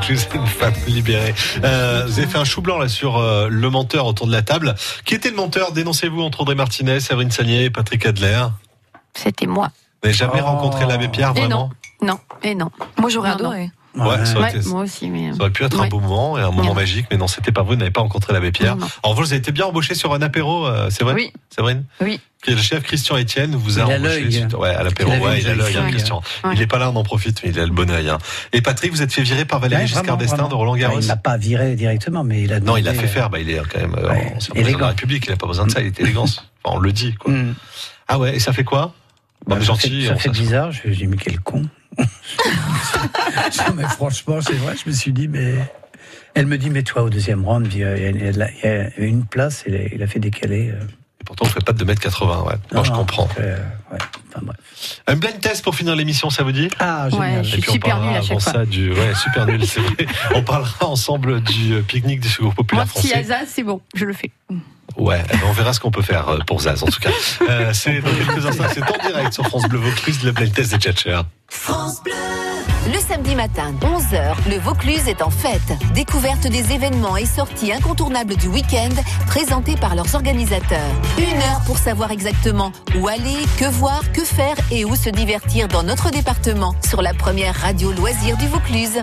Vaucluse, 0.05 0.27
une 0.35 0.45
femme 0.47 0.73
libérée. 0.87 1.33
Euh, 1.63 2.03
vous 2.07 2.19
avez 2.19 2.27
fait 2.27 2.37
un 2.37 2.43
chou 2.43 2.61
blanc 2.61 2.77
là 2.77 2.87
sur 2.87 3.17
euh, 3.17 3.47
le 3.49 3.69
menteur 3.69 4.05
autour 4.05 4.27
de 4.27 4.31
la 4.31 4.41
table. 4.43 4.75
Qui 5.03 5.15
était 5.15 5.29
le 5.29 5.35
menteur? 5.35 5.71
Dénoncez-vous 5.71 6.21
entre 6.21 6.41
André 6.41 6.55
Martinez, 6.55 6.99
Séverine 6.99 7.31
Sagnier 7.31 7.65
et 7.65 7.69
Patrick 7.69 8.05
Adler. 8.05 8.43
C'était 9.13 9.47
moi. 9.47 9.71
Vous 10.03 10.07
n'avez 10.09 10.17
jamais 10.17 10.41
Oh. 10.41 10.45
rencontré 10.45 10.85
l'abbé 10.85 11.07
Pierre 11.07 11.31
Et 11.35 11.39
vraiment? 11.41 11.71
Non, 12.01 12.19
et 12.43 12.53
non. 12.53 12.69
Moi, 12.99 13.09
j'aurais 13.09 13.29
Non, 13.29 13.35
non. 13.35 13.39
adoré. 13.45 13.71
Ouais, 13.95 14.25
ça 14.25 14.37
aurait 14.37 14.51
Ouais, 14.51 14.57
été- 14.59 14.69
moi 14.69 14.81
aussi, 14.81 15.09
mais. 15.09 15.31
Ça 15.33 15.39
aurait 15.41 15.49
pu 15.51 15.63
être 15.63 15.79
un 15.81 15.87
beau 15.87 15.99
moment 15.99 16.37
et 16.37 16.41
un 16.41 16.51
moment 16.51 16.73
magique, 16.73 17.07
mais 17.11 17.17
non, 17.17 17.27
c'était 17.27 17.51
pas 17.51 17.61
vous, 17.61 17.69
vous 17.69 17.75
n'avez 17.75 17.91
pas 17.91 18.01
rencontré 18.01 18.33
l'abbé 18.33 18.51
Pierre. 18.51 18.75
Non, 18.75 18.81
non. 18.81 18.87
En 19.03 19.09
revanche, 19.11 19.25
vous 19.27 19.31
avez 19.33 19.39
été 19.39 19.51
bien 19.51 19.65
embauché 19.65 19.95
sur 19.95 20.13
un 20.13 20.21
apéro, 20.21 20.67
euh, 20.67 20.89
c'est 20.89 21.03
vrai 21.03 21.13
Oui. 21.13 21.31
Séverine 21.55 21.83
Oui. 22.01 22.19
Puis 22.41 22.53
Le 22.53 22.61
chef 22.61 22.83
Christian 22.83 23.17
Etienne 23.17 23.55
vous 23.55 23.79
a 23.79 23.83
Il 23.85 23.91
a 23.91 23.95
embauché. 23.95 24.19
l'œil. 24.21 24.31
suite- 24.33 24.53
Ouais, 24.53 24.69
à 24.69 24.83
l'apéro, 24.83 25.11
Il 25.11 25.15
a 25.15 25.19
ouais, 25.25 25.39
il 25.41 25.47
a 25.47 25.55
l'œil, 25.55 25.77
hein. 25.77 25.87
Christian. 25.89 26.21
Ouais. 26.43 26.51
Il 26.53 26.61
est 26.61 26.67
pas 26.67 26.77
là, 26.77 26.91
on 26.91 26.95
en 26.95 27.03
profite, 27.03 27.41
mais 27.43 27.49
il 27.49 27.59
a 27.59 27.65
le 27.65 27.71
bon 27.71 27.89
œil. 27.89 28.09
hein. 28.09 28.17
Et 28.53 28.61
Patrick, 28.61 28.91
vous 28.91 29.01
êtes 29.01 29.11
fait 29.13 29.23
virer 29.23 29.45
par 29.45 29.59
Valérie 29.59 29.83
Ouais, 29.83 29.87
Giscard 29.87 30.17
d'Estaing 30.17 30.47
de 30.49 30.53
Roland 30.53 30.75
Garros 30.75 30.99
Il 30.99 31.07
l'a 31.07 31.15
pas 31.15 31.37
viré 31.37 31.75
directement, 31.75 32.23
mais 32.23 32.43
il 32.43 32.53
a 32.53 32.59
Non, 32.59 32.77
il 32.77 32.83
l'a 32.83 32.93
fait 32.93 33.05
euh, 33.05 33.07
faire. 33.07 33.29
Bah, 33.29 33.39
il 33.39 33.49
est 33.49 33.59
quand 33.67 33.79
même 33.79 33.95
euh, 33.97 34.01
de 34.73 34.77
la. 34.79 34.87
République. 34.89 35.25
Il 35.25 35.31
a 35.33 35.37
pas 35.37 35.47
besoin 35.47 35.65
de 35.65 35.71
ça. 35.71 35.79
Il 35.81 35.87
est 35.87 35.99
élégant. 35.99 36.25
Enfin, 36.63 36.77
on 36.77 36.79
le 36.79 36.91
dit. 36.91 37.13
Quoi. 37.13 37.31
hmm. 37.31 37.53
Ah 38.07 38.17
ouais. 38.19 38.35
Et 38.35 38.39
ça 38.39 38.51
fait 38.53 38.63
quoi? 38.63 38.93
Bah, 39.47 39.55
Bah, 39.55 39.61
gentil. 39.61 40.01
fait, 40.03 40.07
ça 40.09 40.15
fait 40.15 40.29
bizarre. 40.29 40.71
Je 40.71 40.87
me 40.87 40.93
suis 40.93 41.03
dit, 41.05 41.07
mais 41.07 41.17
quel 41.17 41.39
con. 41.39 41.63
Mais 43.75 43.83
franchement, 43.83 44.39
c'est 44.41 44.53
vrai. 44.53 44.75
Je 44.83 44.89
me 44.89 44.93
suis 44.95 45.11
dit, 45.13 45.27
mais. 45.27 45.55
Elle 46.33 46.47
me 46.47 46.57
dit, 46.57 46.69
mais 46.69 46.83
toi, 46.83 47.03
au 47.03 47.09
deuxième 47.09 47.45
round, 47.45 47.71
il 47.71 47.79
y 47.79 47.83
a, 47.83 48.89
une 48.97 49.25
place, 49.25 49.63
il 49.67 49.75
a, 49.75 49.83
il 49.83 50.03
a 50.03 50.07
fait 50.07 50.19
décaler. 50.19 50.73
Et 51.25 51.27
pourtant, 51.27 51.45
on 51.45 51.49
fait 51.49 51.63
pas 51.63 51.73
de 51.73 51.83
2m80. 51.83 52.43
Ouais. 52.43 52.53
Moi, 52.71 52.83
je 52.83 52.91
Non, 52.91 52.97
comprends. 52.97 53.27
euh, 53.39 53.57
ouais. 53.91 53.97
Enfin, 54.29 54.41
bref. 54.43 54.57
Un 55.07 55.15
blind 55.15 55.39
test 55.41 55.63
pour 55.63 55.73
finir 55.73 55.95
l'émission, 55.95 56.29
ça 56.29 56.43
vous 56.43 56.51
dit? 56.51 56.67
Ah, 56.79 57.07
Ouais, 57.13 57.39
je 57.41 57.47
Et 57.47 57.51
suis 57.53 57.61
puis 57.61 57.69
on 57.69 57.73
super 57.73 57.89
parlera 57.95 58.07
nulle 58.09 58.15
à 58.15 58.19
avant 58.19 58.27
chaque 58.27 58.41
fois. 58.41 58.51
ça 58.53 58.65
du 58.65 58.91
ouais 58.91 59.15
super 59.15 59.45
nul 59.47 59.65
c'est 59.65 59.79
vrai. 59.79 60.05
On 60.35 60.43
parlera 60.43 60.85
ensemble 60.85 61.41
du 61.41 61.73
euh, 61.73 61.81
pique-nique 61.81 62.19
du 62.19 62.29
Secours 62.29 62.53
populaire 62.53 62.85
Moi, 62.85 63.01
si 63.01 63.07
français. 63.09 63.45
C'est 63.47 63.63
bon, 63.63 63.81
je 63.95 64.05
le 64.05 64.13
fais. 64.13 64.29
Ouais, 64.97 65.23
eh 65.33 65.37
ben, 65.37 65.43
on 65.47 65.51
verra 65.53 65.73
ce 65.73 65.79
qu'on 65.79 65.89
peut 65.91 66.03
faire 66.03 66.29
euh, 66.29 66.37
pour 66.45 66.61
Zaz 66.61 66.83
en 66.83 66.87
tout 66.87 66.99
cas. 66.99 67.09
Euh, 67.49 67.71
c'est 67.73 68.01
dans 68.01 68.11
quelques 68.11 68.45
instants, 68.45 68.65
c'est 68.71 68.83
en 68.83 69.07
direct 69.09 69.33
sur 69.33 69.45
France 69.47 69.63
Bleu 69.67 69.79
Vaucluse 69.79 70.23
le 70.23 70.31
blind 70.31 70.53
test 70.53 70.71
des 70.71 70.77
Tchatchers. 70.77 71.21
France 71.49 72.03
Bleu. 72.03 72.13
Le 72.87 72.99
samedi 72.99 73.33
matin, 73.33 73.73
11h, 73.81 74.47
le 74.47 74.59
Vaucluse 74.59 75.07
est 75.07 75.23
en 75.23 75.31
fête. 75.31 75.73
Découverte 75.95 76.45
des 76.45 76.71
événements 76.71 77.17
et 77.17 77.25
sorties 77.25 77.73
incontournables 77.73 78.35
du 78.35 78.47
week-end 78.47 78.93
présentés 79.25 79.75
par 79.75 79.95
leurs 79.95 80.13
organisateurs. 80.13 80.91
Une 81.17 81.41
heure 81.41 81.61
pour 81.65 81.79
savoir 81.79 82.11
exactement 82.11 82.71
où 82.99 83.07
aller, 83.07 83.37
que 83.57 83.65
voir, 83.65 84.11
que 84.11 84.21
faire 84.21 84.55
et 84.69 84.85
où 84.85 84.95
se 84.95 85.09
divertir 85.09 85.67
dans 85.67 85.81
notre 85.81 86.11
département 86.11 86.75
sur 86.87 87.01
la 87.01 87.15
première 87.15 87.55
radio 87.55 87.91
loisir 87.91 88.37
du 88.37 88.47
Vaucluse. 88.47 89.01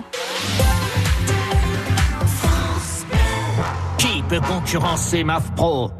Qui 3.97 4.23
peut 4.29 4.41
concurrencer 4.41 5.25
MAF 5.25 5.51
Pro 5.55 5.91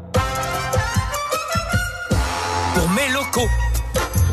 Pour 2.74 2.88
mes 2.90 3.12
locaux, 3.12 3.48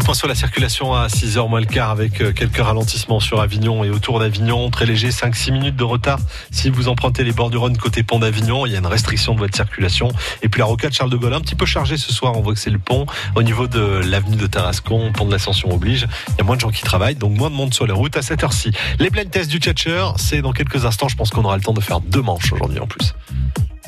Le 0.00 0.04
point 0.06 0.14
sur 0.14 0.28
la 0.28 0.34
circulation 0.34 0.94
à 0.94 1.08
6h 1.08 1.46
moins 1.46 1.60
le 1.60 1.66
quart 1.66 1.90
avec 1.90 2.22
euh, 2.22 2.32
quelques 2.32 2.56
ralentissements 2.56 3.20
sur 3.20 3.42
Avignon 3.42 3.84
et 3.84 3.90
autour 3.90 4.18
d'Avignon. 4.18 4.70
Très 4.70 4.86
léger, 4.86 5.10
5-6 5.10 5.52
minutes 5.52 5.76
de 5.76 5.84
retard 5.84 6.18
si 6.50 6.70
vous 6.70 6.88
empruntez 6.88 7.22
les 7.22 7.32
bords 7.32 7.50
du 7.50 7.58
Rhône 7.58 7.76
côté 7.76 8.02
pont 8.02 8.18
d'Avignon. 8.18 8.64
Il 8.64 8.72
y 8.72 8.76
a 8.76 8.78
une 8.78 8.86
restriction 8.86 9.34
de 9.34 9.40
votre 9.40 9.54
circulation. 9.54 10.10
Et 10.42 10.48
puis 10.48 10.60
la 10.60 10.64
rocade 10.64 10.94
Charles 10.94 11.10
de 11.10 11.18
Gaulle, 11.18 11.34
un 11.34 11.42
petit 11.42 11.54
peu 11.54 11.66
chargée 11.66 11.98
ce 11.98 12.14
soir. 12.14 12.32
On 12.34 12.40
voit 12.40 12.54
que 12.54 12.60
c'est 12.60 12.70
le 12.70 12.78
pont. 12.78 13.04
Au 13.34 13.42
niveau 13.42 13.66
de 13.66 14.00
l'avenue 14.02 14.36
de 14.36 14.46
Tarascon, 14.46 15.12
pont 15.12 15.26
de 15.26 15.32
l'Ascension 15.32 15.70
oblige. 15.70 16.08
Il 16.28 16.38
y 16.38 16.40
a 16.40 16.44
moins 16.44 16.56
de 16.56 16.62
gens 16.62 16.70
qui 16.70 16.82
travaillent, 16.82 17.16
donc 17.16 17.36
moins 17.36 17.50
de 17.50 17.54
monde 17.56 17.74
sur 17.74 17.86
les 17.86 17.92
routes 17.92 18.16
à 18.16 18.22
cette 18.22 18.42
heure-ci. 18.42 18.72
Les 19.00 19.10
blind 19.10 19.30
tests 19.30 19.50
du 19.50 19.58
catcher, 19.58 20.12
c'est 20.16 20.40
dans 20.40 20.52
quelques 20.52 20.86
instants. 20.86 21.08
Je 21.08 21.16
pense 21.16 21.28
qu'on 21.28 21.44
aura 21.44 21.58
le 21.58 21.62
temps 21.62 21.74
de 21.74 21.82
faire 21.82 22.00
deux 22.00 22.22
manches 22.22 22.54
aujourd'hui 22.54 22.80
en 22.80 22.86
plus. 22.86 23.12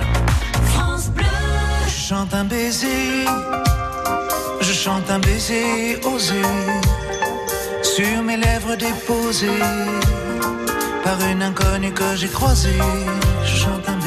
Je 1.87 2.15
chante 2.15 2.33
un 2.33 2.43
baiser, 2.43 3.25
je 4.61 4.73
chante 4.73 5.09
un 5.09 5.19
baiser 5.19 5.97
osé 6.03 6.41
sur 7.83 8.23
mes 8.23 8.37
lèvres 8.37 8.75
déposées 8.75 9.47
par 11.03 11.19
une 11.21 11.41
inconnue 11.43 11.91
que 11.91 12.15
j'ai 12.15 12.27
croisée. 12.27 12.77
Je 13.45 13.55
chante 13.55 13.87
un 13.87 13.97
baiser, 13.97 13.98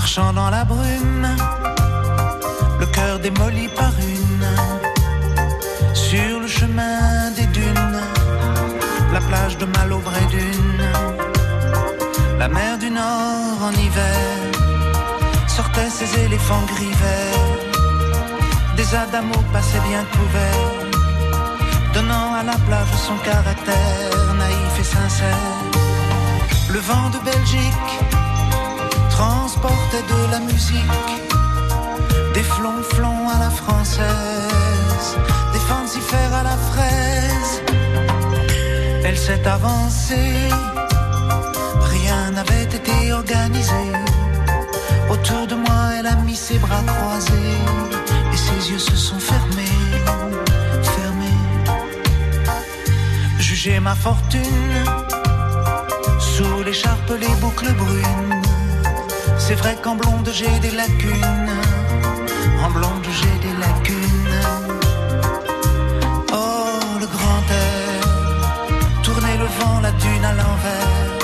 marchant 0.00 0.34
dans 0.34 0.50
la 0.50 0.62
brume, 0.62 1.28
le 2.80 2.86
cœur 2.96 3.18
démoli 3.18 3.66
par 3.68 3.94
une, 4.16 4.48
sur 5.94 6.34
le 6.44 6.46
chemin 6.58 7.30
des 7.38 7.46
dunes, 7.58 8.00
la 9.14 9.22
plage 9.28 9.56
de 9.56 9.64
Malaubré 9.64 10.22
d'une, 10.34 10.86
la 12.38 12.48
mer 12.48 12.76
du 12.76 12.90
Nord 12.90 13.58
en 13.68 13.72
hiver 13.84 14.26
sortaient 15.56 15.92
ces 15.98 16.10
éléphants 16.26 16.66
gris 16.72 16.96
verts. 17.04 17.56
Des 18.76 18.88
adamos 19.02 19.44
passaient 19.54 19.84
bien 19.90 20.04
couverts, 20.16 20.74
donnant 21.94 22.34
à 22.40 22.42
la 22.50 22.58
plage 22.66 22.94
son 23.08 23.16
caractère 23.30 24.26
naïf 24.42 24.72
et 24.82 24.88
sincère. 24.96 25.52
Le 26.74 26.80
vent 26.80 27.08
de 27.14 27.18
Belgique 27.30 27.92
transportait 29.16 30.06
de 30.14 30.20
la 30.30 30.40
musique, 30.40 31.12
des 32.34 32.42
flonflons 32.42 33.28
à 33.34 33.38
la 33.44 33.50
française, 33.62 35.08
des 35.54 35.64
fancifères 35.70 36.34
à 36.40 36.42
la 36.50 36.56
fraise. 36.70 37.52
Elle 39.06 39.18
s'est 39.26 39.46
avancée, 39.46 40.48
rien 41.94 42.20
n'avait 42.36 42.68
été 42.78 43.12
organisé. 43.12 43.84
Autour 45.12 45.46
de 45.46 45.54
moi, 45.54 45.82
elle 45.98 46.08
a 46.14 46.16
mis 46.28 46.36
ses 46.36 46.58
bras 46.58 46.84
croisés 46.92 47.58
et 48.34 48.40
ses 48.46 48.60
yeux 48.70 48.84
se 48.90 48.96
sont 48.96 49.20
fermés, 49.32 49.80
fermés. 50.96 51.42
Jugez 53.38 53.80
ma 53.80 53.94
fortune 53.94 54.84
sous 56.18 56.62
l'écharpe, 56.66 57.12
les 57.18 57.34
boucles 57.40 57.72
brunes. 57.72 58.35
C'est 59.38 59.54
vrai 59.54 59.76
qu'en 59.82 59.96
blonde 59.96 60.28
j'ai 60.32 60.58
des 60.60 60.72
lacunes, 60.72 61.50
en 62.64 62.70
blonde 62.70 63.06
j'ai 63.18 63.36
des 63.46 63.54
lacunes. 63.64 64.42
Oh, 66.32 66.98
le 67.02 67.06
grand 67.06 67.44
air, 67.64 68.00
tournez 69.02 69.36
le 69.38 69.48
vent, 69.58 69.80
la 69.80 69.92
dune 69.92 70.24
à 70.24 70.32
l'envers, 70.40 71.18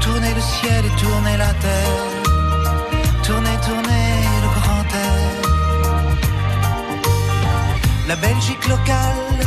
tournez 0.00 0.34
le 0.34 0.40
ciel 0.40 0.84
et 0.84 0.94
tournez 1.00 1.36
la 1.36 1.52
terre. 1.64 2.20
Tournez, 3.22 3.58
tournez 3.64 4.10
le 4.44 4.48
grand 4.58 4.86
air. 5.06 5.30
La 8.08 8.16
Belgique 8.16 8.66
locale 8.66 9.38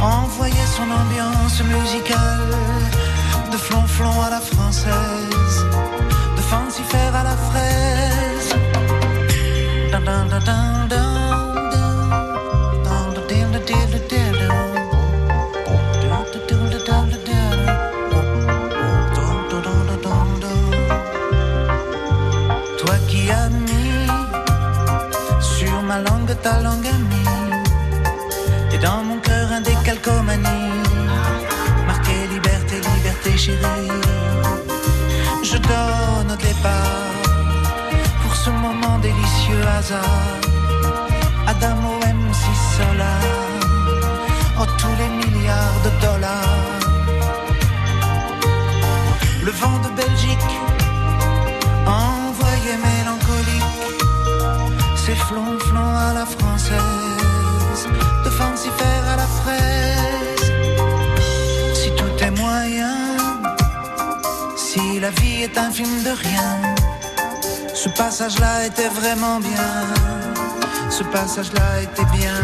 envoyait 0.00 0.70
son 0.76 0.88
ambiance 1.02 1.58
musicale 1.62 2.54
de 3.52 3.58
flonflon 3.58 4.16
à 4.22 4.30
la 4.30 4.40
française, 4.40 5.49
de 6.70 6.74
fancifère 6.74 7.14
à 7.14 7.24
la 7.24 7.36
fraise. 7.36 8.54
Dun, 9.90 10.00
dun, 10.00 10.26
dun, 10.26 10.70
ta 26.42 26.60
langue 26.62 26.86
amie 26.86 28.72
Et 28.72 28.78
dans 28.78 29.02
mon 29.02 29.18
cœur 29.18 29.52
un 29.52 29.60
décalcomanie 29.60 30.82
Marqué 31.86 32.26
liberté, 32.30 32.76
liberté 32.94 33.36
chérie 33.36 33.99
délicieux 39.00 39.64
hasard 39.78 40.40
Adamo 41.46 41.92
MC 41.98 42.42
Solar 42.76 43.22
Oh 44.60 44.66
tous 44.78 44.94
les 45.00 45.10
milliards 45.20 45.80
de 45.84 45.90
dollars 46.06 46.80
Le 49.42 49.52
vent 49.52 49.78
de 49.84 49.90
Belgique 50.02 50.60
envoyé 51.86 52.72
mélancolique, 52.88 53.80
c'est 54.96 55.16
flonflon 55.16 55.88
à 56.08 56.12
la 56.14 56.26
française, 56.26 57.88
de 58.24 58.30
fancifère 58.30 59.04
à 59.12 59.16
la 59.16 59.28
fraise. 59.40 60.52
Si 61.74 61.90
tout 61.96 62.24
est 62.24 62.30
moyen, 62.30 62.96
si 64.56 65.00
la 65.00 65.10
vie 65.10 65.42
est 65.42 65.56
un 65.58 65.70
film 65.70 66.02
de 66.04 66.10
rien, 66.10 66.50
ce 67.82 67.88
passage-là 67.88 68.66
était 68.66 68.90
vraiment 68.90 69.40
bien, 69.40 69.70
ce 70.90 71.02
passage-là 71.02 71.80
était 71.80 72.04
bien. 72.12 72.40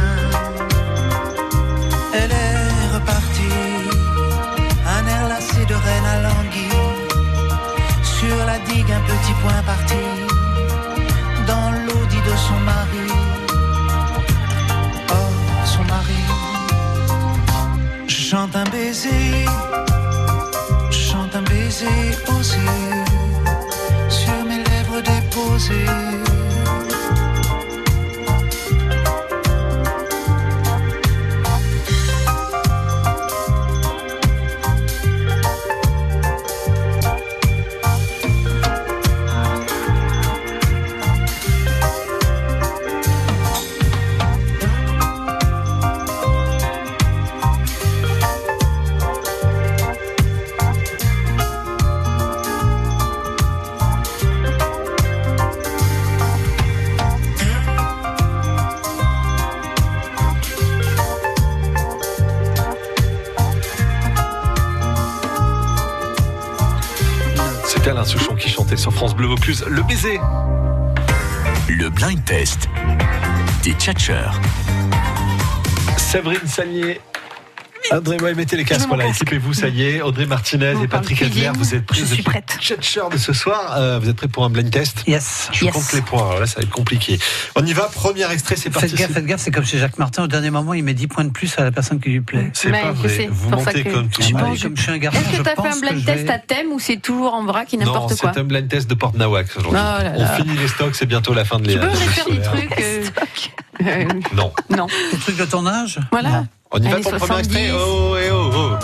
Elle 2.14 2.32
est 2.32 2.94
repartie, 2.94 3.58
un 4.96 5.06
air 5.06 5.28
lassé 5.28 5.62
de 5.66 5.74
reine 5.74 6.06
à 6.14 6.18
languille 6.22 6.86
sur 8.02 8.36
la 8.46 8.58
digue 8.60 8.90
un 8.90 9.04
petit 9.12 9.34
point 9.42 9.62
parti 9.66 10.04
dans 11.46 11.70
l'audit 11.84 12.24
de 12.30 12.36
son 12.46 12.58
mari. 12.72 13.06
Oh, 15.10 15.66
son 15.66 15.84
mari. 15.84 16.22
Je 18.06 18.16
chante 18.30 18.56
un 18.56 18.64
baiser, 18.70 19.44
je 20.90 20.98
chante 21.10 21.36
un 21.36 21.42
baiser 21.42 22.16
mes 22.58 23.05
lèvres 25.36 26.55
C'était 67.86 67.98
Alain 67.98 68.04
Souchon 68.04 68.34
qui 68.34 68.48
chantait 68.48 68.76
sur 68.76 68.92
France 68.92 69.14
Bleu 69.14 69.28
Vaucluse. 69.28 69.64
Le 69.68 69.80
baiser. 69.84 70.18
Le 71.68 71.88
blind 71.88 72.24
test 72.24 72.68
des 73.62 73.74
tchatcheurs. 73.74 74.40
Séverine 75.96 76.48
Sagnier. 76.48 77.00
Audrey 77.92 78.16
Moy, 78.18 78.34
mettez 78.34 78.56
les 78.56 78.64
casques, 78.64 78.88
voilà, 78.88 79.06
équipez-vous, 79.06 79.52
ça 79.54 79.68
y 79.68 79.82
est. 79.82 80.02
Audrey 80.02 80.26
Martinez 80.26 80.74
et 80.82 80.88
Patrick 80.88 81.22
Adler, 81.22 81.50
vous 81.56 81.74
êtes 81.74 81.84
prêts 81.86 81.98
Je 82.00 82.04
suis 82.04 82.22
prête. 82.22 82.58
De 83.12 83.18
ce 83.18 83.32
soir, 83.32 83.74
euh, 83.76 83.98
vous 84.00 84.08
êtes 84.08 84.16
prêts 84.16 84.28
pour 84.28 84.44
un 84.44 84.50
blind 84.50 84.70
test 84.70 85.04
Yes. 85.06 85.48
Je 85.52 85.64
Yes. 85.64 85.74
compte 85.74 85.92
les 85.92 86.00
points, 86.00 86.22
alors 86.26 86.40
là 86.40 86.46
ça 86.46 86.56
va 86.56 86.62
être 86.62 86.70
compliqué. 86.70 87.18
On 87.54 87.64
y 87.64 87.72
va, 87.72 87.84
premier 87.84 88.30
extrait, 88.32 88.56
c'est 88.56 88.70
parti. 88.70 88.88
Faites 88.88 88.98
gaffe, 88.98 89.12
faites 89.12 89.26
gaffe, 89.26 89.40
c'est 89.40 89.50
comme 89.50 89.64
chez 89.64 89.78
Jacques 89.78 89.98
Martin, 89.98 90.24
au 90.24 90.26
dernier 90.26 90.50
moment, 90.50 90.74
il 90.74 90.82
met 90.84 90.94
10 90.94 91.06
points 91.06 91.24
de 91.24 91.30
plus 91.30 91.56
à 91.58 91.64
la 91.64 91.70
personne 91.72 92.00
qui 92.00 92.10
lui 92.10 92.20
plaît. 92.20 92.50
C'est 92.54 92.70
Ouais, 92.70 92.82
pas 92.82 92.92
vrai, 92.92 93.28
vous 93.30 93.50
que- 93.50 93.92
comme 93.92 94.08
tout 94.08 94.22
Je 94.22 94.28
le 94.30 94.34
monde. 94.38 94.48
pense, 94.50 94.62
comme 94.62 94.76
je 94.76 94.82
suis 94.82 94.92
un 94.92 94.98
garçon, 94.98 95.18
Est-ce 95.20 95.30
que 95.30 95.36
je 95.36 95.42
t'as 95.42 95.54
fait 95.54 95.68
un 95.68 95.80
blind 95.80 96.04
test 96.04 96.30
à 96.30 96.38
thème 96.38 96.72
ou 96.72 96.78
c'est 96.80 96.96
toujours 97.00 97.34
en 97.34 97.44
vrac 97.44 97.72
Non, 97.72 97.78
n'importe 97.80 98.16
quoi 98.18 98.32
c'est 98.34 98.40
un 98.40 98.44
blind 98.44 98.68
test 98.68 98.88
de 98.90 98.94
Porte 98.94 99.16
Nawak 99.16 99.46
aujourd'hui. 99.56 99.80
Oh 99.82 100.08
On 100.16 100.26
finit 100.42 100.56
les 100.56 100.68
stocks, 100.68 100.94
c'est 100.94 101.06
bientôt 101.06 101.34
la 101.34 101.44
fin 101.44 101.58
de 101.58 101.68
Tu 101.70 101.78
l'année. 101.78 101.92
peux 101.92 101.98
me 101.98 102.10
faire 102.10 102.24
des 102.26 102.40
trucs 102.42 103.12
euh, 103.82 103.84
euh, 103.86 104.04
Non. 104.34 104.52
Non. 104.76 104.86
Des 105.12 105.18
trucs 105.18 105.36
de 105.36 105.44
ton 105.44 105.66
âge 105.66 105.98
Voilà. 106.12 106.44
On 106.72 106.78
y 106.78 106.88
va 106.88 106.96
pour 107.00 107.12
le 107.12 107.18
premier 107.18 107.42
70. 107.44 107.56
extrait 107.56 107.70
Oh, 107.74 108.16
eh, 108.18 108.30
oh, 108.32 108.50
oh. 108.54 108.76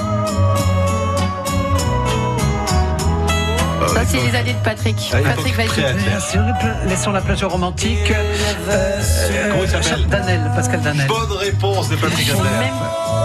Ça, 3.95 4.01
c'est 4.07 4.21
les 4.21 4.35
années 4.37 4.53
de 4.55 4.59
Patrick. 4.65 4.97
Allez, 5.13 5.25
Patrick, 5.25 5.55
pla- 5.55 6.85
Laissons 6.89 7.13
la 7.13 7.21
plage 7.21 7.45
romantique. 7.45 8.11
Euh, 8.69 9.01
Comment 9.51 9.63
il 9.65 9.69
s'appelle 9.69 10.07
Danel, 10.07 10.41
Pascal 10.55 10.81
Danel. 10.81 11.07
Bonne 11.09 11.33
réponse 11.39 11.89
de 11.89 11.97
Patrick 11.97 12.31
Adler. 12.31 12.71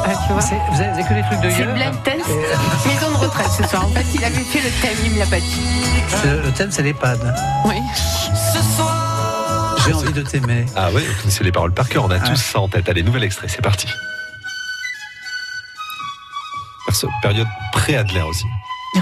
Ah, 0.05 0.09
tu 0.25 0.33
vois. 0.33 0.41
C'est- 0.41 0.55
Vous 0.71 0.81
avez, 0.81 0.89
vous 0.91 0.95
avez 0.99 1.03
que 1.03 1.13
les 1.13 1.21
trucs 1.23 1.41
de 1.41 1.49
C'est 1.49 1.73
blind 1.73 2.03
test. 2.03 2.17
Maison 2.85 3.11
de 3.11 3.17
retraite 3.25 3.51
ce 3.55 3.63
soir. 3.67 3.85
En 3.85 3.89
fait, 3.91 4.05
il 4.15 4.23
avait 4.23 4.35
fait 4.35 4.59
le 4.59 4.69
thème, 4.81 4.97
il 5.05 5.11
me 5.13 5.19
l'a 5.19 5.25
pas 5.25 5.39
dit. 5.39 5.61
C'est- 6.09 6.27
Le 6.43 6.51
thème, 6.51 6.69
c'est 6.71 6.81
l'EHPAD. 6.83 7.35
Oui. 7.65 7.75
J'ai 9.87 9.93
envie 9.93 10.13
de 10.13 10.21
t'aimer. 10.21 10.65
Ah 10.75 10.89
oui, 10.93 11.01
vous 11.05 11.21
connaissez 11.21 11.43
les 11.43 11.51
paroles 11.51 11.73
par 11.73 11.87
cœur, 11.89 12.05
on 12.05 12.11
a 12.11 12.19
tous 12.19 12.35
ça 12.35 12.59
en 12.59 12.67
tête. 12.67 12.87
Allez, 12.89 13.03
nouvel 13.03 13.23
extrait, 13.23 13.47
c'est 13.47 13.61
parti. 13.61 13.87
Période 17.21 17.47
pré-Adler 17.73 18.21
aussi. 18.21 18.45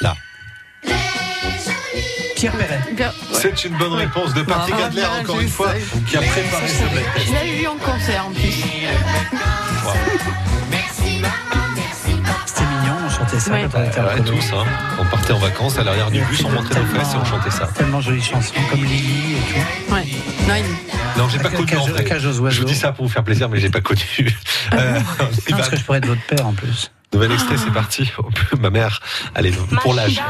Là. 0.00 0.14
Pierre 2.36 2.52
Perret. 2.52 2.80
C'est 3.32 3.64
une 3.64 3.76
bonne 3.76 3.94
réponse 3.94 4.34
de 4.34 4.42
Patrick 4.42 4.76
Ah, 4.78 4.84
Adler, 4.86 5.04
encore 5.20 5.40
une 5.40 5.48
fois, 5.48 5.72
qui 6.08 6.16
a 6.16 6.20
préparé 6.20 6.68
ce 6.68 6.84
test. 6.84 7.26
Je 7.26 7.32
l'avais 7.32 7.56
vu 7.58 7.66
en 7.66 7.76
concert 7.76 8.26
en 8.26 8.30
plus. 8.30 8.54
Chantait 13.28 13.40
ça 13.40 13.52
Ouais. 13.52 13.68
quand 13.72 13.78
on 13.78 13.84
était 13.84 14.00
Ouais, 14.00 14.20
tous, 14.24 14.52
hein. 14.54 14.64
On 15.00 15.04
partait 15.04 15.32
en 15.32 15.38
vacances 15.38 15.78
à 15.78 15.84
l'arrière 15.84 16.10
du 16.10 16.20
bus, 16.22 16.42
on 16.44 16.50
montrait 16.50 16.80
nos 16.80 16.86
fesses 16.86 17.14
et 17.14 17.16
on 17.16 17.24
chantait 17.24 17.50
ça. 17.50 17.66
Tellement 17.66 18.00
jolie 18.00 18.22
chanson, 18.22 18.54
comme 18.70 18.84
Lily 18.84 19.34
et 19.36 19.52
tout. 19.52 19.92
Ouais. 19.94 20.04
Non, 20.48 20.54
il- 20.56 21.18
Non, 21.20 21.28
j'ai 21.28 21.38
pas 21.38 21.50
connu 21.50 21.66
cage- 21.66 21.78
en 21.80 21.86
la 21.86 21.92
vrai. 21.92 22.04
cage 22.04 22.26
aux 22.26 22.50
Je 22.50 22.58
vous 22.60 22.64
dis 22.66 22.74
ça 22.74 22.92
pour 22.92 23.06
vous 23.06 23.12
faire 23.12 23.24
plaisir, 23.24 23.48
mais 23.48 23.58
j'ai 23.58 23.70
pas 23.70 23.80
connu. 23.80 24.00
Euh, 24.74 24.98
Non, 24.98 25.56
parce 25.56 25.68
que 25.70 25.76
je 25.76 25.84
pourrais 25.84 25.98
être 25.98 26.06
votre 26.06 26.22
père 26.26 26.46
en 26.46 26.52
plus. 26.52 26.90
Nouvel 27.12 27.32
extrait, 27.32 27.56
c'est 27.56 27.72
parti. 27.72 28.10
Ma 28.60 28.70
mère, 28.70 29.00
allez, 29.34 29.50
pour 29.82 29.94
l'âge. 29.94 30.20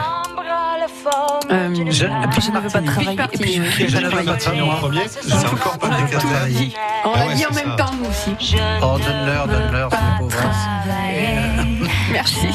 Euh, 1.50 1.68
Je, 1.74 1.90
Je 1.92 2.04
ne 2.06 2.60
veux 2.60 2.68
pas 2.68 2.82
travailler. 2.82 3.18
Et 3.32 3.38
puis, 3.38 3.54
je 3.54 3.60
Et 3.82 3.86
vais 3.86 3.88
Jeanne 3.88 4.10
travailler. 4.10 4.60
En 4.60 4.74
premier, 4.76 5.00
c'est 5.08 5.32
encore 5.46 5.78
pas 5.78 5.86
Adler. 5.88 6.72
On 7.04 7.12
Ah 7.14 7.26
l'a 7.26 7.34
dit 7.34 7.46
en 7.46 7.54
même 7.54 7.76
temps, 7.76 7.90
nous 8.00 8.08
aussi. 8.08 8.56
Oh, 8.82 8.98
donne-leur, 8.98 9.46
donne-leur, 9.48 9.90
c'est 9.90 9.96
les 9.96 10.18
pauvres. 10.18 11.67
Merci. 12.12 12.46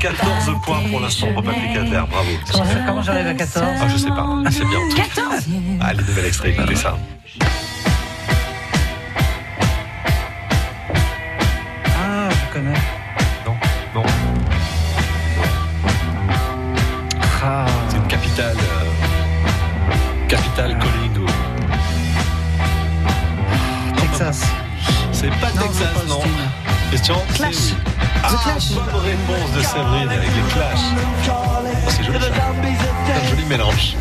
14 0.00 0.60
points 0.64 0.80
pour 0.90 1.00
l'instant 1.00 1.28
pour 1.32 1.42
Patrick 1.42 1.76
Adler, 1.76 2.02
bravo. 2.10 2.30
Comment, 2.50 2.64
comment 2.86 3.02
j'arrive 3.02 3.26
à 3.28 3.34
14 3.34 3.66
Ah, 3.80 3.88
je 3.88 3.96
sais 3.96 4.08
pas, 4.08 4.26
c'est 4.50 4.64
bien. 4.66 4.78
14 4.94 5.46
Allez, 5.80 6.02
nouvel 6.02 6.26
extrait, 6.26 6.50
écoutez 6.50 6.76
ça. 6.76 6.96
Ah, 11.96 12.28
je 12.30 12.52
connais. 12.52 12.74
Non, 13.46 13.54
non, 13.94 14.02
Ah, 17.44 17.66
c'est 17.88 17.96
une 17.96 18.06
capitale. 18.06 18.56
euh, 18.56 20.26
capitale 20.28 20.78
ou- 20.78 21.26
Texas. 24.00 24.42
C'est 25.12 25.28
pas 25.40 25.50
Non, 25.54 25.62
Texas, 25.62 25.88
pas 25.94 26.04
non. 26.08 26.20
Question 26.90 27.16
Clash. 27.34 27.74
C'est 28.28 28.34
oui. 28.74 28.78
Ah, 28.86 28.90
bonne 28.92 29.02
réponse 29.02 29.52
de 29.56 29.60
Séverine 29.62 30.08
avec 30.08 30.28
les 30.34 30.52
Clash. 30.52 30.80
Oh, 31.28 31.88
c'est 31.88 32.04
joli 32.04 32.18
ça. 32.20 32.26
Un 33.14 33.28
joli 33.28 33.44
mélange. 33.46 33.96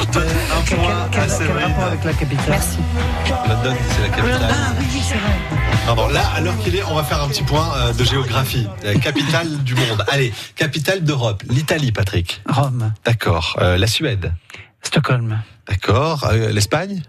Je 0.00 0.04
donne 0.12 0.24
un 0.26 0.62
Quel, 0.66 0.78
point 0.78 1.08
quel- 1.10 1.20
à 1.22 1.28
Séverine. 1.28 1.64
rapport 1.66 1.84
avec 1.84 2.04
la 2.04 2.12
capitale 2.12 2.44
Merci. 2.48 2.78
London, 3.48 3.76
c'est 3.90 4.02
la 4.02 4.08
capitale. 4.08 4.50
Ah 4.50 4.72
oui, 4.78 4.86
oui, 4.92 5.00
c'est 5.02 5.14
vrai. 5.14 5.68
Pardon, 5.86 6.08
là, 6.08 6.22
à 6.36 6.40
l'heure 6.40 6.58
qu'il 6.58 6.74
est, 6.76 6.82
on 6.84 6.94
va 6.94 7.04
faire 7.04 7.22
un 7.22 7.28
petit 7.28 7.42
point 7.42 7.68
euh, 7.76 7.92
de 7.92 8.04
géographie. 8.04 8.66
Euh, 8.84 8.94
capitale 8.98 9.62
du 9.64 9.74
monde. 9.74 10.04
Allez, 10.08 10.32
capitale 10.56 11.02
d'Europe. 11.02 11.42
L'Italie, 11.48 11.92
Patrick. 11.92 12.42
Rome, 12.48 12.92
D'accord. 13.04 13.56
Euh, 13.60 13.78
la 13.78 13.86
Suède. 13.86 14.32
Stockholm, 14.82 15.40
D'accord. 15.66 16.24
Euh, 16.30 16.50
L'Espagne. 16.52 17.02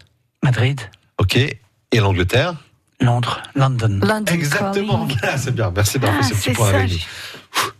Madrid, 0.44 0.80
Ok. 1.18 1.36
Et 1.38 2.00
l'Angleterre. 2.00 2.54
Londres, 3.02 3.42
London. 3.56 4.00
London 4.02 4.34
Exactement. 4.34 5.06
calling. 5.08 5.18
Ah, 5.24 5.38
c'est 5.38 5.56
bien. 5.56 5.72
Merci 5.74 6.00
d'avoir 6.00 6.20
Ah, 6.22 6.24
fait 6.24 6.34
ce 6.34 6.40
petit 6.40 6.52
point 6.52 6.70
ça, 6.72 6.78
avec 6.78 6.92
nous. 6.92 6.98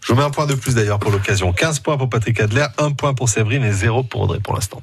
Je 0.02 0.14
vous 0.14 0.16
mets 0.20 0.24
un 0.26 0.30
point 0.30 0.46
de 0.46 0.56
plus 0.56 0.76
d'ailleurs 0.76 1.00
pour 1.00 1.12
l'occasion. 1.12 1.52
15 1.52 1.80
points 1.80 1.98
pour 1.98 2.10
Patrick 2.10 2.40
Adler, 2.40 2.66
1 2.78 2.92
point 2.92 3.14
pour 3.14 3.28
Séverine 3.30 3.64
et 3.64 3.72
0 3.74 4.04
pour 4.04 4.22
Audrey 4.22 4.40
pour 4.40 4.54
l'instant. 4.56 4.82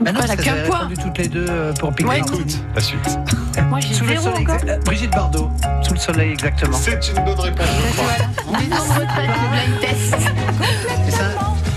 Bah 0.00 0.12
non, 0.12 0.20
Voilà, 0.20 0.36
parce 0.36 0.48
que 0.48 0.54
qu'un 0.54 0.62
point. 0.66 0.88
toutes 1.02 1.18
les 1.18 1.28
deux 1.28 1.46
euh, 1.50 1.72
pour 1.74 1.92
piquer. 1.92 2.08
Ouais, 2.08 2.18
Écoute, 2.20 2.56
la 2.74 2.80
suite. 2.80 3.18
Moi, 3.68 3.80
j'ai 3.80 3.92
Sous 3.92 4.04
le 4.04 4.10
zéro 4.10 4.22
soleil, 4.22 4.42
encore. 4.42 4.56
exa- 4.56 4.68
euh, 4.70 4.78
Brigitte 4.78 5.10
Bardot, 5.10 5.50
sous 5.82 5.92
le 5.94 5.98
soleil 5.98 6.32
exactement. 6.32 6.76
C'est 6.78 7.08
une 7.14 7.24
bonne 7.24 7.40
réponse, 7.40 7.66
je 7.66 7.92
crois. 7.96 8.58
Maison 8.58 8.76
de 8.76 9.00
retraite, 9.00 9.30
le 9.42 9.48
blind 9.50 9.80
test. 9.80 10.16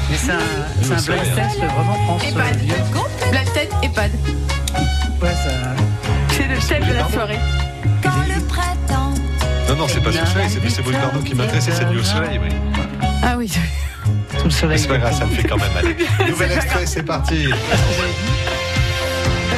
Mais 0.10 0.16
c'est 0.18 0.32
un, 0.32 0.36
un, 0.36 0.40
Le 0.96 1.02
blind 1.06 1.36
test 1.36 1.58
vraiment 1.58 1.94
France 2.06 2.24
euh, 2.24 2.30
EHPAD. 2.30 2.58
Blind 3.32 3.54
test, 3.54 3.72
EHPAD. 3.84 4.12
Ouais, 5.22 5.30
ça... 5.30 5.50
C'est 6.30 6.48
le 6.48 6.58
thème 6.60 6.88
de 6.88 6.94
la 6.94 7.10
soirée. 7.10 7.40
Quand 8.04 8.10
le 8.28 8.42
printemps 8.48 9.14
Non, 9.70 9.76
non, 9.76 9.88
c'est 9.88 10.02
pas 10.02 10.12
sous 10.12 10.20
le 10.20 10.26
soleil, 10.26 10.50
c'est 10.50 10.60
plus 10.60 10.78
Brigitte 10.82 11.02
Bardot 11.02 11.20
qui 11.22 11.36
m'intéressait, 11.36 11.72
c'est 11.72 11.90
dû 11.90 12.00
au 12.00 12.04
soleil, 12.04 12.40
oui. 12.42 12.50
Ah 13.24 13.36
oui. 13.38 13.52
Sous 14.38 14.44
le 14.46 14.50
soleil. 14.50 14.80
c'est 14.80 14.88
pas 14.88 14.98
grave, 14.98 15.18
ça 15.18 15.26
me 15.26 15.32
fait 15.32 15.44
quand 15.44 15.58
même 15.58 15.76
aller. 15.78 15.96
Nouvel 16.30 16.52
extrait, 16.52 16.86
c'est 16.86 17.04
parti. 17.04 17.48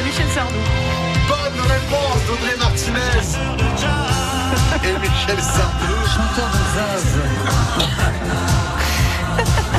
Michel 0.04 0.26
Sardou. 0.34 0.54
Bonne 1.28 1.60
réponse 1.66 2.26
d'Audrey 2.26 2.56
Martinez. 2.58 3.26
Et 4.84 4.92
Michel 5.00 5.40
Sardou. 5.42 5.94
Chanteur 6.06 6.48
de 6.48 6.62
Zaz. 6.74 7.06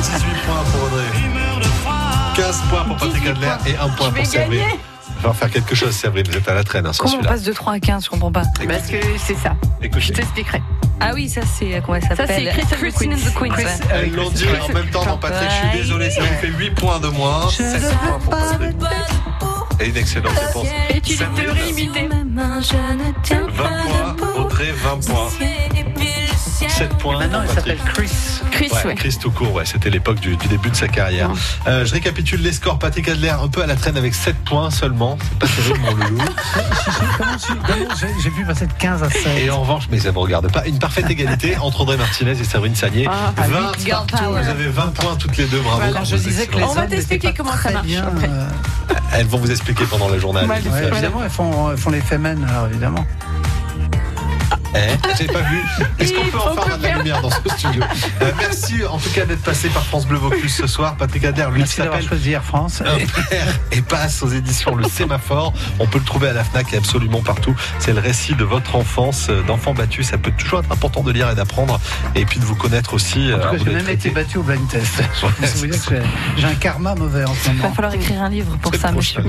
18 0.00 0.46
points 0.46 0.64
pour 0.72 0.82
Audrey. 0.84 1.10
15 2.36 2.62
points 2.70 2.84
pour 2.84 2.96
Patrick 2.96 3.26
Adler 3.26 3.56
et 3.66 3.76
1 3.76 3.88
point 3.90 4.10
pour 4.10 4.26
Séverine. 4.26 4.62
Va 5.28 5.32
faire 5.34 5.50
quelque 5.50 5.74
chose, 5.74 5.92
Séverine. 5.92 6.26
Vous 6.30 6.36
êtes 6.36 6.48
à 6.48 6.54
la 6.54 6.64
traîne 6.64 6.86
hein, 6.86 6.92
sur 6.92 7.04
Comment 7.04 7.18
on 7.20 7.24
passe 7.24 7.42
de 7.42 7.52
3 7.52 7.74
à 7.74 7.80
15 7.80 8.04
Je 8.04 8.10
comprends 8.10 8.32
pas. 8.32 8.42
Parce 8.66 8.86
que 8.88 8.96
c'est 9.18 9.34
ça. 9.36 9.54
Je 9.80 9.86
Écoutez. 9.86 10.12
t'expliquerai. 10.12 10.62
Ah 11.02 11.12
oui, 11.14 11.28
ça 11.30 11.40
c'est 11.58 11.80
comment 11.84 11.96
elle 11.96 12.02
Ça, 12.02 12.14
s'appelle 12.16 12.52
c'est 12.68 12.76
Christine 12.76 13.14
and 13.14 13.16
the 13.16 13.34
Queens. 13.34 13.54
ouais. 13.56 13.64
Elles 13.94 14.14
l'ont 14.14 14.28
dit 14.30 14.44
en 14.46 14.72
même 14.74 14.86
temps, 14.90 15.04
non, 15.06 15.16
Patrick. 15.16 15.48
Je 15.50 15.68
suis 15.68 15.78
désolé, 15.78 16.10
ça 16.10 16.20
vous 16.22 16.34
fait 16.40 16.48
8 16.48 16.70
points 16.72 17.00
de 17.00 17.08
moins. 17.08 17.48
7 17.48 17.80
points 17.80 18.18
pour 18.18 18.30
Patrick. 18.30 18.76
Et 19.80 19.88
une 19.88 19.96
excellente 19.96 20.38
réponse. 20.38 20.66
Et 20.90 21.00
tu 21.00 21.16
te 21.16 21.24
réimiter. 21.50 22.06
20 22.08 22.60
points, 23.56 24.16
Audrey, 24.36 24.72
20 24.72 25.06
points. 25.06 25.28
7 26.68 26.88
points. 26.98 27.18
Maintenant, 27.18 27.42
il 27.42 27.48
s'appelle 27.54 27.78
Chris. 27.94 28.10
Chris, 28.50 28.68
Ouais, 28.72 28.86
ouais. 28.86 28.94
Chris 28.94 29.16
tout 29.20 29.30
court, 29.30 29.52
ouais, 29.54 29.64
c'était 29.64 29.90
l'époque 29.90 30.20
du, 30.20 30.36
du 30.36 30.48
début 30.48 30.70
de 30.70 30.76
sa 30.76 30.88
carrière. 30.88 31.30
Euh, 31.66 31.84
je 31.84 31.92
récapitule 31.92 32.40
les 32.42 32.52
scores. 32.52 32.78
Patrick 32.78 33.08
Adler 33.08 33.30
un 33.30 33.48
peu 33.48 33.62
à 33.62 33.66
la 33.66 33.76
traîne 33.76 33.96
avec 33.96 34.14
7 34.14 34.36
points 34.44 34.70
seulement. 34.70 35.16
C'est 35.22 35.38
pas 35.38 35.46
terrible, 35.46 35.80
mon 35.80 35.94
loulou. 35.94 36.18
J'ai- 38.22 38.30
vu 38.30 38.44
passer 38.44 38.66
de 38.66 38.72
15 38.74 39.02
à 39.02 39.10
16. 39.10 39.26
Et 39.42 39.50
en 39.50 39.60
revanche, 39.60 39.84
mais 39.90 39.98
ça 39.98 40.10
vous 40.10 40.20
regarde 40.20 40.50
pas, 40.52 40.66
une 40.66 40.78
parfaite 40.78 41.08
égalité 41.10 41.56
entre 41.58 41.80
Audrey 41.80 41.96
Martinez 41.96 42.32
et 42.32 42.44
Séverine 42.44 42.74
Sagnier. 42.74 43.08
Ah, 43.10 43.32
20 43.36 43.72
girl 43.84 44.06
partout, 44.06 44.30
vous 44.30 44.36
avez 44.48 44.68
20 44.68 44.94
points 44.94 45.16
toutes 45.16 45.36
les 45.36 45.46
deux, 45.46 45.60
bravo. 45.60 45.82
Quand 45.92 46.04
je 46.04 46.16
disais 46.16 46.46
que 46.46 46.56
les 46.56 46.62
On 46.62 46.72
va 46.74 46.86
t'expliquer 46.86 47.34
comment 47.36 47.56
ça 47.56 47.70
marche 47.70 47.86
bien, 47.86 48.06
après. 48.06 48.28
euh, 48.28 48.94
Elles 49.12 49.26
vont 49.26 49.38
vous 49.38 49.50
expliquer 49.50 49.84
pendant 49.84 50.08
le 50.08 50.18
journal. 50.18 50.46
Ouais, 50.46 50.60
ouais, 50.70 50.88
évidemment, 50.88 51.22
elles 51.24 51.30
font, 51.30 51.70
elles 51.72 51.78
font 51.78 51.90
les 51.90 52.00
femmes, 52.00 52.26
alors 52.26 52.66
évidemment. 52.68 53.04
Eh, 54.74 54.78
j'ai 55.18 55.26
pas 55.26 55.40
vu. 55.40 55.60
Est-ce 55.98 56.12
qu'on 56.14 56.24
peut 56.26 56.38
enfin 56.38 56.50
avoir 56.62 56.78
de 56.78 56.82
la 56.84 56.94
lumière 56.98 57.20
dans 57.22 57.30
ce 57.30 57.36
studio 57.56 57.82
Euh, 58.22 58.30
Merci 58.38 58.84
en 58.88 58.98
tout 58.98 59.10
cas 59.10 59.24
d'être 59.26 59.42
passé 59.42 59.68
par 59.68 59.84
France 59.84 60.06
Bleu 60.06 60.18
Vaucluse 60.18 60.54
ce 60.54 60.66
soir. 60.66 60.96
Patrick 60.96 61.24
Adair, 61.24 61.50
lui, 61.50 61.66
s'appelle 61.66 62.06
choisi 62.06 62.32
Air 62.32 62.44
France. 62.44 62.80
Un 62.82 62.96
père 63.28 63.46
et 63.72 63.82
passe 63.82 64.22
aux 64.22 64.28
éditions 64.28 64.74
Le 64.76 64.84
Sémaphore. 64.84 65.52
On 65.78 65.86
peut 65.86 65.98
le 65.98 66.04
trouver 66.04 66.28
à 66.28 66.32
la 66.32 66.44
FNAC 66.44 66.72
et 66.72 66.76
absolument 66.76 67.20
partout. 67.20 67.54
C'est 67.78 67.92
le 67.92 68.00
récit 68.00 68.34
de 68.34 68.44
votre 68.44 68.76
enfance, 68.76 69.26
euh, 69.30 69.42
d'enfant 69.42 69.74
battu. 69.74 70.02
Ça 70.04 70.18
peut 70.18 70.30
toujours 70.38 70.60
être 70.60 70.70
important 70.72 71.02
de 71.02 71.10
lire 71.10 71.28
et 71.30 71.34
d'apprendre. 71.34 71.80
Et 72.14 72.24
puis 72.24 72.38
de 72.38 72.44
vous 72.44 72.54
connaître 72.56 72.94
aussi. 72.94 73.32
En 73.32 73.38
tout 73.38 73.54
euh, 73.54 73.58
j'ai 73.64 73.70
même 73.72 73.88
été 73.88 74.10
battu 74.10 74.38
au 74.38 74.42
blind 74.42 74.66
test. 74.68 75.02
J'ai- 76.36 76.44
un 76.46 76.54
karma 76.54 76.94
mauvais 76.94 77.24
en 77.24 77.34
ce 77.34 77.48
Il 77.48 77.56
va 77.56 77.62
moment. 77.62 77.74
falloir 77.74 77.94
écrire 77.94 78.22
un 78.22 78.28
livre 78.28 78.56
pour 78.62 78.74
ça, 78.74 78.90
monsieur. 78.92 79.22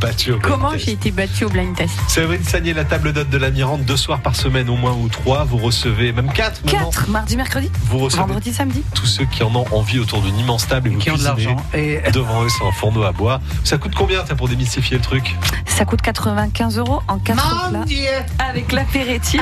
Battu 0.00 0.32
au 0.32 0.36
blind 0.38 0.42
Comment 0.52 0.70
test. 0.72 0.84
j'ai 0.86 0.92
été 0.92 1.10
battue 1.10 1.44
au 1.44 1.48
blind 1.50 1.74
test? 1.76 1.92
Séverine 2.08 2.42
Sagné, 2.44 2.72
la 2.72 2.84
table 2.84 3.12
d'hôte 3.12 3.30
de 3.30 3.38
la 3.38 3.50
Mirande, 3.50 3.84
deux 3.84 3.96
soirs 3.96 4.20
par 4.20 4.33
semaine 4.34 4.68
au 4.68 4.76
moins 4.76 4.92
ou 4.92 5.08
trois. 5.08 5.44
Vous 5.44 5.56
recevez 5.58 6.12
même 6.12 6.32
quatre 6.32 6.64
maintenant. 6.64 6.90
4, 6.90 7.08
mardi, 7.10 7.36
mercredi, 7.36 7.70
Vous 7.86 7.98
recevez 7.98 8.22
vendredi, 8.22 8.52
samedi. 8.52 8.82
tous 8.94 9.06
ceux 9.06 9.24
qui 9.24 9.42
en 9.42 9.54
ont 9.54 9.66
envie 9.72 9.98
autour 9.98 10.20
d'une 10.22 10.38
immense 10.38 10.66
table 10.66 10.88
et 10.88 10.92
vous 10.92 10.98
Qui 10.98 11.10
ont 11.10 11.14
de 11.14 11.18
cuisinez 11.18 11.44
l'argent. 11.44 11.66
Et 11.74 12.00
devant 12.12 12.42
eux 12.44 12.48
c'est 12.48 12.64
un 12.66 12.72
fourneau 12.72 13.02
à 13.04 13.12
bois. 13.12 13.40
Ça 13.64 13.78
coûte 13.78 13.94
combien 13.96 14.24
ça, 14.26 14.34
pour 14.34 14.48
démystifier 14.48 14.96
le 14.96 15.02
truc? 15.02 15.36
Ça 15.66 15.84
coûte 15.84 16.02
95 16.02 16.78
euros 16.78 17.00
en 17.08 17.18
4 17.18 17.68
plats. 17.70 17.84
Avec 18.38 18.72
l'apéritif 18.72 19.40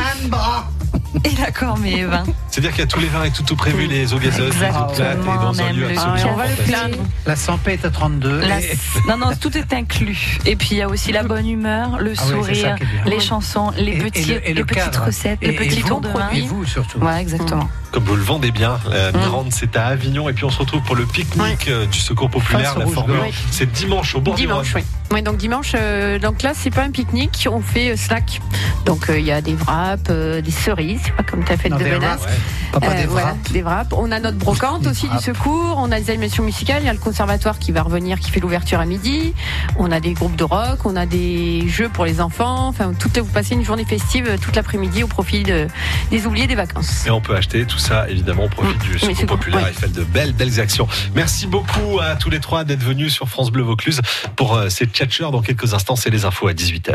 et 1.24 1.40
l'accord 1.40 1.78
mais 1.78 2.04
vin. 2.04 2.24
C'est-à-dire 2.50 2.70
qu'il 2.70 2.80
y 2.80 2.82
a 2.82 2.86
tous 2.86 3.00
les 3.00 3.06
vins 3.08 3.24
et 3.24 3.30
tout, 3.30 3.42
tout 3.42 3.56
prévu, 3.56 3.86
les 3.86 4.12
eaux 4.14 4.18
gazeuses, 4.18 4.54
les 4.60 4.68
eaux 4.68 4.94
plates 4.94 5.18
et 5.20 5.38
dans 5.42 5.60
un 5.60 5.72
lieu 5.72 5.88
le 5.88 5.98
absolument 5.98 6.16
Ah, 6.24 6.28
on 6.32 6.36
va 6.36 6.46
le 6.46 6.54
plaindre. 6.56 6.96
la 7.26 7.36
100 7.36 7.58
est 7.66 7.84
à 7.84 7.90
32. 7.90 8.40
La- 8.40 8.60
Et- 8.60 8.78
Non, 9.08 9.16
non, 9.18 9.30
tout 9.40 9.56
est 9.56 9.72
inclus. 9.72 10.38
Et 10.46 10.56
puis 10.56 10.68
il 10.72 10.76
y 10.78 10.82
a 10.82 10.88
aussi 10.88 11.12
la 11.12 11.22
bonne 11.22 11.48
humeur, 11.48 11.98
le 11.98 12.12
Ah 12.16 12.22
sourire, 12.22 12.76
les 13.06 13.20
chansons, 13.20 13.72
les, 13.76 13.92
et- 13.92 13.96
et 13.96 13.98
petits, 13.98 14.24
le- 14.34 14.46
et 14.48 14.50
le 14.50 14.54
les 14.54 14.64
petites 14.64 14.96
recettes, 14.96 15.38
Et- 15.42 15.48
les 15.48 15.52
et 15.54 15.56
petits 15.56 15.80
vous, 15.82 15.88
tours 15.88 16.00
de 16.00 16.08
vin. 16.08 16.28
Et 16.32 16.40
vous 16.42 16.64
surtout. 16.64 16.98
Ouais, 16.98 17.20
exactement. 17.20 17.68
Comme 17.93 18.05
vous 18.05 18.16
le 18.16 18.22
vendez 18.22 18.51
bien, 18.51 18.80
la 18.90 19.12
Mirande, 19.12 19.49
c'est 19.53 19.76
à 19.76 19.86
Avignon. 19.86 20.28
Et 20.28 20.32
puis 20.32 20.45
on 20.45 20.51
se 20.51 20.59
retrouve 20.59 20.80
pour 20.82 20.97
le 20.97 21.05
pique-nique 21.05 21.68
euh, 21.68 21.84
du 21.86 21.99
Secours 21.99 22.30
Populaire, 22.30 22.78
la 22.78 22.86
formule. 22.86 23.16
C'est 23.51 23.70
dimanche 23.70 24.14
au 24.14 24.20
bord 24.22 24.34
Dimanche, 24.34 24.68
du 24.68 24.74
oui. 24.76 24.80
Rhône. 24.80 24.88
Oui, 25.12 25.22
donc 25.22 25.36
dimanche, 25.36 25.72
euh, 25.74 26.18
donc 26.18 26.40
là, 26.40 26.53
c'est 26.55 26.70
pas 26.70 26.84
un 26.84 26.90
pique-nique, 26.90 27.47
on 27.53 27.61
fait 27.61 27.90
euh, 27.93 27.97
snack. 27.97 28.40
Donc 28.86 29.11
euh, 29.11 29.18
il 29.20 29.26
y 29.26 29.30
a 29.30 29.43
des 29.43 29.53
wraps, 29.55 30.05
euh, 30.09 30.40
des 30.40 30.51
cerises, 30.51 31.03
pas 31.18 31.22
comme 31.22 31.45
ta 31.45 31.59
fête 31.59 31.70
Non, 31.70 31.76
de 31.76 31.84
menace. 31.84 32.20
wraps. 32.20 32.32
Pas, 32.80 32.95
des 32.95 33.05
voilà, 33.05 33.36
des 33.51 33.61
wraps. 33.61 33.93
On 33.95 34.11
a 34.11 34.18
notre 34.18 34.38
brocante 34.38 34.86
aussi 34.86 35.07
du 35.11 35.18
secours. 35.18 35.74
On 35.76 35.93
a 35.93 36.01
des 36.01 36.09
animations 36.09 36.43
musicales. 36.43 36.78
Il 36.82 36.86
y 36.86 36.88
a 36.88 36.95
le 36.95 36.99
conservatoire 36.99 37.59
qui 37.59 37.70
va 37.72 37.82
revenir, 37.82 38.18
qui 38.18 38.30
fait 38.30 38.40
l'ouverture 38.40 38.80
à 38.80 38.86
midi. 38.86 39.34
On 39.76 39.93
a 39.93 40.01
des 40.01 40.14
groupes 40.14 40.36
de 40.36 40.45
rock. 40.45 40.78
On 40.86 40.97
a 40.97 41.05
des 41.05 41.68
jeux 41.68 41.90
pour 41.90 42.07
les 42.07 42.22
enfants. 42.22 42.68
Enfin, 42.68 42.93
tout, 42.99 43.11
vous 43.18 43.24
passez 43.30 43.53
une 43.55 43.62
journée 43.64 43.84
festive 43.84 44.26
euh, 44.26 44.38
toute 44.40 44.57
l'après-midi 44.57 45.03
au 45.03 45.07
profit 45.07 45.43
de- 45.43 45.66
des 46.11 46.26
oubliés 46.26 46.47
des 46.47 46.55
vacances. 46.55 47.05
Et 47.07 47.11
on 47.11 47.20
peut 47.20 47.36
acheter 47.36 47.66
tout 47.66 47.78
ça, 47.82 48.08
évidemment, 48.08 48.44
au 48.44 48.48
profit 48.48 48.78
du 48.78 48.98
Secours 48.98 49.26
Populaire. 49.26 49.66
Il 49.68 49.74
fait 49.74 49.92
de 49.92 50.04
belles, 50.04 50.32
belles 50.32 50.60
actions. 50.60 50.86
Merci 51.14 51.46
beaucoup 51.46 51.98
à 52.00 52.16
tous 52.16 52.30
les 52.30 52.40
trois 52.40 52.64
d'être 52.64 52.82
venus 52.82 53.12
sur 53.12 53.28
France 53.28 53.50
Bleu 53.50 53.62
Vaucluse 53.62 54.00
pour 54.36 54.54
euh, 54.54 54.68
ces 54.68 54.86
tchatcheurs. 54.86 55.32
Dans 55.32 55.42
quelques 55.42 55.74
instants, 55.74 55.96
c'est 55.96 56.10
les 56.10 56.24
infos 56.24 56.48
à 56.48 56.52
18h. 56.52 56.94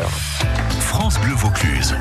France 0.79 1.19
Bleu 1.19 1.33
Vaucluse. 1.33 1.95